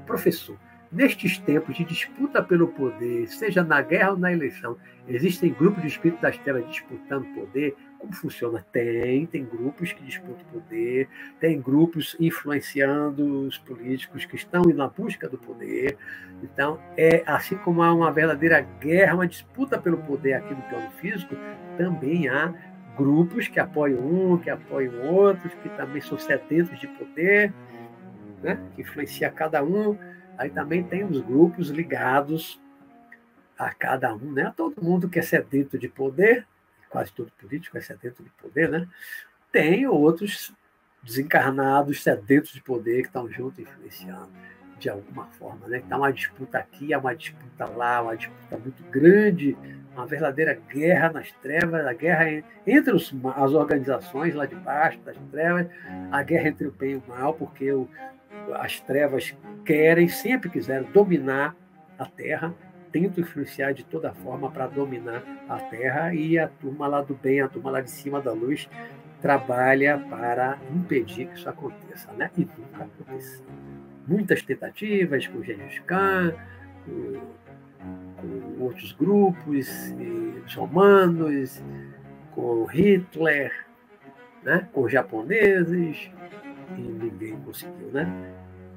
Professor, 0.07 0.57
nestes 0.91 1.39
tempos 1.39 1.77
de 1.77 1.85
disputa 1.85 2.43
pelo 2.43 2.69
poder, 2.69 3.27
seja 3.29 3.63
na 3.63 3.83
guerra 3.83 4.13
ou 4.13 4.19
na 4.19 4.33
eleição, 4.33 4.77
existem 5.09 5.53
grupos 5.53 5.83
de 5.83 5.89
espíritos 5.89 6.23
das 6.23 6.39
telas 6.39 6.67
disputando 6.69 7.27
poder? 7.35 7.75
Como 7.99 8.13
funciona? 8.13 8.65
Tem, 8.73 9.27
tem 9.27 9.45
grupos 9.45 9.93
que 9.93 10.03
disputam 10.05 10.45
poder, 10.53 11.09
tem 11.41 11.61
grupos 11.61 12.17
influenciando 12.21 13.47
os 13.47 13.59
políticos 13.59 14.25
que 14.25 14.37
estão 14.37 14.63
na 14.63 14.87
busca 14.87 15.29
do 15.29 15.39
poder. 15.39 15.97
Então, 16.43 16.79
é 16.97 17.23
assim 17.27 17.57
como 17.57 17.83
há 17.83 17.93
uma 17.93 18.13
verdadeira 18.13 18.61
guerra, 18.81 19.15
uma 19.15 19.27
disputa 19.27 19.79
pelo 19.79 19.99
poder 19.99 20.35
aqui 20.35 20.55
no 20.55 20.63
plano 20.63 20.91
físico, 20.93 21.35
também 21.77 22.29
há 22.29 22.55
grupos 22.97 23.49
que 23.49 23.61
apoiam 23.61 24.01
um, 24.01 24.39
que 24.39 24.51
apoiam 24.51 25.07
outros, 25.07 25.53
que 25.63 25.69
também 25.71 26.01
são 26.01 26.19
sedentos 26.19 26.79
de 26.79 26.87
poder, 26.89 27.53
né? 28.43 28.59
que 28.75 28.83
influencia 28.83 29.31
cada 29.31 29.63
um. 29.63 29.97
Aí 30.39 30.51
também 30.51 30.83
tem 30.83 31.05
os 31.05 31.21
grupos 31.21 31.69
ligados 31.69 32.61
a 33.59 33.73
cada 33.73 34.15
um, 34.15 34.33
né? 34.33 34.53
Todo 34.55 34.83
mundo 34.83 35.09
que 35.09 35.19
é 35.19 35.23
sedento 35.23 35.79
de 35.79 35.89
poder, 35.89 36.47
quase 36.91 37.11
todo 37.13 37.33
político 37.41 37.79
é 37.79 37.81
sedento 37.81 38.23
de 38.23 38.31
poder, 38.31 38.69
né? 38.69 38.87
Tem 39.51 39.87
outros 39.87 40.53
desencarnados 41.03 42.03
sedentos 42.03 42.53
de 42.53 42.61
poder 42.61 43.03
que 43.03 43.09
estão 43.09 43.31
juntos 43.31 43.61
influenciando 43.61 44.31
de 44.79 44.91
alguma 44.91 45.27
forma, 45.29 45.67
né? 45.69 45.79
Está 45.79 45.97
uma 45.97 46.13
disputa 46.13 46.59
aqui, 46.59 46.93
há 46.93 46.99
uma 46.99 47.15
disputa 47.15 47.65
lá, 47.65 48.03
uma 48.03 48.17
disputa 48.17 48.59
muito 48.59 48.83
grande, 48.91 49.57
uma 49.97 50.07
verdadeira 50.07 50.59
guerra 50.69 51.11
nas 51.13 51.33
trevas, 51.33 51.87
a 51.87 51.93
guerra 51.93 52.43
entre 52.67 52.95
os, 52.95 53.15
as 53.37 53.53
organizações 53.53 54.35
lá 54.35 54.47
de 54.47 54.55
baixo 54.55 54.99
das 55.01 55.17
trevas, 55.31 55.67
a 56.11 56.23
guerra 56.23 56.49
entre 56.49 56.67
o 56.67 56.73
bem 56.73 56.93
e 56.93 56.97
o 56.97 57.03
mal, 57.09 57.35
porque 57.35 57.73
o, 57.73 57.89
as 58.55 58.79
trevas 58.81 59.35
querem, 59.65 60.09
sempre 60.09 60.51
quiseram 60.51 60.87
dominar 60.93 61.57
a 61.99 62.05
Terra, 62.05 62.55
tentam 62.93 63.25
influenciar 63.25 63.73
de 63.73 63.85
toda 63.85 64.13
forma 64.13 64.51
para 64.51 64.67
dominar 64.67 65.23
a 65.49 65.59
Terra 65.59 66.15
e 66.15 66.39
a 66.39 66.47
turma 66.47 66.87
lá 66.87 67.01
do 67.01 67.15
bem, 67.15 67.41
a 67.41 67.49
turma 67.49 67.71
lá 67.71 67.81
de 67.81 67.91
cima 67.91 68.21
da 68.21 68.33
luz 68.33 68.69
trabalha 69.21 69.99
para 70.11 70.59
impedir 70.71 71.27
que 71.27 71.35
isso 71.35 71.49
aconteça, 71.49 72.13
né? 72.13 72.31
E 72.37 72.43
nunca 72.45 72.85
aconteceu 72.85 73.45
muitas 74.07 74.43
tentativas 74.43 75.27
com 75.27 75.43
Gengis 75.43 75.81
Khan, 75.81 76.33
com, 76.85 77.21
com 78.57 78.65
outros 78.65 78.93
grupos, 78.93 79.69
os 80.45 80.55
romanos, 80.55 81.63
com 82.33 82.65
Hitler, 82.65 83.67
né? 84.43 84.69
com 84.73 84.83
os 84.83 84.93
japoneses, 84.93 86.11
e 86.77 86.81
ninguém 86.81 87.37
conseguiu. 87.41 87.91
Né? 87.93 88.07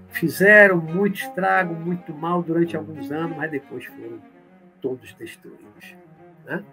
Fizeram 0.10 0.78
muito 0.78 1.22
estrago, 1.22 1.74
muito 1.74 2.14
mal 2.14 2.42
durante 2.42 2.76
alguns 2.76 3.12
anos, 3.12 3.38
mas 3.38 3.52
depois 3.52 3.86
foram 3.86 4.20
todos 4.82 5.14
destruídos. 5.14 5.96
Né? 6.46 6.64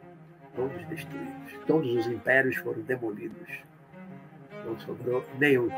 Todos 0.54 0.84
destruídos. 0.86 1.52
Todos 1.66 1.96
os 1.96 2.06
impérios 2.06 2.56
foram 2.56 2.80
demolidos. 2.82 3.48
Não 4.64 4.78
sobrou 4.80 5.24
nenhum. 5.38 5.68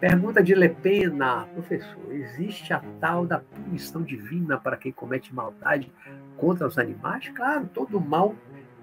Pergunta 0.00 0.42
de 0.42 0.54
Lepena, 0.54 1.46
professor, 1.54 2.12
existe 2.12 2.70
a 2.70 2.82
tal 3.00 3.24
da 3.24 3.38
punição 3.38 4.02
divina 4.02 4.58
para 4.58 4.76
quem 4.76 4.92
comete 4.92 5.34
maldade 5.34 5.90
contra 6.36 6.66
os 6.66 6.78
animais? 6.78 7.30
Claro, 7.30 7.66
todo 7.72 7.98
mal 7.98 8.34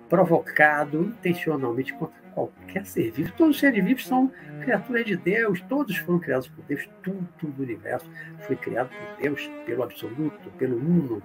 provocado 0.10 1.04
intencionalmente 1.04 1.94
contra 1.94 2.16
qualquer 2.34 2.84
ser 2.86 3.12
vivo. 3.12 3.32
Todos 3.38 3.56
os 3.56 3.60
seres 3.60 3.84
vivos 3.86 4.08
são 4.08 4.32
criaturas 4.62 5.06
de 5.06 5.16
Deus, 5.16 5.62
todos 5.62 5.96
foram 5.98 6.20
criados 6.20 6.48
por 6.48 6.66
Deus, 6.66 6.90
tudo, 7.04 7.30
tudo 7.38 7.60
o 7.60 7.64
universo 7.64 8.10
foi 8.40 8.56
criado 8.56 8.90
por 8.90 9.22
Deus, 9.22 9.52
pelo 9.68 9.84
absoluto, 9.84 10.50
pelo 10.58 10.78
uno. 10.78 11.22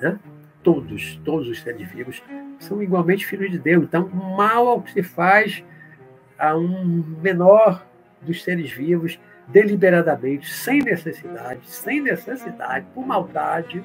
Né? 0.00 0.16
Todos, 0.62 1.16
todos 1.24 1.48
os 1.48 1.60
seres 1.60 1.90
vivos 1.90 2.22
são 2.60 2.80
igualmente 2.80 3.26
filhos 3.26 3.50
de 3.50 3.58
Deus. 3.58 3.82
Então, 3.82 4.08
mal 4.08 4.68
ao 4.68 4.80
que 4.80 4.92
se 4.92 5.02
faz 5.02 5.64
a 6.38 6.56
um 6.56 7.04
menor 7.20 7.84
dos 8.22 8.42
seres 8.42 8.70
vivos 8.72 9.18
deliberadamente, 9.48 10.48
sem 10.52 10.80
necessidade, 10.80 11.68
sem 11.68 12.00
necessidade, 12.00 12.86
por 12.94 13.06
maldade, 13.06 13.84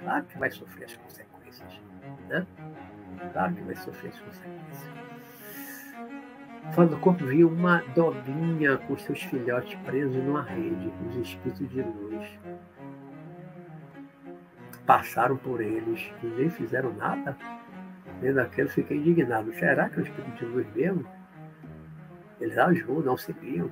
claro 0.00 0.24
que 0.24 0.38
vai 0.38 0.50
sofrer 0.50 0.84
as 0.84 0.96
consequências. 0.96 1.80
Né? 2.28 2.46
Claro 3.32 3.54
que 3.54 3.62
vai 3.62 3.76
sofrer 3.76 4.10
as 4.10 4.20
consequências. 4.20 4.90
Fora 6.72 6.88
do 6.88 6.98
corpo 6.98 7.24
viu 7.24 7.48
uma 7.48 7.82
doguinha 7.94 8.76
com 8.78 8.96
seus 8.96 9.22
filhotes 9.24 9.74
presos 9.84 10.14
numa 10.22 10.42
rede, 10.42 10.92
os 11.08 11.16
espíritos 11.16 11.68
de 11.68 11.82
luz. 11.82 12.38
Passaram 14.86 15.36
por 15.36 15.60
eles 15.60 16.12
e 16.22 16.26
nem 16.26 16.48
fizeram 16.50 16.92
nada. 16.94 17.36
Vendo 18.20 18.38
aquilo, 18.38 18.68
fiquei 18.68 18.98
indignado. 18.98 19.52
Será 19.54 19.88
que 19.88 19.98
é 19.98 20.02
o 20.02 20.04
espírito 20.04 20.36
de 20.36 20.44
luz 20.44 20.66
mesmo? 20.74 21.19
Eles 22.40 22.56
ajudam, 22.56 23.12
auxiliam. 23.12 23.70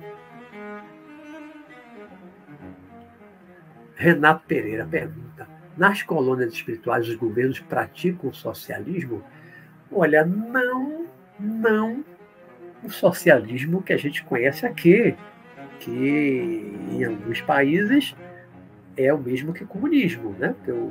Renato 3.95 4.45
Pereira 4.47 4.85
pergunta: 4.85 5.47
nas 5.75 6.03
colônias 6.03 6.53
espirituais 6.53 7.07
os 7.07 7.15
governos 7.15 7.59
praticam 7.59 8.29
o 8.29 8.33
socialismo? 8.33 9.23
Olha, 9.91 10.23
não, 10.23 11.07
não 11.39 12.05
o 12.83 12.89
socialismo 12.89 13.81
que 13.81 13.91
a 13.91 13.97
gente 13.97 14.23
conhece 14.23 14.65
aqui, 14.65 15.15
que 15.79 16.73
em 16.91 17.03
alguns 17.03 17.41
países 17.41 18.15
é 18.95 19.13
o 19.13 19.17
mesmo 19.17 19.53
que 19.53 19.63
o 19.63 19.67
comunismo, 19.67 20.35
né? 20.37 20.53
Porque 20.53 20.71
o, 20.71 20.85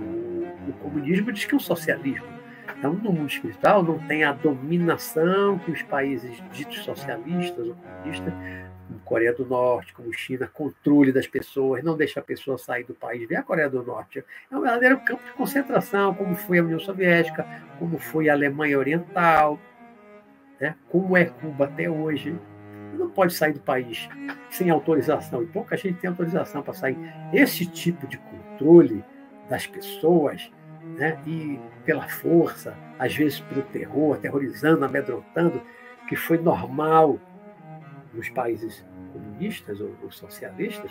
o 0.68 0.72
comunismo 0.80 1.32
diz 1.32 1.44
que 1.44 1.54
um 1.54 1.60
socialismo. 1.60 2.37
Então, 2.76 2.92
no 2.92 3.12
mundo 3.12 3.30
espiritual, 3.30 3.82
não 3.82 3.98
tem 3.98 4.24
a 4.24 4.32
dominação 4.32 5.58
que 5.58 5.70
os 5.70 5.82
países 5.82 6.42
ditos 6.52 6.78
socialistas 6.84 7.66
ou 7.66 7.74
comunistas, 7.74 8.32
como 8.86 9.00
Coreia 9.00 9.32
do 9.32 9.44
Norte, 9.44 9.92
como 9.92 10.12
China, 10.12 10.48
controle 10.52 11.12
das 11.12 11.26
pessoas, 11.26 11.82
não 11.82 11.96
deixa 11.96 12.20
a 12.20 12.22
pessoa 12.22 12.58
sair 12.58 12.84
do 12.84 12.94
país. 12.94 13.28
Vê 13.28 13.36
a 13.36 13.42
Coreia 13.42 13.68
do 13.68 13.82
Norte. 13.82 14.24
É 14.50 14.56
um 14.56 14.60
verdadeiro 14.60 14.98
campo 15.00 15.24
de 15.24 15.32
concentração, 15.32 16.14
como 16.14 16.34
foi 16.34 16.58
a 16.58 16.62
União 16.62 16.78
Soviética, 16.78 17.46
como 17.78 17.98
foi 17.98 18.28
a 18.28 18.32
Alemanha 18.32 18.78
Oriental, 18.78 19.58
né? 20.60 20.74
como 20.88 21.16
é 21.16 21.24
Cuba 21.26 21.64
até 21.64 21.88
hoje. 21.88 22.38
Não 22.94 23.10
pode 23.10 23.32
sair 23.32 23.52
do 23.52 23.60
país 23.60 24.08
sem 24.50 24.70
autorização, 24.70 25.42
e 25.42 25.46
pouca 25.46 25.76
gente 25.76 26.00
tem 26.00 26.10
autorização 26.10 26.62
para 26.62 26.74
sair. 26.74 26.98
Esse 27.32 27.64
tipo 27.64 28.06
de 28.06 28.18
controle 28.18 29.04
das 29.48 29.66
pessoas 29.66 30.50
né? 30.98 31.18
e 31.24 31.58
pela 31.84 32.08
força, 32.08 32.76
às 32.98 33.14
vezes 33.14 33.40
pelo 33.40 33.62
terror, 33.62 34.16
aterrorizando, 34.16 34.84
amedrontando, 34.84 35.62
que 36.08 36.16
foi 36.16 36.38
normal 36.38 37.18
nos 38.12 38.28
países 38.28 38.84
comunistas 39.12 39.80
ou, 39.80 39.94
socialistas, 40.10 40.90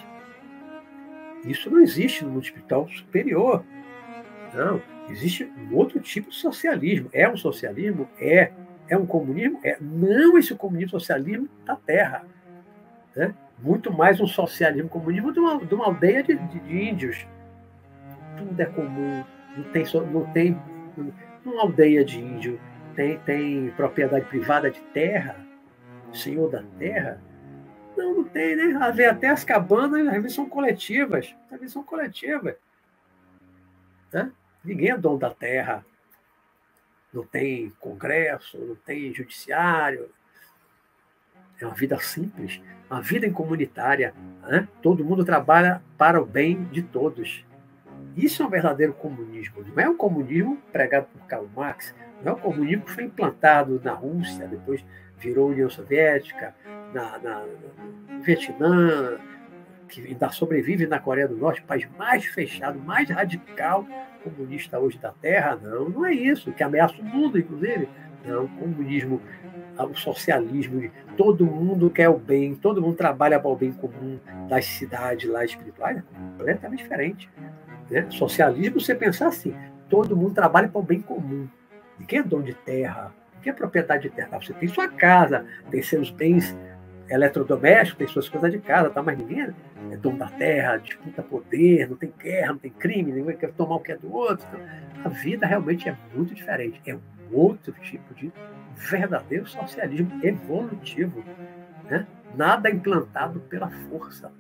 isso 1.45 1.70
não 1.70 1.82
existe 1.82 2.24
no 2.24 2.32
mundo 2.32 2.43
espiritual 2.43 2.88
superior. 2.89 3.64
Não, 4.53 4.82
existe 5.10 5.43
um 5.43 5.76
outro 5.76 5.99
tipo 5.99 6.30
de 6.30 6.36
socialismo. 6.36 7.10
É 7.14 7.30
um 7.30 7.38
socialismo? 7.38 8.10
É. 8.20 8.51
É 8.89 8.97
um 8.97 9.05
comunismo? 9.05 9.60
É. 9.64 9.78
Não 9.80 10.38
esse 10.38 10.55
comunismo 10.55 10.91
socialismo 10.91 11.49
da 11.66 11.76
Terra. 11.76 12.26
Né? 13.16 13.36
Muito 13.60 13.91
mais 13.91 14.22
um 14.22 14.28
socialismo 14.28 14.89
comunismo 14.89 15.34
de 15.34 15.39
uma, 15.39 15.58
de 15.64 15.76
uma 15.76 15.86
aldeia 15.86 16.24
de, 16.24 16.36
de, 16.36 16.60
de 16.60 16.89
índios. 16.89 17.28
Tudo 18.38 18.60
é 18.60 18.66
comum, 18.66 19.24
não 19.58 19.64
tem, 19.72 19.84
não 20.12 20.34
tem 20.34 20.55
uma 21.45 21.62
aldeia 21.62 22.03
de 22.05 22.20
índio 22.20 22.60
tem, 22.97 23.20
tem 23.20 23.70
propriedade 23.72 24.26
privada 24.26 24.72
de 24.72 24.82
terra, 24.82 25.38
senhor 26.12 26.49
da 26.49 26.64
terra. 26.80 27.22
Não, 27.95 28.16
não 28.16 28.24
tem, 28.24 28.55
né? 28.55 28.76
Às 28.82 28.95
vezes 28.95 29.12
até 29.12 29.30
as 29.30 29.43
cabanas, 29.43 30.08
às 30.08 30.14
vezes 30.16 30.34
são 30.34 30.49
coletivas. 30.49 31.36
Às 31.51 31.60
vezes 31.60 31.74
são 31.74 31.84
coletivas. 31.84 32.55
Né? 34.12 34.32
Ninguém 34.64 34.89
é 34.89 34.97
dono 34.97 35.20
da 35.20 35.30
terra. 35.30 35.86
Não 37.14 37.24
tem 37.24 37.70
congresso, 37.80 38.58
não 38.58 38.76
tem 38.76 39.14
judiciário. 39.14 40.10
É 41.62 41.66
uma 41.68 41.76
vida 41.76 41.99
simples, 41.99 42.60
uma 42.89 43.01
vida 43.01 43.28
em 43.28 43.32
comunitária. 43.32 44.14
Né? 44.41 44.68
Todo 44.82 45.05
mundo 45.05 45.24
trabalha 45.24 45.84
para 45.99 46.20
o 46.20 46.26
bem 46.26 46.64
de 46.66 46.82
todos. 46.82 47.45
Isso 48.18 48.41
é 48.41 48.45
um 48.47 48.49
verdadeiro 48.49 48.93
comunismo. 48.93 49.63
Não 49.63 49.84
é 49.84 49.88
um 49.88 49.95
comunismo 49.95 50.57
pregado 50.72 51.05
por 51.13 51.22
Karl 51.28 51.47
Marx, 51.55 51.93
não 52.24 52.32
é 52.32 52.36
um 52.36 52.39
comunismo 52.39 52.84
que 52.84 52.91
foi 52.91 53.03
implantado 53.03 53.80
na 53.84 53.93
Rússia, 53.93 54.47
depois 54.47 54.84
virou 55.20 55.49
União 55.49 55.70
Soviética, 55.70 56.55
na, 56.93 57.20
na, 57.20 57.45
no 57.45 58.22
Vietnã, 58.22 59.20
que 59.88 60.01
ainda 60.01 60.30
sobrevive 60.30 60.88
na 60.88 60.99
Coreia 60.99 61.28
do 61.28 61.38
Norte, 61.38 61.61
país 61.61 61.88
mais 61.95 62.26
fechado, 62.26 62.80
mais 62.80 63.07
radical 63.09 63.86
comunista 64.24 64.80
hoje 64.80 64.97
da 64.97 65.11
Terra. 65.11 65.55
Não, 65.61 65.88
não 65.88 66.05
é 66.05 66.13
isso, 66.13 66.51
que 66.51 66.63
ameaça 66.63 66.99
o 66.99 67.05
mundo, 67.05 67.38
inclusive. 67.38 67.88
Não, 68.26 68.47
comunismo, 68.47 69.22
o 69.78 69.95
socialismo, 69.95 70.89
todo 71.15 71.45
mundo 71.45 71.89
quer 71.89 72.09
o 72.09 72.18
bem, 72.18 72.55
todo 72.55 72.82
mundo 72.82 72.95
trabalha 72.95 73.39
para 73.39 73.49
o 73.49 73.55
bem 73.55 73.72
comum 73.72 74.20
das 74.49 74.65
cidades 74.65 75.30
lá 75.30 75.45
espirituais, 75.45 75.97
é 75.97 76.01
completamente 76.01 76.80
diferente. 76.80 77.30
Né? 77.89 78.07
Socialismo, 78.09 78.79
você 78.79 78.95
pensar 78.95 79.27
assim, 79.27 79.55
todo 79.89 80.15
mundo 80.15 80.33
trabalha 80.33 80.67
para 80.67 80.79
o 80.79 80.83
bem 80.83 81.01
comum. 81.01 81.47
Ninguém 81.99 82.19
é 82.19 82.23
dono 82.23 82.43
de 82.43 82.53
terra, 82.53 83.13
ninguém 83.35 83.51
é 83.51 83.55
propriedade 83.55 84.03
de 84.03 84.09
terra. 84.09 84.39
Você 84.39 84.53
tem 84.53 84.67
sua 84.67 84.88
casa, 84.88 85.45
tem 85.69 85.81
seus 85.81 86.09
bens 86.11 86.55
eletrodomésticos, 87.09 87.97
tem 87.97 88.07
suas 88.07 88.29
coisas 88.29 88.51
de 88.51 88.59
casa, 88.59 88.89
tá? 88.89 89.01
mas 89.01 89.17
ninguém 89.17 89.53
é 89.91 89.97
dono 89.97 90.17
da 90.17 90.27
terra, 90.27 90.77
disputa 90.77 91.23
poder, 91.23 91.89
não 91.89 91.95
tem 91.95 92.13
guerra, 92.17 92.49
não 92.49 92.59
tem 92.59 92.71
crime, 92.71 93.11
ninguém 93.11 93.38
quer 93.38 93.51
tomar 93.53 93.75
o 93.75 93.79
que 93.79 93.93
é 93.93 93.97
do 93.97 94.13
outro. 94.13 94.45
Então, 94.47 94.59
a 95.05 95.09
vida 95.09 95.45
realmente 95.45 95.88
é 95.88 95.95
muito 96.13 96.35
diferente. 96.35 96.81
É 96.85 96.95
um 96.95 96.99
outro 97.31 97.73
tipo 97.81 98.13
de 98.13 98.31
verdadeiro 98.75 99.47
socialismo 99.47 100.11
evolutivo. 100.23 101.23
Né? 101.85 102.05
Nada 102.35 102.69
implantado 102.69 103.39
pela 103.41 103.69
força. 103.69 104.31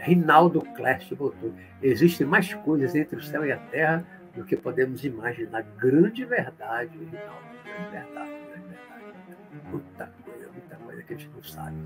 Rinaldo 0.00 0.62
Clash 0.76 1.10
botou: 1.12 1.52
existem 1.82 2.26
mais 2.26 2.52
coisas 2.54 2.94
entre 2.94 3.16
o 3.16 3.22
céu 3.22 3.44
e 3.44 3.52
a 3.52 3.56
terra 3.56 4.04
do 4.34 4.44
que 4.44 4.56
podemos 4.56 5.04
imaginar. 5.04 5.62
Grande 5.78 6.24
verdade, 6.24 6.96
Rinaldo. 6.98 7.54
Grande 7.64 7.90
verdade, 7.90 8.30
grande 8.48 8.68
verdade. 8.68 9.70
Muita 9.70 10.06
coisa, 10.24 10.48
muita 10.52 10.76
coisa 10.76 11.02
que 11.02 11.14
a 11.14 11.16
gente 11.16 11.30
não 11.34 11.42
sabe. 11.42 11.76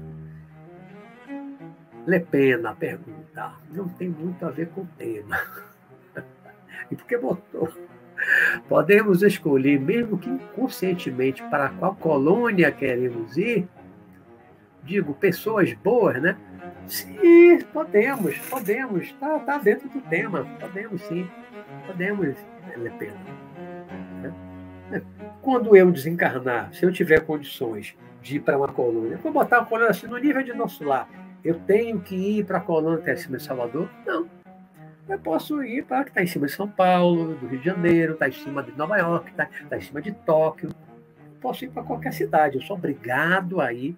Le 2.07 2.21
Pena 2.21 2.75
pergunta: 2.75 3.53
não 3.71 3.89
tem 3.89 4.09
muito 4.09 4.45
a 4.47 4.51
ver 4.51 4.69
com 4.71 4.83
o 4.83 4.89
tema. 4.97 5.39
e 6.91 6.97
por 6.97 7.07
que 7.07 7.19
botou? 7.19 7.73
Podemos 8.69 9.23
escolher, 9.23 9.79
mesmo 9.81 10.19
que 10.19 10.29
inconscientemente, 10.29 11.43
para 11.45 11.69
qual 11.71 11.95
colônia 11.95 12.73
queremos 12.73 13.37
ir? 13.37 13.69
Digo, 14.85 15.15
pessoas 15.15 15.73
boas, 15.75 16.21
né? 16.21 16.37
Sim, 16.87 17.61
podemos, 17.73 18.39
podemos. 18.39 19.05
Está 19.05 19.39
tá 19.41 19.59
dentro 19.59 19.89
do 19.89 20.01
tema. 20.01 20.47
Podemos 20.59 21.03
sim. 21.03 21.29
Podemos, 21.87 22.37
Le 22.77 22.91
Pen. 22.91 23.13
Né? 24.91 25.03
Quando 25.43 25.77
eu 25.77 25.91
desencarnar, 25.93 26.73
se 26.73 26.85
eu 26.85 26.93
tiver 26.93 27.21
condições 27.21 27.97
de 28.23 28.37
ir 28.37 28.41
para 28.41 28.57
uma 28.57 28.69
colônia, 28.69 29.19
vou 29.19 29.33
botar 29.33 29.61
uma 29.61 29.67
colônia 29.67 29.91
assim 29.91 30.07
no 30.07 30.17
nível 30.17 30.43
de 30.43 30.55
nosso 30.55 30.85
lar. 30.85 31.09
Eu 31.45 31.59
tenho 31.61 32.01
que 32.01 32.15
ir 32.15 32.45
para 32.45 32.59
a 32.59 32.61
colônia 32.61 32.99
que 32.99 33.03
está 33.03 33.13
em 33.13 33.25
cima 33.25 33.37
de 33.37 33.43
Salvador? 33.45 33.89
Não. 34.07 34.29
Eu 35.09 35.19
posso 35.19 35.63
ir 35.63 35.85
para 35.85 36.05
que 36.05 36.11
está 36.11 36.23
em 36.23 36.27
cima 36.27 36.47
de 36.47 36.53
São 36.53 36.69
Paulo, 36.69 37.35
do 37.35 37.47
Rio 37.47 37.59
de 37.59 37.65
Janeiro, 37.65 38.13
está 38.15 38.29
em 38.29 38.33
cima 38.33 38.63
de 38.63 38.77
Nova 38.77 38.99
York, 38.99 39.31
está 39.31 39.49
tá 39.69 39.77
em 39.77 39.81
cima 39.81 40.03
de 40.03 40.13
Tóquio. 40.13 40.71
Posso 41.41 41.65
ir 41.65 41.71
para 41.71 41.83
qualquer 41.83 42.13
cidade. 42.13 42.57
Eu 42.57 42.63
sou 42.63 42.77
obrigado 42.77 43.61
a 43.61 43.73
ir. 43.73 43.97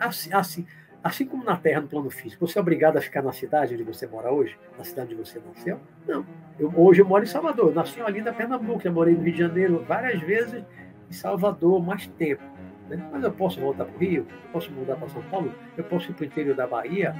Assim, 0.00 0.32
assim, 0.32 0.66
Assim 1.02 1.24
como 1.24 1.42
na 1.42 1.56
Terra, 1.56 1.80
no 1.80 1.88
plano 1.88 2.10
físico, 2.10 2.46
você 2.46 2.58
é 2.58 2.60
obrigado 2.60 2.98
a 2.98 3.00
ficar 3.00 3.22
na 3.22 3.32
cidade 3.32 3.72
onde 3.72 3.82
você 3.82 4.06
mora 4.06 4.30
hoje, 4.30 4.58
na 4.76 4.84
cidade 4.84 5.14
onde 5.14 5.26
você 5.26 5.40
nasceu? 5.40 5.80
Não. 6.06 6.26
Eu, 6.58 6.70
hoje 6.76 7.00
eu 7.00 7.06
moro 7.06 7.24
em 7.24 7.26
Salvador, 7.26 7.68
eu 7.68 7.74
nasci 7.74 8.02
ali 8.02 8.20
na 8.20 8.34
Pernambuco, 8.34 8.82
já 8.82 8.92
morei 8.92 9.14
no 9.14 9.22
Rio 9.22 9.32
de 9.32 9.38
Janeiro 9.38 9.82
várias 9.88 10.20
vezes, 10.20 10.62
em 11.08 11.12
Salvador, 11.12 11.82
mais 11.82 12.06
tempo. 12.06 12.42
Né? 12.86 13.02
Mas 13.10 13.24
eu 13.24 13.32
posso 13.32 13.58
voltar 13.58 13.86
para 13.86 13.96
o 13.96 13.98
Rio, 13.98 14.26
eu 14.28 14.50
posso 14.52 14.70
mudar 14.72 14.96
para 14.96 15.08
São 15.08 15.22
Paulo, 15.30 15.54
eu 15.74 15.84
posso 15.84 16.10
ir 16.10 16.14
para 16.14 16.22
o 16.22 16.26
interior 16.26 16.54
da 16.54 16.66
Bahia, 16.66 17.14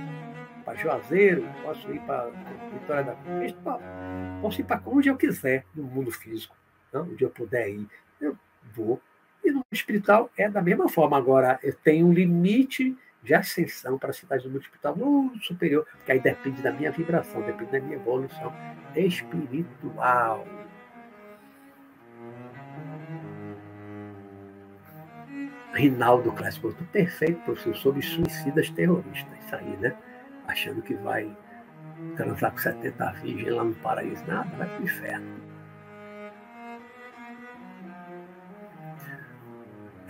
para 0.63 0.75
Juazeiro, 0.75 1.49
posso 1.63 1.91
ir 1.91 2.01
para 2.01 2.31
Vitória 2.75 3.03
da 3.03 3.13
Conquista, 3.15 3.81
posso 4.43 4.61
ir 4.61 4.65
para 4.65 4.83
onde 4.85 5.09
eu 5.09 5.17
quiser 5.17 5.65
no 5.75 5.85
mundo 5.85 6.11
físico, 6.11 6.55
não? 6.93 7.05
onde 7.05 7.25
eu 7.25 7.31
puder 7.31 7.71
ir, 7.71 7.89
eu 8.21 8.37
vou. 8.75 9.01
E 9.45 9.51
no 9.51 9.65
espiritual 9.73 10.31
é 10.37 10.49
da 10.49 10.63
mesma 10.63 10.89
forma. 10.89 11.17
Agora, 11.17 11.59
tenho 11.83 12.07
um 12.07 12.13
limite 12.13 12.97
de 13.23 13.35
ascensão 13.35 13.99
para 13.99 14.11
a 14.11 14.13
cidade 14.13 14.45
do 14.45 14.51
multiplicar 14.51 14.97
muito 14.97 15.45
superior, 15.45 15.87
que 16.05 16.13
aí 16.13 16.21
depende 16.21 16.63
da 16.63 16.73
minha 16.73 16.91
vibração, 16.91 17.43
depende 17.43 17.73
da 17.73 17.81
minha 17.81 17.97
evolução 17.97 18.53
espiritual. 18.97 20.47
Rinaldo 25.73 26.33
Clássico, 26.33 26.75
perfeito, 26.93 27.41
professor, 27.43 27.77
sobre 27.77 28.03
suicidas 28.03 28.71
terroristas. 28.71 29.39
Isso 29.45 29.57
aí, 29.57 29.77
né? 29.77 29.95
Achando 30.47 30.83
que 30.83 30.95
vai 30.95 31.31
transar 32.17 32.51
com 32.53 32.59
70 32.59 33.13
virgens 33.23 33.55
lá 33.55 33.65
no 33.65 33.75
paraíso. 33.77 34.25
Nada, 34.27 34.51
vai 34.57 34.69
para 34.69 34.81
o 34.81 34.85
inferno. 34.85 35.50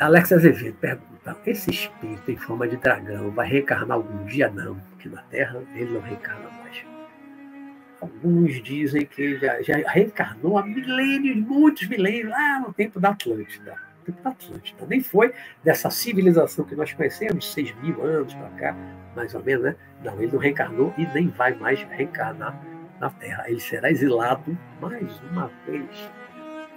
Alex 0.00 0.32
Azevedo 0.32 0.76
pergunta 0.80 1.36
esse 1.44 1.68
espírito 1.70 2.30
em 2.30 2.36
forma 2.36 2.66
de 2.66 2.78
dragão 2.78 3.30
vai 3.32 3.46
reencarnar 3.46 3.98
algum 3.98 4.24
dia? 4.24 4.48
Não, 4.48 4.74
porque 4.92 5.10
na 5.10 5.20
Terra 5.24 5.62
ele 5.74 5.92
não 5.92 6.00
reencarna 6.00 6.48
mais. 6.62 6.82
Alguns 8.00 8.62
dizem 8.62 9.04
que 9.04 9.36
já, 9.36 9.60
já 9.60 9.76
reencarnou 9.86 10.56
há 10.56 10.64
milênios, 10.64 11.36
muitos 11.36 11.86
milênios, 11.86 12.30
lá 12.30 12.60
no 12.60 12.72
tempo 12.72 12.98
da 12.98 13.10
Atlântida. 13.10 13.72
No 13.98 14.04
tempo 14.06 14.22
da 14.22 14.30
Atlântida. 14.30 14.86
Nem 14.88 15.02
foi 15.02 15.34
dessa 15.62 15.90
civilização 15.90 16.64
que 16.64 16.74
nós 16.74 16.94
conhecemos, 16.94 17.52
6 17.52 17.74
mil 17.82 18.02
anos 18.02 18.32
para 18.32 18.48
cá, 18.50 18.76
mais 19.14 19.34
ou 19.34 19.44
menos, 19.44 19.64
né? 19.64 19.76
Não, 20.02 20.14
ele 20.14 20.32
não 20.32 20.38
reencarnou 20.38 20.94
e 20.96 21.06
nem 21.08 21.28
vai 21.28 21.54
mais 21.54 21.82
reencarnar 21.82 22.58
na 22.98 23.10
Terra. 23.10 23.44
Ele 23.46 23.60
será 23.60 23.90
exilado 23.90 24.56
mais 24.80 25.20
uma 25.30 25.50
vez. 25.66 26.10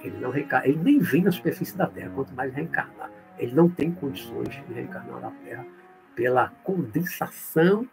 Ele, 0.04 0.18
não 0.20 0.32
reencarna, 0.32 0.68
ele 0.68 0.80
nem 0.84 1.00
vem 1.00 1.24
na 1.24 1.32
superfície 1.32 1.78
da 1.78 1.88
Terra, 1.88 2.12
quanto 2.14 2.34
mais 2.34 2.54
reencarnar. 2.54 3.10
Ele 3.40 3.56
não 3.56 3.70
tem 3.70 3.92
condições 3.92 4.50
de 4.50 4.74
reencarnar 4.74 5.22
na 5.22 5.32
Terra 5.32 5.66
pela 6.14 6.50
condensação 6.64 7.88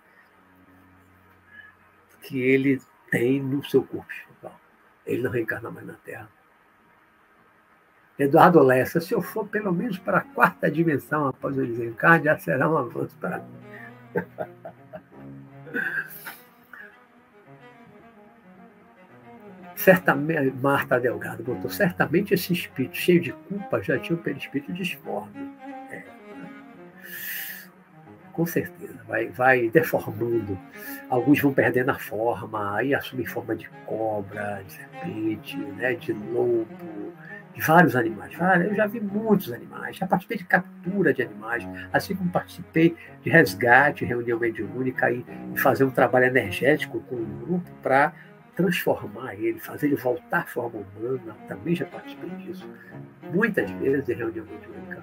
que 2.23 2.41
ele 2.41 2.81
tem 3.11 3.41
no 3.41 3.65
seu 3.65 3.83
corpo 3.83 4.13
espiritual. 4.13 4.61
Ele 5.07 5.23
não 5.23 5.31
reencarna 5.31 5.71
mais 5.71 5.87
na 5.87 5.95
Terra. 5.95 6.29
Eduardo 8.19 8.61
Lessa, 8.61 9.01
se 9.01 9.15
eu 9.15 9.23
for 9.23 9.49
pelo 9.49 9.73
menos 9.73 9.99
para 9.99 10.19
a 10.19 10.21
quarta 10.21 10.71
dimensão 10.71 11.27
após 11.27 11.57
o 11.57 11.67
desencarne, 11.67 12.27
já 12.27 12.39
será 12.39 12.71
um 12.71 12.77
avanço 12.77 13.17
para 13.19 13.39
mim. 13.39 13.55
certamente, 19.81 20.53
Marta 20.61 21.01
Delgado 21.01 21.43
botou, 21.43 21.71
certamente 21.71 22.35
esse 22.35 22.53
espírito 22.53 22.97
cheio 22.97 23.21
de 23.21 23.33
culpa 23.33 23.83
já 23.83 23.99
tinha 23.99 24.19
um 24.19 24.23
perispírito 24.23 24.73
disforme. 24.73 25.51
É. 25.91 26.03
Com 28.33 28.47
certeza, 28.47 29.01
vai, 29.09 29.29
vai 29.29 29.71
deformando. 29.71 30.59
Alguns 31.09 31.41
vão 31.41 31.53
perdendo 31.53 31.91
a 31.91 31.99
forma, 31.99 32.77
aí 32.77 32.95
assumem 32.95 33.27
forma 33.27 33.57
de 33.57 33.69
cobra, 33.87 34.63
de 34.67 34.73
serpente, 34.73 35.57
né, 35.57 35.95
de 35.95 36.13
lobo, 36.13 37.13
de 37.55 37.61
vários 37.61 37.97
animais. 37.97 38.33
Eu 38.65 38.75
já 38.75 38.87
vi 38.87 39.01
muitos 39.01 39.51
animais, 39.51 39.97
já 39.97 40.07
participei 40.07 40.39
de 40.39 40.45
captura 40.45 41.13
de 41.13 41.23
animais, 41.23 41.67
assim 41.93 42.15
como 42.15 42.31
participei 42.31 42.95
de 43.23 43.31
resgate, 43.31 44.05
reunião 44.05 44.39
mediúnica 44.39 45.11
e, 45.11 45.25
fazer 45.57 45.85
um 45.85 45.91
trabalho 45.91 46.27
energético 46.27 47.01
com 47.01 47.17
um 47.17 47.39
grupo 47.41 47.71
para 47.83 48.13
transformar 48.61 49.35
ele, 49.35 49.59
fazer 49.59 49.87
ele 49.87 49.97
voltar 49.97 50.41
à 50.41 50.47
forma 50.47 50.85
humana. 50.97 51.37
Também 51.49 51.75
já 51.75 51.87
participei 51.87 52.31
disso 52.31 52.69
muitas 53.33 53.71
vezes 53.73 54.09
em 54.09 54.15
reunião 54.15 54.45
mediúnica. 54.45 55.03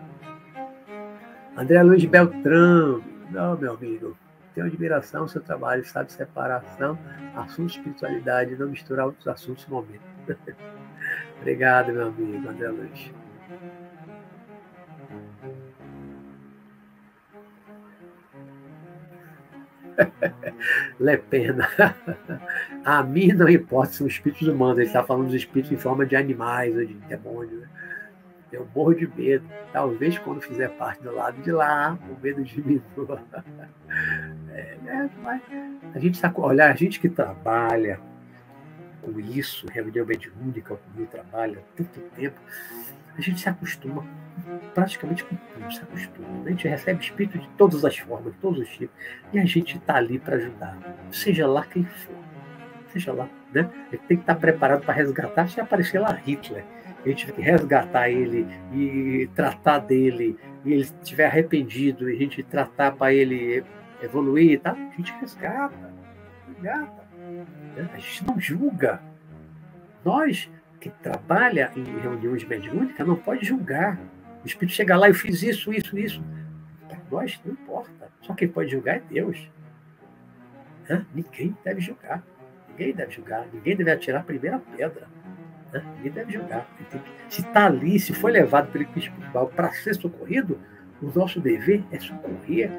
André 1.56 1.82
Luiz 1.82 2.06
Beltrão, 2.06 3.04
não, 3.32 3.58
meu 3.58 3.74
amigo, 3.74 4.18
tenho 4.54 4.68
admiração 4.68 5.28
seu 5.28 5.42
trabalho, 5.42 5.84
sabe 5.86 6.12
separação, 6.12 6.98
assunto 7.36 7.72
espiritualidade, 7.72 8.56
não 8.56 8.68
misturar 8.70 9.08
outros 9.08 9.28
assuntos 9.28 9.68
no 9.68 9.78
momento. 9.78 10.02
Obrigado, 11.40 11.92
meu 11.92 12.08
amigo 12.08 12.50
André 12.50 12.70
Luiz. 12.70 13.12
Le 21.00 21.18
Pena. 21.18 21.68
A 22.84 23.04
mim 23.04 23.28
não 23.34 23.50
importa 23.50 23.94
são 23.94 24.08
espíritos 24.08 24.48
humanos, 24.48 24.78
ele 24.78 24.88
está 24.88 25.04
falando 25.04 25.26
dos 25.26 25.36
espíritos 25.36 25.72
em 25.72 25.78
forma 25.78 26.06
de 26.06 26.16
animais 26.16 26.76
ou 26.76 26.86
de 26.86 26.94
demônios. 26.94 27.62
Né? 27.62 27.68
Eu 28.52 28.68
morro 28.74 28.94
de 28.94 29.08
medo. 29.08 29.46
Talvez 29.74 30.18
quando 30.20 30.42
fizer 30.42 30.70
parte 30.70 31.04
do 31.04 31.14
lado 31.14 31.42
de 31.42 31.52
lá, 31.52 31.98
o 32.10 32.22
medo 32.22 32.44
diminua. 32.44 33.22
É, 34.50 34.76
né? 34.82 35.10
Mas 35.22 35.42
a 35.94 36.00
gente 36.00 36.16
está. 36.16 36.34
Olha, 36.36 36.72
a 36.72 36.76
gente 36.76 37.00
que 37.00 37.08
trabalha 37.08 38.00
com 39.04 39.20
isso, 39.20 39.68
reunião 39.68 40.06
mediúnica, 40.06 40.76
comigo 40.76 41.10
trabalha 41.12 41.60
tanto 41.76 42.00
tempo, 42.16 42.36
a 43.16 43.22
gente 43.22 43.40
se 43.40 43.48
acostuma 43.48 44.04
praticamente 44.74 45.24
com 45.24 45.36
tudo, 45.36 45.74
se 45.74 45.82
acostuma. 45.82 46.28
A 46.46 46.50
gente 46.50 46.68
recebe 46.68 47.04
espírito 47.04 47.40
de 47.40 47.48
todas 47.50 47.84
as 47.84 47.98
formas, 47.98 48.34
de 48.34 48.40
todos 48.40 48.60
os 48.60 48.70
tipos, 48.70 48.96
e 49.34 49.40
a 49.40 49.46
gente 49.46 49.78
está 49.78 49.96
ali 49.96 50.20
para 50.20 50.36
ajudar, 50.36 50.78
seja 51.12 51.48
lá 51.48 51.66
quem 51.66 51.84
for. 51.84 52.16
Seja 52.92 53.12
lá, 53.12 53.30
né? 53.54 53.70
A 53.88 53.96
gente 53.96 54.06
tem 54.08 54.18
que 54.18 54.24
estar 54.24 54.36
tá 54.36 54.40
preparado 54.40 54.82
para 54.86 54.94
resgatar 54.94 55.48
se 55.50 55.60
aparecer 55.60 56.00
lá 56.00 56.12
Hitler. 56.14 56.64
A 57.06 57.10
gente 57.10 57.26
tem 57.26 57.36
que 57.36 57.42
resgatar 57.42 58.10
ele 58.10 58.48
e 58.74 59.30
tratar 59.36 59.80
dele, 59.80 60.38
e 60.64 60.74
ele 60.74 60.82
estiver 60.82 61.26
arrependido, 61.26 62.10
e 62.10 62.16
a 62.16 62.18
gente 62.18 62.42
tratar 62.44 62.92
para 62.94 63.14
ele 63.14 63.64
evoluir, 64.02 64.60
tá? 64.60 64.72
a 64.72 64.96
gente 64.96 65.14
resgata, 65.20 65.94
resgata. 66.48 67.08
Né? 67.76 67.90
A 67.94 67.98
gente 67.98 68.26
não 68.26 68.40
julga. 68.40 69.02
Nós 70.04 70.50
que 70.80 70.90
trabalha 70.90 71.72
em 71.76 71.84
reuniões 72.00 72.44
mediúnicas 72.44 73.06
não 73.06 73.16
pode 73.16 73.46
julgar. 73.46 74.00
O 74.48 74.50
espírito 74.50 74.76
chega 74.76 74.96
lá, 74.96 75.10
eu 75.10 75.14
fiz 75.14 75.44
isso, 75.44 75.74
isso, 75.74 76.00
isso. 76.00 76.24
Para 76.88 76.98
nós, 77.12 77.38
não 77.44 77.52
importa. 77.52 78.10
Só 78.22 78.34
quem 78.34 78.48
pode 78.48 78.72
julgar 78.72 78.96
é 78.96 79.02
Deus. 79.02 79.52
Hã? 80.90 81.06
Ninguém 81.14 81.54
deve 81.66 81.82
julgar. 81.82 82.24
Ninguém 82.70 82.94
deve 82.94 83.12
julgar. 83.12 83.46
Ninguém 83.52 83.76
deve 83.76 83.92
atirar 83.92 84.22
a 84.22 84.24
primeira 84.24 84.58
pedra. 84.58 85.06
Hã? 85.74 85.84
Ninguém 85.98 86.12
deve 86.14 86.32
julgar. 86.32 86.66
Se 87.28 87.42
está 87.42 87.66
ali, 87.66 88.00
se 88.00 88.14
foi 88.14 88.32
levado 88.32 88.72
pelo 88.72 88.86
espiritual 88.86 89.48
para 89.50 89.70
ser 89.74 89.96
socorrido, 89.96 90.58
o 91.02 91.08
nosso 91.08 91.42
dever 91.42 91.84
é 91.92 92.00
socorrer 92.00 92.72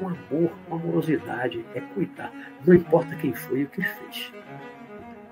com 0.00 0.08
amor, 0.08 0.50
com 0.68 0.74
amorosidade, 0.74 1.64
é 1.72 1.80
cuidar. 1.80 2.32
Não 2.66 2.74
importa 2.74 3.14
quem 3.14 3.32
foi 3.32 3.60
e 3.60 3.64
o 3.64 3.68
que 3.68 3.80
fez. 3.80 4.32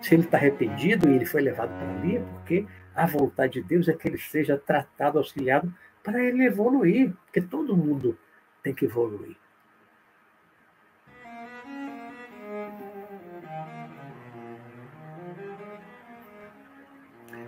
Se 0.01 0.15
ele 0.15 0.23
está 0.23 0.37
arrependido 0.37 1.11
e 1.11 1.17
ele 1.17 1.27
foi 1.27 1.43
levado 1.43 1.71
para 1.71 1.99
ali, 1.99 2.19
é 2.19 2.21
porque 2.21 2.65
a 2.95 3.07
vontade 3.07 3.55
de 3.55 3.63
Deus 3.63 3.89
é 3.89 3.93
que 3.93 4.09
ele 4.09 4.19
seja 4.19 4.57
tratado, 4.59 5.19
auxiliado, 5.19 5.73
para 6.03 6.23
ele 6.23 6.45
evoluir, 6.45 7.13
porque 7.25 7.41
todo 7.41 7.77
mundo 7.77 8.19
tem 8.63 8.75
que 8.75 8.85
evoluir. 8.85 9.37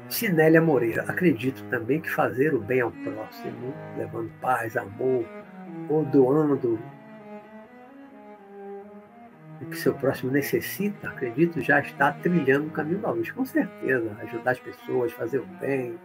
Sinélia 0.08 0.60
Moreira, 0.60 1.04
acredito 1.04 1.64
também 1.70 2.00
que 2.00 2.10
fazer 2.10 2.54
o 2.54 2.60
bem 2.60 2.82
ao 2.82 2.92
próximo, 2.92 3.74
levando 3.96 4.30
paz, 4.40 4.76
amor, 4.76 5.26
ou 5.88 6.04
doando 6.04 6.78
o 9.62 9.66
que 9.66 9.78
seu 9.78 9.94
próximo 9.94 10.30
necessita, 10.32 11.08
acredito, 11.08 11.60
já 11.60 11.80
está 11.80 12.12
trilhando 12.12 12.66
o 12.66 12.70
caminho 12.70 12.98
da 12.98 13.10
luz, 13.10 13.30
com 13.30 13.44
certeza. 13.44 14.16
Ajudar 14.22 14.50
as 14.52 14.58
pessoas, 14.58 15.12
fazer 15.12 15.38
o 15.38 15.46
bem, 15.60 15.98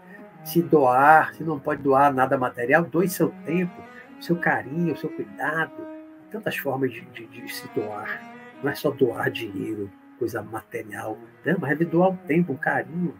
se 0.43 0.61
doar, 0.61 1.33
se 1.33 1.43
não 1.43 1.59
pode 1.59 1.81
doar 1.81 2.13
nada 2.13 2.37
material, 2.37 2.83
doe 2.83 3.09
seu 3.09 3.29
tempo, 3.45 3.83
seu 4.19 4.35
carinho, 4.37 4.95
seu 4.97 5.09
cuidado. 5.09 5.85
Tantas 6.31 6.57
formas 6.57 6.91
de, 6.91 7.01
de, 7.01 7.25
de 7.25 7.53
se 7.53 7.67
doar. 7.73 8.21
Não 8.61 8.69
é 8.69 8.75
só 8.75 8.91
doar 8.91 9.31
dinheiro, 9.31 9.91
coisa 10.19 10.41
material, 10.41 11.17
né? 11.43 11.55
mas 11.59 11.79
é 11.79 11.85
doar 11.85 12.11
o 12.11 12.17
tempo, 12.27 12.53
o 12.53 12.57
carinho, 12.57 13.13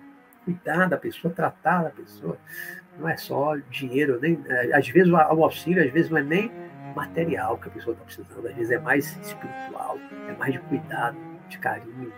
cuidar 0.43 0.87
da 0.87 0.97
pessoa, 0.97 1.33
tratar 1.33 1.83
da 1.83 1.89
pessoa. 1.89 2.37
Não 2.99 3.07
é 3.07 3.17
só 3.17 3.55
dinheiro, 3.69 4.19
nem, 4.19 4.43
é, 4.47 4.75
às 4.75 4.87
vezes 4.87 5.11
o 5.11 5.15
auxílio, 5.15 5.83
às 5.83 5.91
vezes 5.91 6.09
não 6.09 6.17
é 6.17 6.23
nem 6.23 6.51
material 6.97 7.57
que 7.57 7.69
a 7.69 7.71
pessoa 7.71 7.93
está 7.93 8.03
precisando, 8.03 8.47
às 8.47 8.55
vezes 8.55 8.71
é 8.71 8.79
mais 8.79 9.15
espiritual, 9.17 9.97
é 10.27 10.33
mais 10.33 10.53
de 10.53 10.59
cuidado, 10.59 11.17
de 11.47 11.57
carinho. 11.59 12.11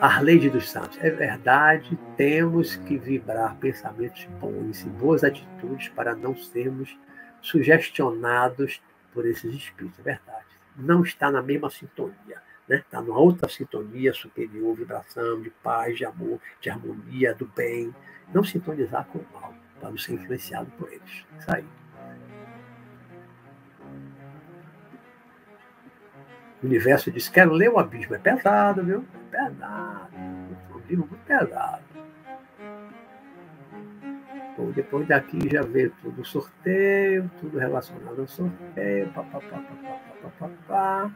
Arleide 0.00 0.50
dos 0.50 0.70
Santos, 0.70 0.98
é 1.00 1.08
verdade, 1.08 1.98
temos 2.16 2.76
que 2.76 2.98
vibrar 2.98 3.56
pensamentos 3.56 4.26
bons 4.40 4.82
e 4.82 4.88
boas 4.88 5.24
atitudes 5.24 5.88
para 5.88 6.14
não 6.14 6.36
sermos 6.36 6.98
sugestionados 7.40 8.82
por 9.12 9.26
esses 9.26 9.54
espíritos, 9.54 9.98
é 10.00 10.02
verdade. 10.02 10.44
Não 10.76 11.02
está 11.02 11.30
na 11.30 11.40
mesma 11.40 11.70
sintonia, 11.70 12.42
né? 12.68 12.78
está 12.78 13.00
numa 13.00 13.18
outra 13.18 13.48
sintonia 13.48 14.12
superior, 14.12 14.74
vibração 14.74 15.40
de 15.40 15.50
paz, 15.50 15.96
de 15.96 16.04
amor, 16.04 16.40
de 16.60 16.68
harmonia, 16.68 17.34
do 17.34 17.46
bem. 17.46 17.94
Não 18.32 18.42
sintonizar 18.42 19.06
com 19.06 19.20
o 19.20 19.26
mal, 19.32 19.54
para 19.80 19.90
não 19.90 19.96
ser 19.96 20.14
influenciado 20.14 20.70
por 20.72 20.92
eles. 20.92 21.24
Isso 21.38 21.54
aí. 21.54 21.64
O 26.64 26.66
universo 26.66 27.10
diz: 27.10 27.28
quero 27.28 27.52
ler 27.52 27.68
o 27.68 27.78
abismo. 27.78 28.14
É 28.14 28.18
pesado, 28.18 28.82
viu? 28.82 29.04
Pesado. 29.30 30.08
É 30.14 30.74
um 30.74 30.80
livro 30.88 31.06
muito 31.06 31.24
pesado. 31.26 31.84
Bom, 34.56 34.70
depois 34.70 35.06
daqui 35.06 35.46
já 35.50 35.60
veio 35.60 35.92
tudo 36.00 36.22
o 36.22 36.24
sorteio, 36.24 37.30
tudo 37.38 37.58
relacionado 37.58 38.18
ao 38.18 38.26
sorteio. 38.26 39.12
Pá, 39.12 39.22
pá, 39.24 39.40
pá, 39.40 39.58
pá, 39.58 40.00
pá, 40.22 40.30
pá, 40.38 40.50
pá. 40.66 41.10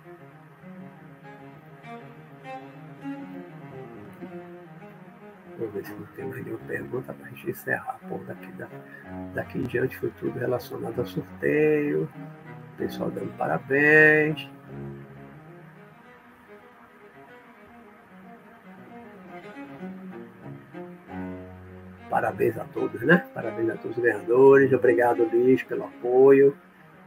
Vamos 5.58 5.74
ver 5.74 5.86
se 5.86 5.92
não 5.94 6.06
tem 6.14 6.24
mais 6.26 6.44
nenhuma 6.44 6.64
pergunta 6.66 7.14
para 7.14 7.26
a 7.26 7.30
gente 7.30 7.50
encerrar. 7.50 7.98
Bom, 8.06 8.22
daqui, 8.26 8.52
daqui 9.34 9.58
em 9.60 9.62
diante 9.62 9.96
foi 9.96 10.10
tudo 10.20 10.38
relacionado 10.38 10.98
ao 10.98 11.06
sorteio. 11.06 12.06
O 12.74 12.76
pessoal 12.76 13.10
dando 13.10 13.34
parabéns. 13.38 14.57
Parabéns 22.18 22.58
a 22.58 22.64
todos, 22.64 23.00
né? 23.02 23.24
Parabéns 23.32 23.70
a 23.70 23.76
todos 23.76 23.96
os 23.96 24.02
ganhadores. 24.02 24.72
Obrigado, 24.72 25.22
Luiz, 25.22 25.62
pelo 25.62 25.84
apoio, 25.84 26.58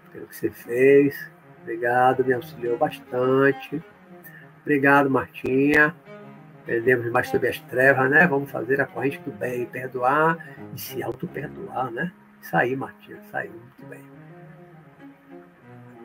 pelo 0.09 0.25
que 0.25 0.33
você 0.33 0.49
fez. 0.49 1.29
Obrigado, 1.61 2.23
me 2.23 2.31
auxiliou 2.31 2.77
bastante. 2.77 3.83
Obrigado, 4.61 5.09
Martinha. 5.09 5.93
Aprendemos 6.61 7.11
mais 7.11 7.27
sobre 7.27 7.49
as 7.49 7.59
trevas, 7.59 8.09
né? 8.09 8.25
Vamos 8.25 8.49
fazer 8.49 8.79
a 8.79 8.85
corrente 8.85 9.19
do 9.19 9.33
bem, 9.33 9.65
perdoar 9.65 10.37
e 10.73 10.79
se 10.79 11.03
auto-perdoar, 11.03 11.91
né? 11.91 12.13
Isso 12.41 12.55
aí, 12.55 12.73
Martinha, 12.73 13.17
isso 13.17 13.35
aí, 13.35 13.49
muito 13.49 13.85
bem. 13.87 14.05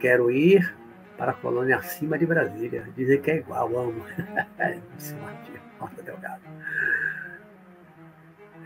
Quero 0.01 0.33
ir 0.33 0.77
para 1.17 1.31
a 1.31 1.35
colônia 1.35 1.77
acima 1.77 2.19
de 2.19 2.27
Brasília. 2.27 2.89
Dizem 2.97 3.23
que 3.23 3.31
é 3.31 3.37
igual, 3.37 3.69
amo. 3.69 4.05
Marta 5.79 6.03
Delgado. 6.03 6.43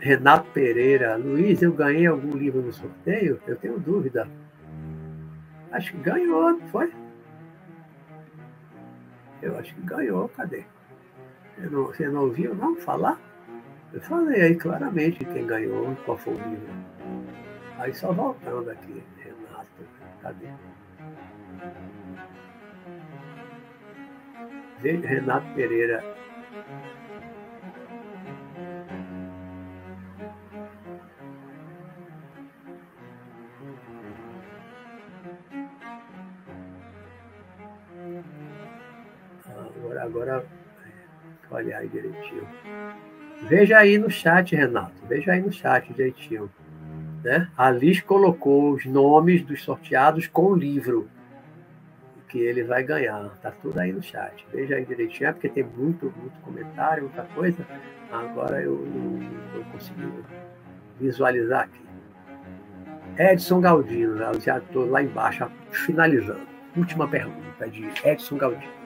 Renato 0.01 0.49
Pereira. 0.51 1.15
Luiz, 1.15 1.61
eu 1.61 1.71
ganhei 1.71 2.07
algum 2.07 2.35
livro 2.35 2.59
no 2.59 2.73
sorteio? 2.73 3.39
Eu 3.45 3.55
tenho 3.55 3.79
dúvida. 3.79 4.27
Acho 5.71 5.91
que 5.91 5.99
ganhou, 5.99 6.53
não 6.53 6.67
foi? 6.69 6.91
Eu 9.43 9.57
acho 9.59 9.75
que 9.75 9.81
ganhou, 9.81 10.27
cadê? 10.29 10.63
Não, 11.57 11.85
você 11.85 12.07
não 12.09 12.23
ouviu 12.23 12.55
não 12.55 12.75
falar? 12.77 13.19
Eu 13.93 14.01
falei 14.01 14.41
aí 14.41 14.55
claramente 14.55 15.23
quem 15.23 15.45
ganhou, 15.45 15.95
qual 16.03 16.17
foi 16.17 16.33
o 16.33 16.37
livro. 16.37 16.73
Aí 17.77 17.93
só 17.93 18.11
voltando 18.11 18.71
aqui, 18.71 19.03
Renato, 19.19 19.69
cadê? 20.21 20.47
Renato 25.07 25.53
Pereira. 25.53 26.03
Agora, 40.01 40.37
agora, 40.37 40.45
olha 41.51 41.77
aí 41.77 41.87
direitinho. 41.87 42.47
Veja 43.47 43.77
aí 43.77 43.97
no 43.97 44.09
chat, 44.09 44.55
Renato. 44.55 45.05
Veja 45.07 45.33
aí 45.33 45.41
no 45.41 45.51
chat 45.51 45.93
direitinho. 45.93 46.51
Né? 47.23 47.47
A 47.55 47.69
Liz 47.69 48.01
colocou 48.01 48.71
os 48.73 48.85
nomes 48.85 49.43
dos 49.43 49.63
sorteados 49.63 50.25
com 50.25 50.47
o 50.47 50.55
livro 50.55 51.07
que 52.29 52.39
ele 52.39 52.63
vai 52.63 52.83
ganhar. 52.83 53.29
Tá 53.41 53.51
tudo 53.51 53.79
aí 53.79 53.91
no 53.91 54.01
chat. 54.01 54.45
Veja 54.51 54.75
aí 54.75 54.85
direitinho, 54.85 55.29
é 55.29 55.33
porque 55.33 55.49
tem 55.49 55.63
muito, 55.63 56.11
muito 56.17 56.39
comentário, 56.41 57.03
muita 57.03 57.23
coisa. 57.35 57.65
Agora 58.11 58.59
eu 58.61 58.83
não 59.55 59.63
consegui 59.71 60.11
visualizar 60.99 61.65
aqui. 61.65 61.81
Edson 63.17 63.61
Galdino, 63.61 64.17
eu 64.17 64.41
já 64.41 64.57
estou 64.57 64.89
lá 64.89 65.03
embaixo, 65.03 65.45
finalizando. 65.69 66.47
Última 66.75 67.07
pergunta 67.07 67.69
de 67.69 67.87
Edson 68.03 68.37
Galdino. 68.37 68.80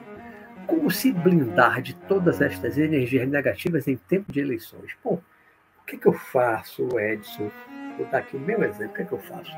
Como 0.66 0.90
se 0.90 1.12
blindar 1.12 1.80
de 1.80 1.94
todas 1.94 2.40
estas 2.40 2.76
energias 2.76 3.28
negativas 3.28 3.86
em 3.86 3.96
tempo 3.96 4.32
de 4.32 4.40
eleições? 4.40 4.96
Pô, 5.02 5.14
o 5.14 5.84
que, 5.86 5.96
é 5.96 5.98
que 5.98 6.06
eu 6.06 6.12
faço, 6.12 6.98
Edson? 6.98 7.50
Vou 7.96 8.06
dar 8.06 8.18
aqui 8.18 8.36
o 8.36 8.40
meu 8.40 8.62
exemplo. 8.62 8.92
O 8.92 8.94
que, 8.94 9.02
é 9.02 9.04
que 9.04 9.12
eu 9.12 9.18
faço? 9.18 9.52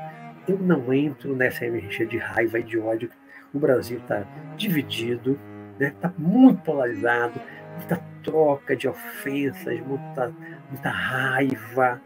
Eu 0.47 0.57
não 0.59 0.93
entro 0.93 1.35
nessa 1.35 1.65
energia 1.65 2.05
de 2.05 2.17
raiva 2.17 2.59
e 2.59 2.63
de 2.63 2.77
ódio 2.77 3.09
o 3.53 3.59
Brasil 3.59 3.97
está 3.97 4.23
dividido, 4.55 5.39
está 5.73 5.85
né? 5.85 5.95
Tá 5.99 6.13
muito 6.17 6.61
polarizado, 6.61 7.39
muita 7.77 7.97
troca 8.23 8.75
de 8.75 8.87
ofensas, 8.87 9.79
muita, 9.81 10.33
muita 10.69 10.89
raiva, 10.89 12.01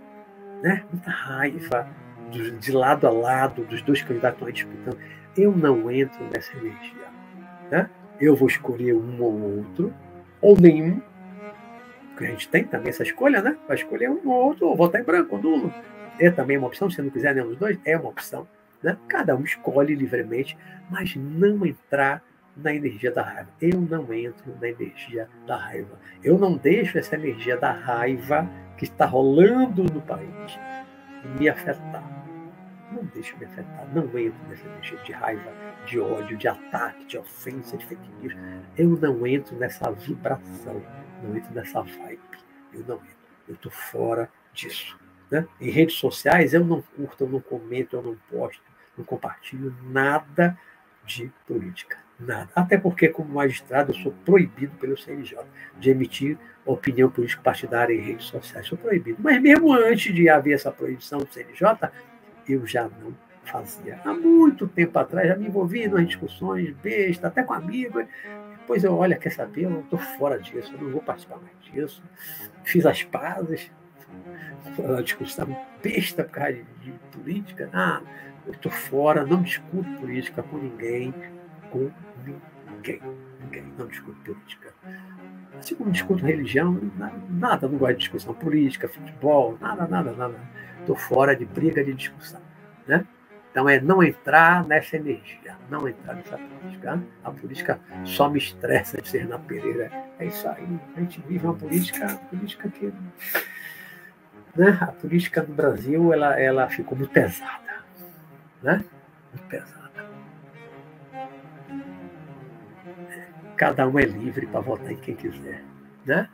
né? 0.62 0.84
muita 0.92 1.12
raiva 1.12 1.88
de, 2.32 2.72
lado 2.72 3.08
a 3.08 3.12
lado 3.12 3.64
dos 3.66 3.82
dois 3.82 4.02
candidatos 4.02 4.54
disputando. 4.54 4.98
Eu 5.36 5.52
não 5.52 5.92
entro 5.92 6.24
nessa 6.30 6.56
energia. 6.58 7.08
Né? 7.70 7.90
Eu 8.24 8.38
vou 8.38 8.48
escolher 8.48 8.96
um 8.96 9.22
ou 9.22 9.58
outro, 9.58 9.94
ou 10.40 10.58
nenhum, 10.58 11.02
porque 12.12 12.26
a 12.26 12.30
gente 12.30 12.48
tem 12.48 12.64
também 12.64 12.88
essa 12.88 13.04
escolha, 13.04 13.42
né? 13.42 13.58
Vai 13.68 13.76
escolher 13.76 14.10
um 14.10 14.30
ou 14.30 14.46
outro, 14.46 14.68
ou 14.68 14.78
votar 14.78 15.02
em 15.02 15.04
branco 15.04 15.36
ou 15.36 15.42
nulo. 15.42 15.74
É 16.18 16.32
também 16.32 16.58
uma 16.58 16.68
opção, 16.68 16.90
se 16.90 17.02
não 17.02 17.10
quiser 17.10 17.36
nenhum 17.36 17.50
dos 17.50 17.58
dois, 17.58 17.78
é 17.84 17.98
uma 17.98 18.08
opção. 18.08 18.48
Né? 18.82 18.98
Cada 19.10 19.36
um 19.36 19.44
escolhe 19.44 19.94
livremente, 19.94 20.58
mas 20.90 21.18
não 21.18 21.66
entrar 21.66 22.24
na 22.56 22.74
energia 22.74 23.12
da 23.12 23.24
raiva. 23.24 23.50
Eu 23.60 23.82
não 23.82 24.14
entro 24.14 24.56
na 24.62 24.70
energia 24.70 25.28
da 25.46 25.58
raiva. 25.58 26.00
Eu 26.24 26.38
não 26.38 26.56
deixo 26.56 26.98
essa 26.98 27.16
energia 27.16 27.58
da 27.58 27.74
raiva 27.74 28.50
que 28.78 28.86
está 28.86 29.06
rolando 29.06 29.84
no 29.84 30.02
país 30.02 30.58
me 31.38 31.50
afetar. 31.50 32.23
Não 32.94 33.04
deixo 33.06 33.38
me 33.38 33.46
afetar. 33.46 33.88
Não 33.94 34.06
entro 34.18 34.48
nessa 34.48 34.66
energia 34.66 34.98
de 35.00 35.12
raiva, 35.12 35.52
de 35.86 36.00
ódio, 36.00 36.38
de 36.38 36.48
ataque, 36.48 37.06
de 37.06 37.18
ofensa, 37.18 37.78
de 37.78 37.86
fake 37.86 38.10
news. 38.22 38.36
Eu 38.78 38.90
não 38.90 39.26
entro 39.26 39.56
nessa 39.58 39.92
vibração. 39.92 40.82
Não 41.24 41.36
entro 41.36 41.54
nessa 41.54 41.82
vibe. 41.82 42.20
Eu 42.74 42.84
não 42.88 42.96
entro. 42.96 43.24
Eu 43.48 43.56
estou 43.56 43.72
fora 43.72 44.30
disso. 44.54 44.98
Né? 45.30 45.48
Em 45.60 45.70
redes 45.70 45.96
sociais 45.96 46.54
eu 46.54 46.64
não 46.64 46.82
curto, 46.82 47.24
eu 47.24 47.30
não 47.30 47.40
comento, 47.40 47.96
eu 47.96 48.04
não 48.04 48.16
posto 48.30 48.62
não 48.98 49.04
compartilho 49.04 49.76
nada 49.84 50.58
de 51.06 51.32
política. 51.48 51.98
Nada. 52.20 52.50
Até 52.56 52.78
porque, 52.78 53.10
como 53.10 53.34
magistrado, 53.34 53.92
eu 53.92 53.96
sou 53.96 54.14
proibido 54.24 54.76
pelo 54.78 54.98
CNJ 54.98 55.40
de 55.78 55.90
emitir 55.90 56.38
opinião 56.66 57.10
política 57.10 57.42
partidária 57.42 57.94
em 57.94 58.00
redes 58.00 58.28
sociais. 58.28 58.68
Sou 58.68 58.78
proibido. 58.78 59.18
Mas 59.22 59.42
mesmo 59.42 59.74
antes 59.74 60.14
de 60.14 60.30
haver 60.30 60.54
essa 60.54 60.72
proibição 60.72 61.20
do 61.20 61.28
CNJ, 61.28 61.90
eu 62.48 62.66
já 62.66 62.84
não 62.84 63.14
fazia. 63.44 64.00
Há 64.04 64.14
muito 64.14 64.68
tempo 64.68 64.98
atrás, 64.98 65.28
já 65.28 65.36
me 65.36 65.48
envolvi 65.48 65.84
em 65.84 66.06
discussões 66.06 66.72
besta, 66.82 67.28
até 67.28 67.44
com 67.44 67.54
amigos. 67.54 68.06
Depois 68.60 68.84
eu, 68.84 68.96
olha, 68.96 69.18
quer 69.18 69.32
saber? 69.32 69.64
Eu 69.64 69.82
estou 69.82 70.00
fora 70.00 70.40
disso, 70.40 70.74
eu 70.74 70.82
não 70.82 70.92
vou 70.92 71.02
participar 71.02 71.38
mais 71.38 71.56
disso. 71.62 72.02
Fiz 72.64 72.86
as 72.86 73.04
pazes, 73.04 73.72
uma 74.78 75.04
discussão 75.04 75.56
besta 75.82 76.24
por 76.24 76.32
causa 76.32 76.54
de, 76.54 76.64
de 76.82 76.92
política. 77.12 77.70
Ah, 77.74 78.02
eu 78.46 78.54
estou 78.54 78.72
fora, 78.72 79.26
não 79.26 79.42
discuto 79.42 79.90
política 80.00 80.44
com 80.44 80.58
ninguém, 80.58 81.14
com 81.70 81.92
ninguém. 82.68 83.02
Ninguém, 83.42 83.74
não 83.78 83.88
discuto 83.88 84.18
política. 84.22 84.74
Assim 85.58 85.76
como 85.76 85.92
discuto 85.92 86.26
religião, 86.26 86.80
nada, 87.30 87.68
não 87.68 87.78
gosto 87.78 87.94
de 87.94 88.00
discussão 88.00 88.34
política, 88.34 88.88
futebol, 88.88 89.58
nada, 89.62 89.88
nada, 89.88 90.12
nada. 90.14 90.40
Estou 90.84 90.96
fora 90.96 91.36
de 91.36 91.46
briga, 91.46 91.84
de 91.84 91.94
discussão. 91.94 92.42
Né? 92.88 93.06
Então 93.52 93.68
é 93.68 93.80
não 93.80 94.04
entrar 94.04 94.66
nessa 94.66 94.98
energia, 94.98 95.56
não 95.70 95.88
entrar 95.88 96.16
nessa 96.16 96.38
política. 96.38 97.02
A 97.24 97.32
política 97.32 97.80
só 98.04 98.30
me 98.30 98.38
estressa 98.38 99.02
de 99.02 99.08
ser 99.08 99.28
na 99.28 99.40
Pereira. 99.40 99.92
É 100.20 100.26
isso 100.26 100.48
aí. 100.48 100.80
A 100.96 101.00
gente 101.00 101.22
vive 101.28 101.46
uma 101.46 101.56
política, 101.56 102.08
política 102.30 102.70
que. 102.70 102.94
Né? 104.56 104.78
A 104.82 104.88
política 104.88 105.42
no 105.42 105.54
Brasil 105.54 106.14
ela, 106.14 106.40
ela 106.40 106.70
ficou 106.70 106.98
muito 106.98 107.12
pesada 107.12 107.64
né? 108.64 108.84
Muito 109.32 109.48
pesada. 109.50 109.84
Cada 113.58 113.88
um 113.88 114.00
é 114.00 114.06
livre 114.06 114.48
para 114.48 114.62
votar 114.62 114.92
em 114.92 114.98
quem 114.98 115.16
quiser, 115.16 115.64
né? 116.06 116.30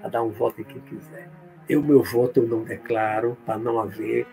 Cada 0.00 0.22
um 0.22 0.30
vota 0.30 0.60
em 0.60 0.64
quem 0.64 0.80
quiser. 0.82 1.28
Eu, 1.68 1.82
meu 1.82 2.02
voto, 2.02 2.40
eu 2.40 2.46
não 2.46 2.62
declaro 2.62 3.36
para 3.44 3.58
não 3.58 3.78
haver 3.78 4.26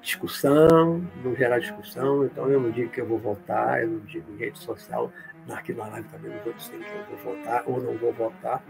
discussão, 0.00 1.04
não 1.22 1.34
gerar 1.34 1.58
discussão. 1.58 2.24
Então, 2.24 2.48
eu 2.48 2.60
não 2.60 2.70
digo 2.70 2.90
que 2.90 3.00
eu 3.00 3.06
vou 3.06 3.18
votar, 3.18 3.82
eu 3.82 3.88
não 3.88 4.00
digo 4.00 4.32
em 4.32 4.36
rede 4.36 4.58
social, 4.58 5.12
aqui 5.50 5.72
na 5.72 5.86
live 5.88 6.08
também 6.08 6.30
não 6.30 6.42
vou 6.42 6.52
dizer 6.52 6.78
que 6.78 7.12
eu 7.12 7.16
vou 7.18 7.34
votar 7.34 7.62
ou 7.66 7.82
não 7.82 7.96
vou 7.98 8.12
votar, 8.12 8.62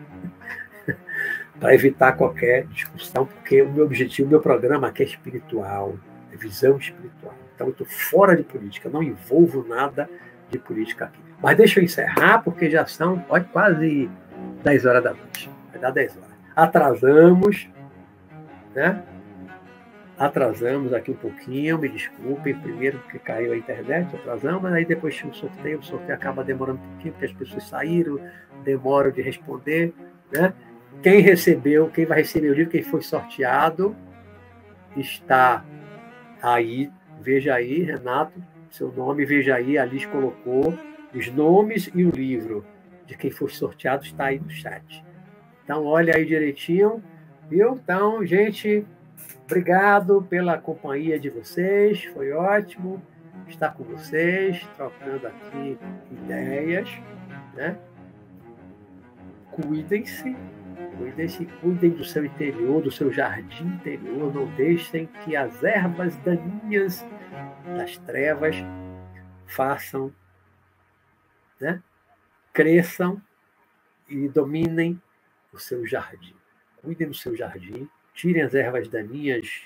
para 1.60 1.74
evitar 1.74 2.12
qualquer 2.12 2.66
discussão, 2.66 3.26
porque 3.26 3.62
o 3.62 3.72
meu 3.72 3.84
objetivo, 3.84 4.28
o 4.28 4.30
meu 4.30 4.40
programa 4.40 4.88
aqui 4.88 5.02
é 5.02 5.06
espiritual 5.06 5.96
visão 6.36 6.76
espiritual. 6.76 7.34
Então, 7.54 7.66
eu 7.68 7.70
estou 7.72 7.86
fora 7.86 8.36
de 8.36 8.42
política, 8.42 8.88
não 8.88 9.02
envolvo 9.02 9.66
nada 9.66 10.08
de 10.50 10.58
política 10.58 11.06
aqui. 11.06 11.18
Mas 11.42 11.56
deixa 11.56 11.80
eu 11.80 11.84
encerrar, 11.84 12.42
porque 12.42 12.70
já 12.70 12.86
são 12.86 13.24
olha, 13.28 13.44
quase 13.44 14.10
10 14.62 14.86
horas 14.86 15.02
da 15.02 15.14
noite. 15.14 15.50
Vai 15.70 15.80
dar 15.80 15.90
10 15.90 16.16
horas. 16.18 16.35
Atrasamos, 16.56 17.68
né? 18.74 19.04
Atrasamos 20.18 20.94
aqui 20.94 21.10
um 21.10 21.16
pouquinho, 21.16 21.78
me 21.78 21.88
desculpem. 21.88 22.58
Primeiro 22.58 22.98
porque 23.00 23.18
caiu 23.18 23.52
a 23.52 23.56
internet, 23.56 24.16
atrasamos, 24.16 24.62
mas 24.62 24.72
aí 24.72 24.84
depois 24.84 25.14
tinha 25.14 25.30
um 25.30 25.34
sorteio, 25.34 25.78
o 25.78 25.84
sorteio 25.84 26.14
acaba 26.14 26.42
demorando 26.42 26.80
um 26.82 26.88
pouquinho, 26.92 27.12
porque 27.12 27.26
as 27.26 27.32
pessoas 27.32 27.68
saíram, 27.68 28.18
demoram 28.64 29.10
de 29.10 29.20
responder, 29.20 29.92
né? 30.32 30.54
Quem 31.02 31.20
recebeu, 31.20 31.90
quem 31.90 32.06
vai 32.06 32.18
receber 32.18 32.48
o 32.48 32.54
livro, 32.54 32.72
quem 32.72 32.82
foi 32.82 33.02
sorteado, 33.02 33.94
está 34.96 35.62
Aí, 36.42 36.90
veja 37.20 37.54
aí, 37.54 37.82
Renato, 37.82 38.42
seu 38.70 38.92
nome, 38.92 39.24
veja 39.24 39.54
aí, 39.54 39.78
a 39.78 39.84
Liz 39.84 40.04
colocou 40.06 40.78
os 41.14 41.28
nomes 41.32 41.90
e 41.94 42.04
o 42.04 42.10
livro 42.10 42.64
de 43.06 43.16
quem 43.16 43.30
for 43.30 43.50
sorteado 43.50 44.04
está 44.04 44.26
aí 44.26 44.38
no 44.38 44.50
chat. 44.50 45.05
Então, 45.66 45.84
olha 45.84 46.14
aí 46.14 46.24
direitinho, 46.24 47.02
viu? 47.50 47.72
Então, 47.74 48.24
gente, 48.24 48.86
obrigado 49.44 50.22
pela 50.30 50.56
companhia 50.58 51.18
de 51.18 51.28
vocês, 51.28 52.04
foi 52.04 52.30
ótimo 52.30 53.02
estar 53.48 53.74
com 53.74 53.82
vocês, 53.82 54.64
trocando 54.76 55.26
aqui 55.26 55.76
ideias, 56.12 56.88
né? 57.54 57.76
Cuidem-se 59.50 60.36
Cuidem, 60.96 61.28
cuidem 61.60 61.90
do 61.90 62.04
seu 62.04 62.24
interior, 62.24 62.82
do 62.82 62.90
seu 62.90 63.12
jardim 63.12 63.66
interior. 63.66 64.32
Não 64.34 64.46
deixem 64.54 65.06
que 65.06 65.36
as 65.36 65.62
ervas 65.62 66.16
daninhas 66.18 67.04
das 67.76 67.98
trevas 67.98 68.56
façam, 69.46 70.12
né? 71.60 71.82
cresçam 72.52 73.20
e 74.08 74.28
dominem 74.28 75.00
o 75.56 75.58
seu 75.58 75.86
jardim. 75.86 76.34
Cuidem 76.76 77.08
do 77.08 77.14
seu 77.14 77.34
jardim, 77.34 77.88
tirem 78.14 78.42
as 78.42 78.54
ervas 78.54 78.88
daninhas 78.88 79.62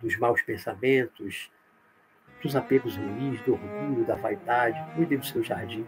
dos 0.00 0.16
maus 0.16 0.40
pensamentos, 0.42 1.50
dos 2.42 2.54
apegos 2.54 2.96
ruins, 2.96 3.40
do 3.42 3.54
orgulho, 3.54 4.04
da 4.04 4.14
vaidade. 4.14 4.78
Cuidem 4.94 5.18
do 5.18 5.26
seu 5.26 5.42
jardim 5.42 5.84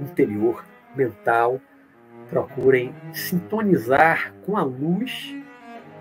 interior, 0.00 0.64
mental. 0.94 1.60
Procurem 2.30 2.94
sintonizar 3.12 4.32
com 4.44 4.56
a 4.56 4.62
luz, 4.62 5.34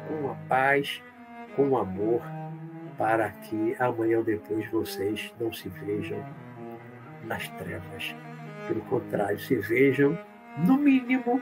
com 0.07 0.31
a 0.31 0.35
paz, 0.47 1.01
com 1.55 1.69
o 1.69 1.77
amor, 1.77 2.21
para 2.97 3.29
que 3.29 3.75
amanhã 3.79 4.19
ou 4.19 4.23
depois 4.23 4.69
vocês 4.69 5.33
não 5.39 5.51
se 5.51 5.67
vejam 5.69 6.23
nas 7.25 7.47
trevas. 7.49 8.15
Pelo 8.67 8.81
contrário, 8.81 9.39
se 9.39 9.55
vejam, 9.55 10.17
no 10.57 10.77
mínimo, 10.77 11.41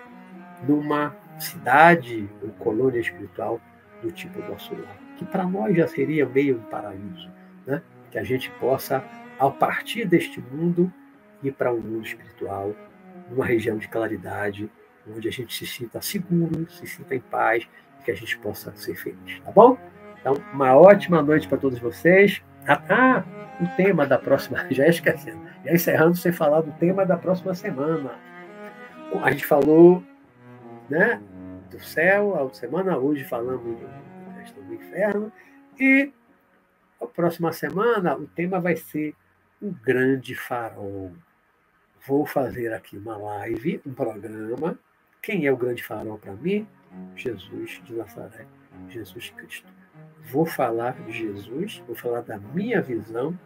numa 0.67 1.15
cidade 1.41 2.29
ou 2.41 2.49
colônia 2.51 2.99
espiritual 2.99 3.59
do 4.01 4.11
tipo 4.11 4.39
nosso 4.49 4.73
lar, 4.73 4.97
que 5.17 5.25
para 5.25 5.43
nós 5.45 5.75
já 5.75 5.87
seria 5.87 6.25
meio 6.25 6.57
um 6.57 6.63
paraíso, 6.63 7.29
né? 7.65 7.81
que 8.09 8.17
a 8.17 8.23
gente 8.23 8.49
possa, 8.51 9.03
ao 9.37 9.51
partir 9.51 10.05
deste 10.05 10.41
mundo, 10.41 10.91
ir 11.43 11.51
para 11.53 11.73
um 11.73 11.79
mundo 11.79 12.05
espiritual, 12.05 12.75
numa 13.29 13.45
região 13.45 13.77
de 13.77 13.87
claridade, 13.87 14.69
onde 15.07 15.27
a 15.27 15.31
gente 15.31 15.53
se 15.53 15.65
sinta 15.65 16.01
seguro, 16.01 16.69
se 16.69 16.85
sinta 16.85 17.15
em 17.15 17.19
paz, 17.19 17.67
e 17.99 18.03
que 18.03 18.11
a 18.11 18.15
gente 18.15 18.37
possa 18.39 18.75
ser 18.75 18.95
feliz, 18.95 19.39
tá 19.39 19.51
bom? 19.51 19.77
Então, 20.19 20.35
uma 20.53 20.75
ótima 20.75 21.21
noite 21.21 21.47
para 21.47 21.57
todos 21.57 21.79
vocês. 21.79 22.43
Ah, 22.67 22.81
ah, 22.89 23.23
o 23.59 23.75
tema 23.75 24.05
da 24.05 24.19
próxima, 24.19 24.65
já 24.69 24.87
esquecendo, 24.87 25.41
já 25.65 25.73
encerrando 25.73 26.15
sem 26.15 26.31
falar 26.31 26.61
do 26.61 26.71
tema 26.73 27.05
da 27.05 27.17
próxima 27.17 27.55
semana. 27.55 28.11
A 29.23 29.31
gente 29.31 29.45
falou 29.45 30.03
né, 30.91 31.21
do 31.71 31.79
céu, 31.79 32.35
a 32.35 32.53
semana, 32.53 32.97
hoje 32.97 33.23
falamos 33.23 33.79
do 33.79 34.39
questão 34.39 34.63
do 34.63 34.73
inferno, 34.73 35.31
e 35.79 36.11
a 37.01 37.07
próxima 37.07 37.51
semana 37.53 38.15
o 38.15 38.27
tema 38.27 38.59
vai 38.59 38.75
ser 38.75 39.15
o 39.61 39.71
grande 39.71 40.35
farol. 40.35 41.13
Vou 42.05 42.25
fazer 42.25 42.73
aqui 42.73 42.97
uma 42.97 43.15
live, 43.17 43.81
um 43.85 43.93
programa. 43.93 44.77
Quem 45.21 45.45
é 45.45 45.51
o 45.51 45.57
grande 45.57 45.83
farol 45.83 46.17
para 46.17 46.33
mim? 46.33 46.67
Jesus 47.15 47.81
de 47.85 47.93
Nazaré, 47.93 48.45
Jesus 48.89 49.29
Cristo. 49.29 49.71
Vou 50.25 50.45
falar 50.45 50.93
de 51.03 51.11
Jesus, 51.11 51.81
vou 51.87 51.95
falar 51.95 52.21
da 52.21 52.37
minha 52.37 52.81
visão 52.81 53.37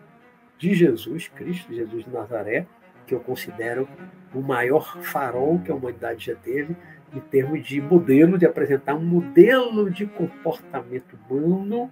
de 0.57 0.73
Jesus 0.73 1.27
Cristo, 1.27 1.73
Jesus 1.73 2.05
de 2.05 2.09
Nazaré, 2.09 2.65
que 3.05 3.13
eu 3.13 3.19
considero 3.19 3.87
o 4.33 4.41
maior 4.41 4.97
farol 5.03 5.59
que 5.59 5.71
a 5.71 5.75
humanidade 5.75 6.25
já 6.25 6.35
teve, 6.35 6.75
em 7.15 7.19
termos 7.21 7.65
de 7.65 7.81
modelo, 7.81 8.37
de 8.37 8.45
apresentar 8.45 8.93
um 8.95 9.05
modelo 9.05 9.89
de 9.89 10.05
comportamento 10.05 11.17
humano 11.29 11.89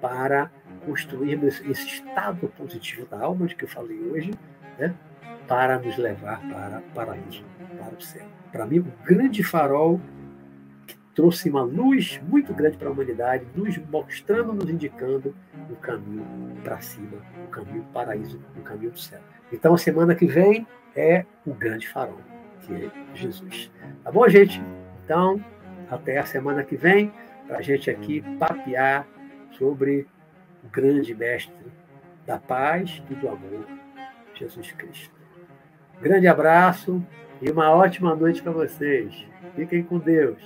para 0.00 0.50
construirmos 0.84 1.60
esse 1.60 1.86
estado 1.86 2.48
positivo 2.48 3.06
da 3.06 3.20
alma, 3.20 3.46
de 3.46 3.54
que 3.54 3.64
eu 3.64 3.68
falei 3.68 3.98
hoje, 4.00 4.32
né, 4.78 4.94
para 5.46 5.78
nos 5.78 5.96
levar 5.96 6.40
para 6.48 6.82
paraíso, 6.94 7.44
para 7.78 7.94
o 7.94 8.00
céu. 8.00 8.26
Para 8.52 8.66
mim, 8.66 8.78
o 8.78 8.92
grande 9.04 9.42
farol 9.42 10.00
que 10.86 10.96
trouxe 11.14 11.50
uma 11.50 11.62
luz 11.62 12.20
muito 12.28 12.52
grande 12.54 12.76
para 12.76 12.88
a 12.88 12.92
humanidade, 12.92 13.44
nos 13.54 13.76
mostrando, 13.78 14.52
nos 14.52 14.68
indicando 14.68 15.34
o 15.70 15.76
caminho 15.76 16.24
para 16.62 16.80
cima, 16.80 17.18
o 17.46 17.50
caminho 17.50 17.82
do 17.82 17.92
paraíso, 17.92 18.40
o 18.56 18.62
caminho 18.62 18.90
do 18.90 18.98
céu. 18.98 19.20
Então, 19.52 19.74
a 19.74 19.78
semana 19.78 20.14
que 20.14 20.26
vem 20.26 20.66
é 20.94 21.24
o 21.46 21.52
grande 21.52 21.88
farol, 21.88 22.20
que 22.60 22.74
é 22.74 22.90
Jesus. 23.14 23.70
Tá 24.04 24.10
bom, 24.10 24.28
gente? 24.28 24.62
Então, 25.04 25.42
até 25.90 26.18
a 26.18 26.24
semana 26.24 26.62
que 26.62 26.76
vem, 26.76 27.12
para 27.46 27.58
a 27.58 27.62
gente 27.62 27.90
aqui 27.90 28.22
papear 28.38 29.06
sobre 29.52 30.06
o 30.64 30.68
grande 30.68 31.14
mestre 31.14 31.54
da 32.26 32.38
paz 32.38 33.02
e 33.10 33.14
do 33.14 33.28
amor, 33.28 33.66
Jesus 34.34 34.72
Cristo. 34.72 35.14
Grande 36.00 36.28
abraço 36.28 37.04
e 37.42 37.50
uma 37.50 37.70
ótima 37.70 38.14
noite 38.14 38.42
para 38.42 38.52
vocês. 38.52 39.26
Fiquem 39.56 39.82
com 39.82 39.98
Deus. 39.98 40.38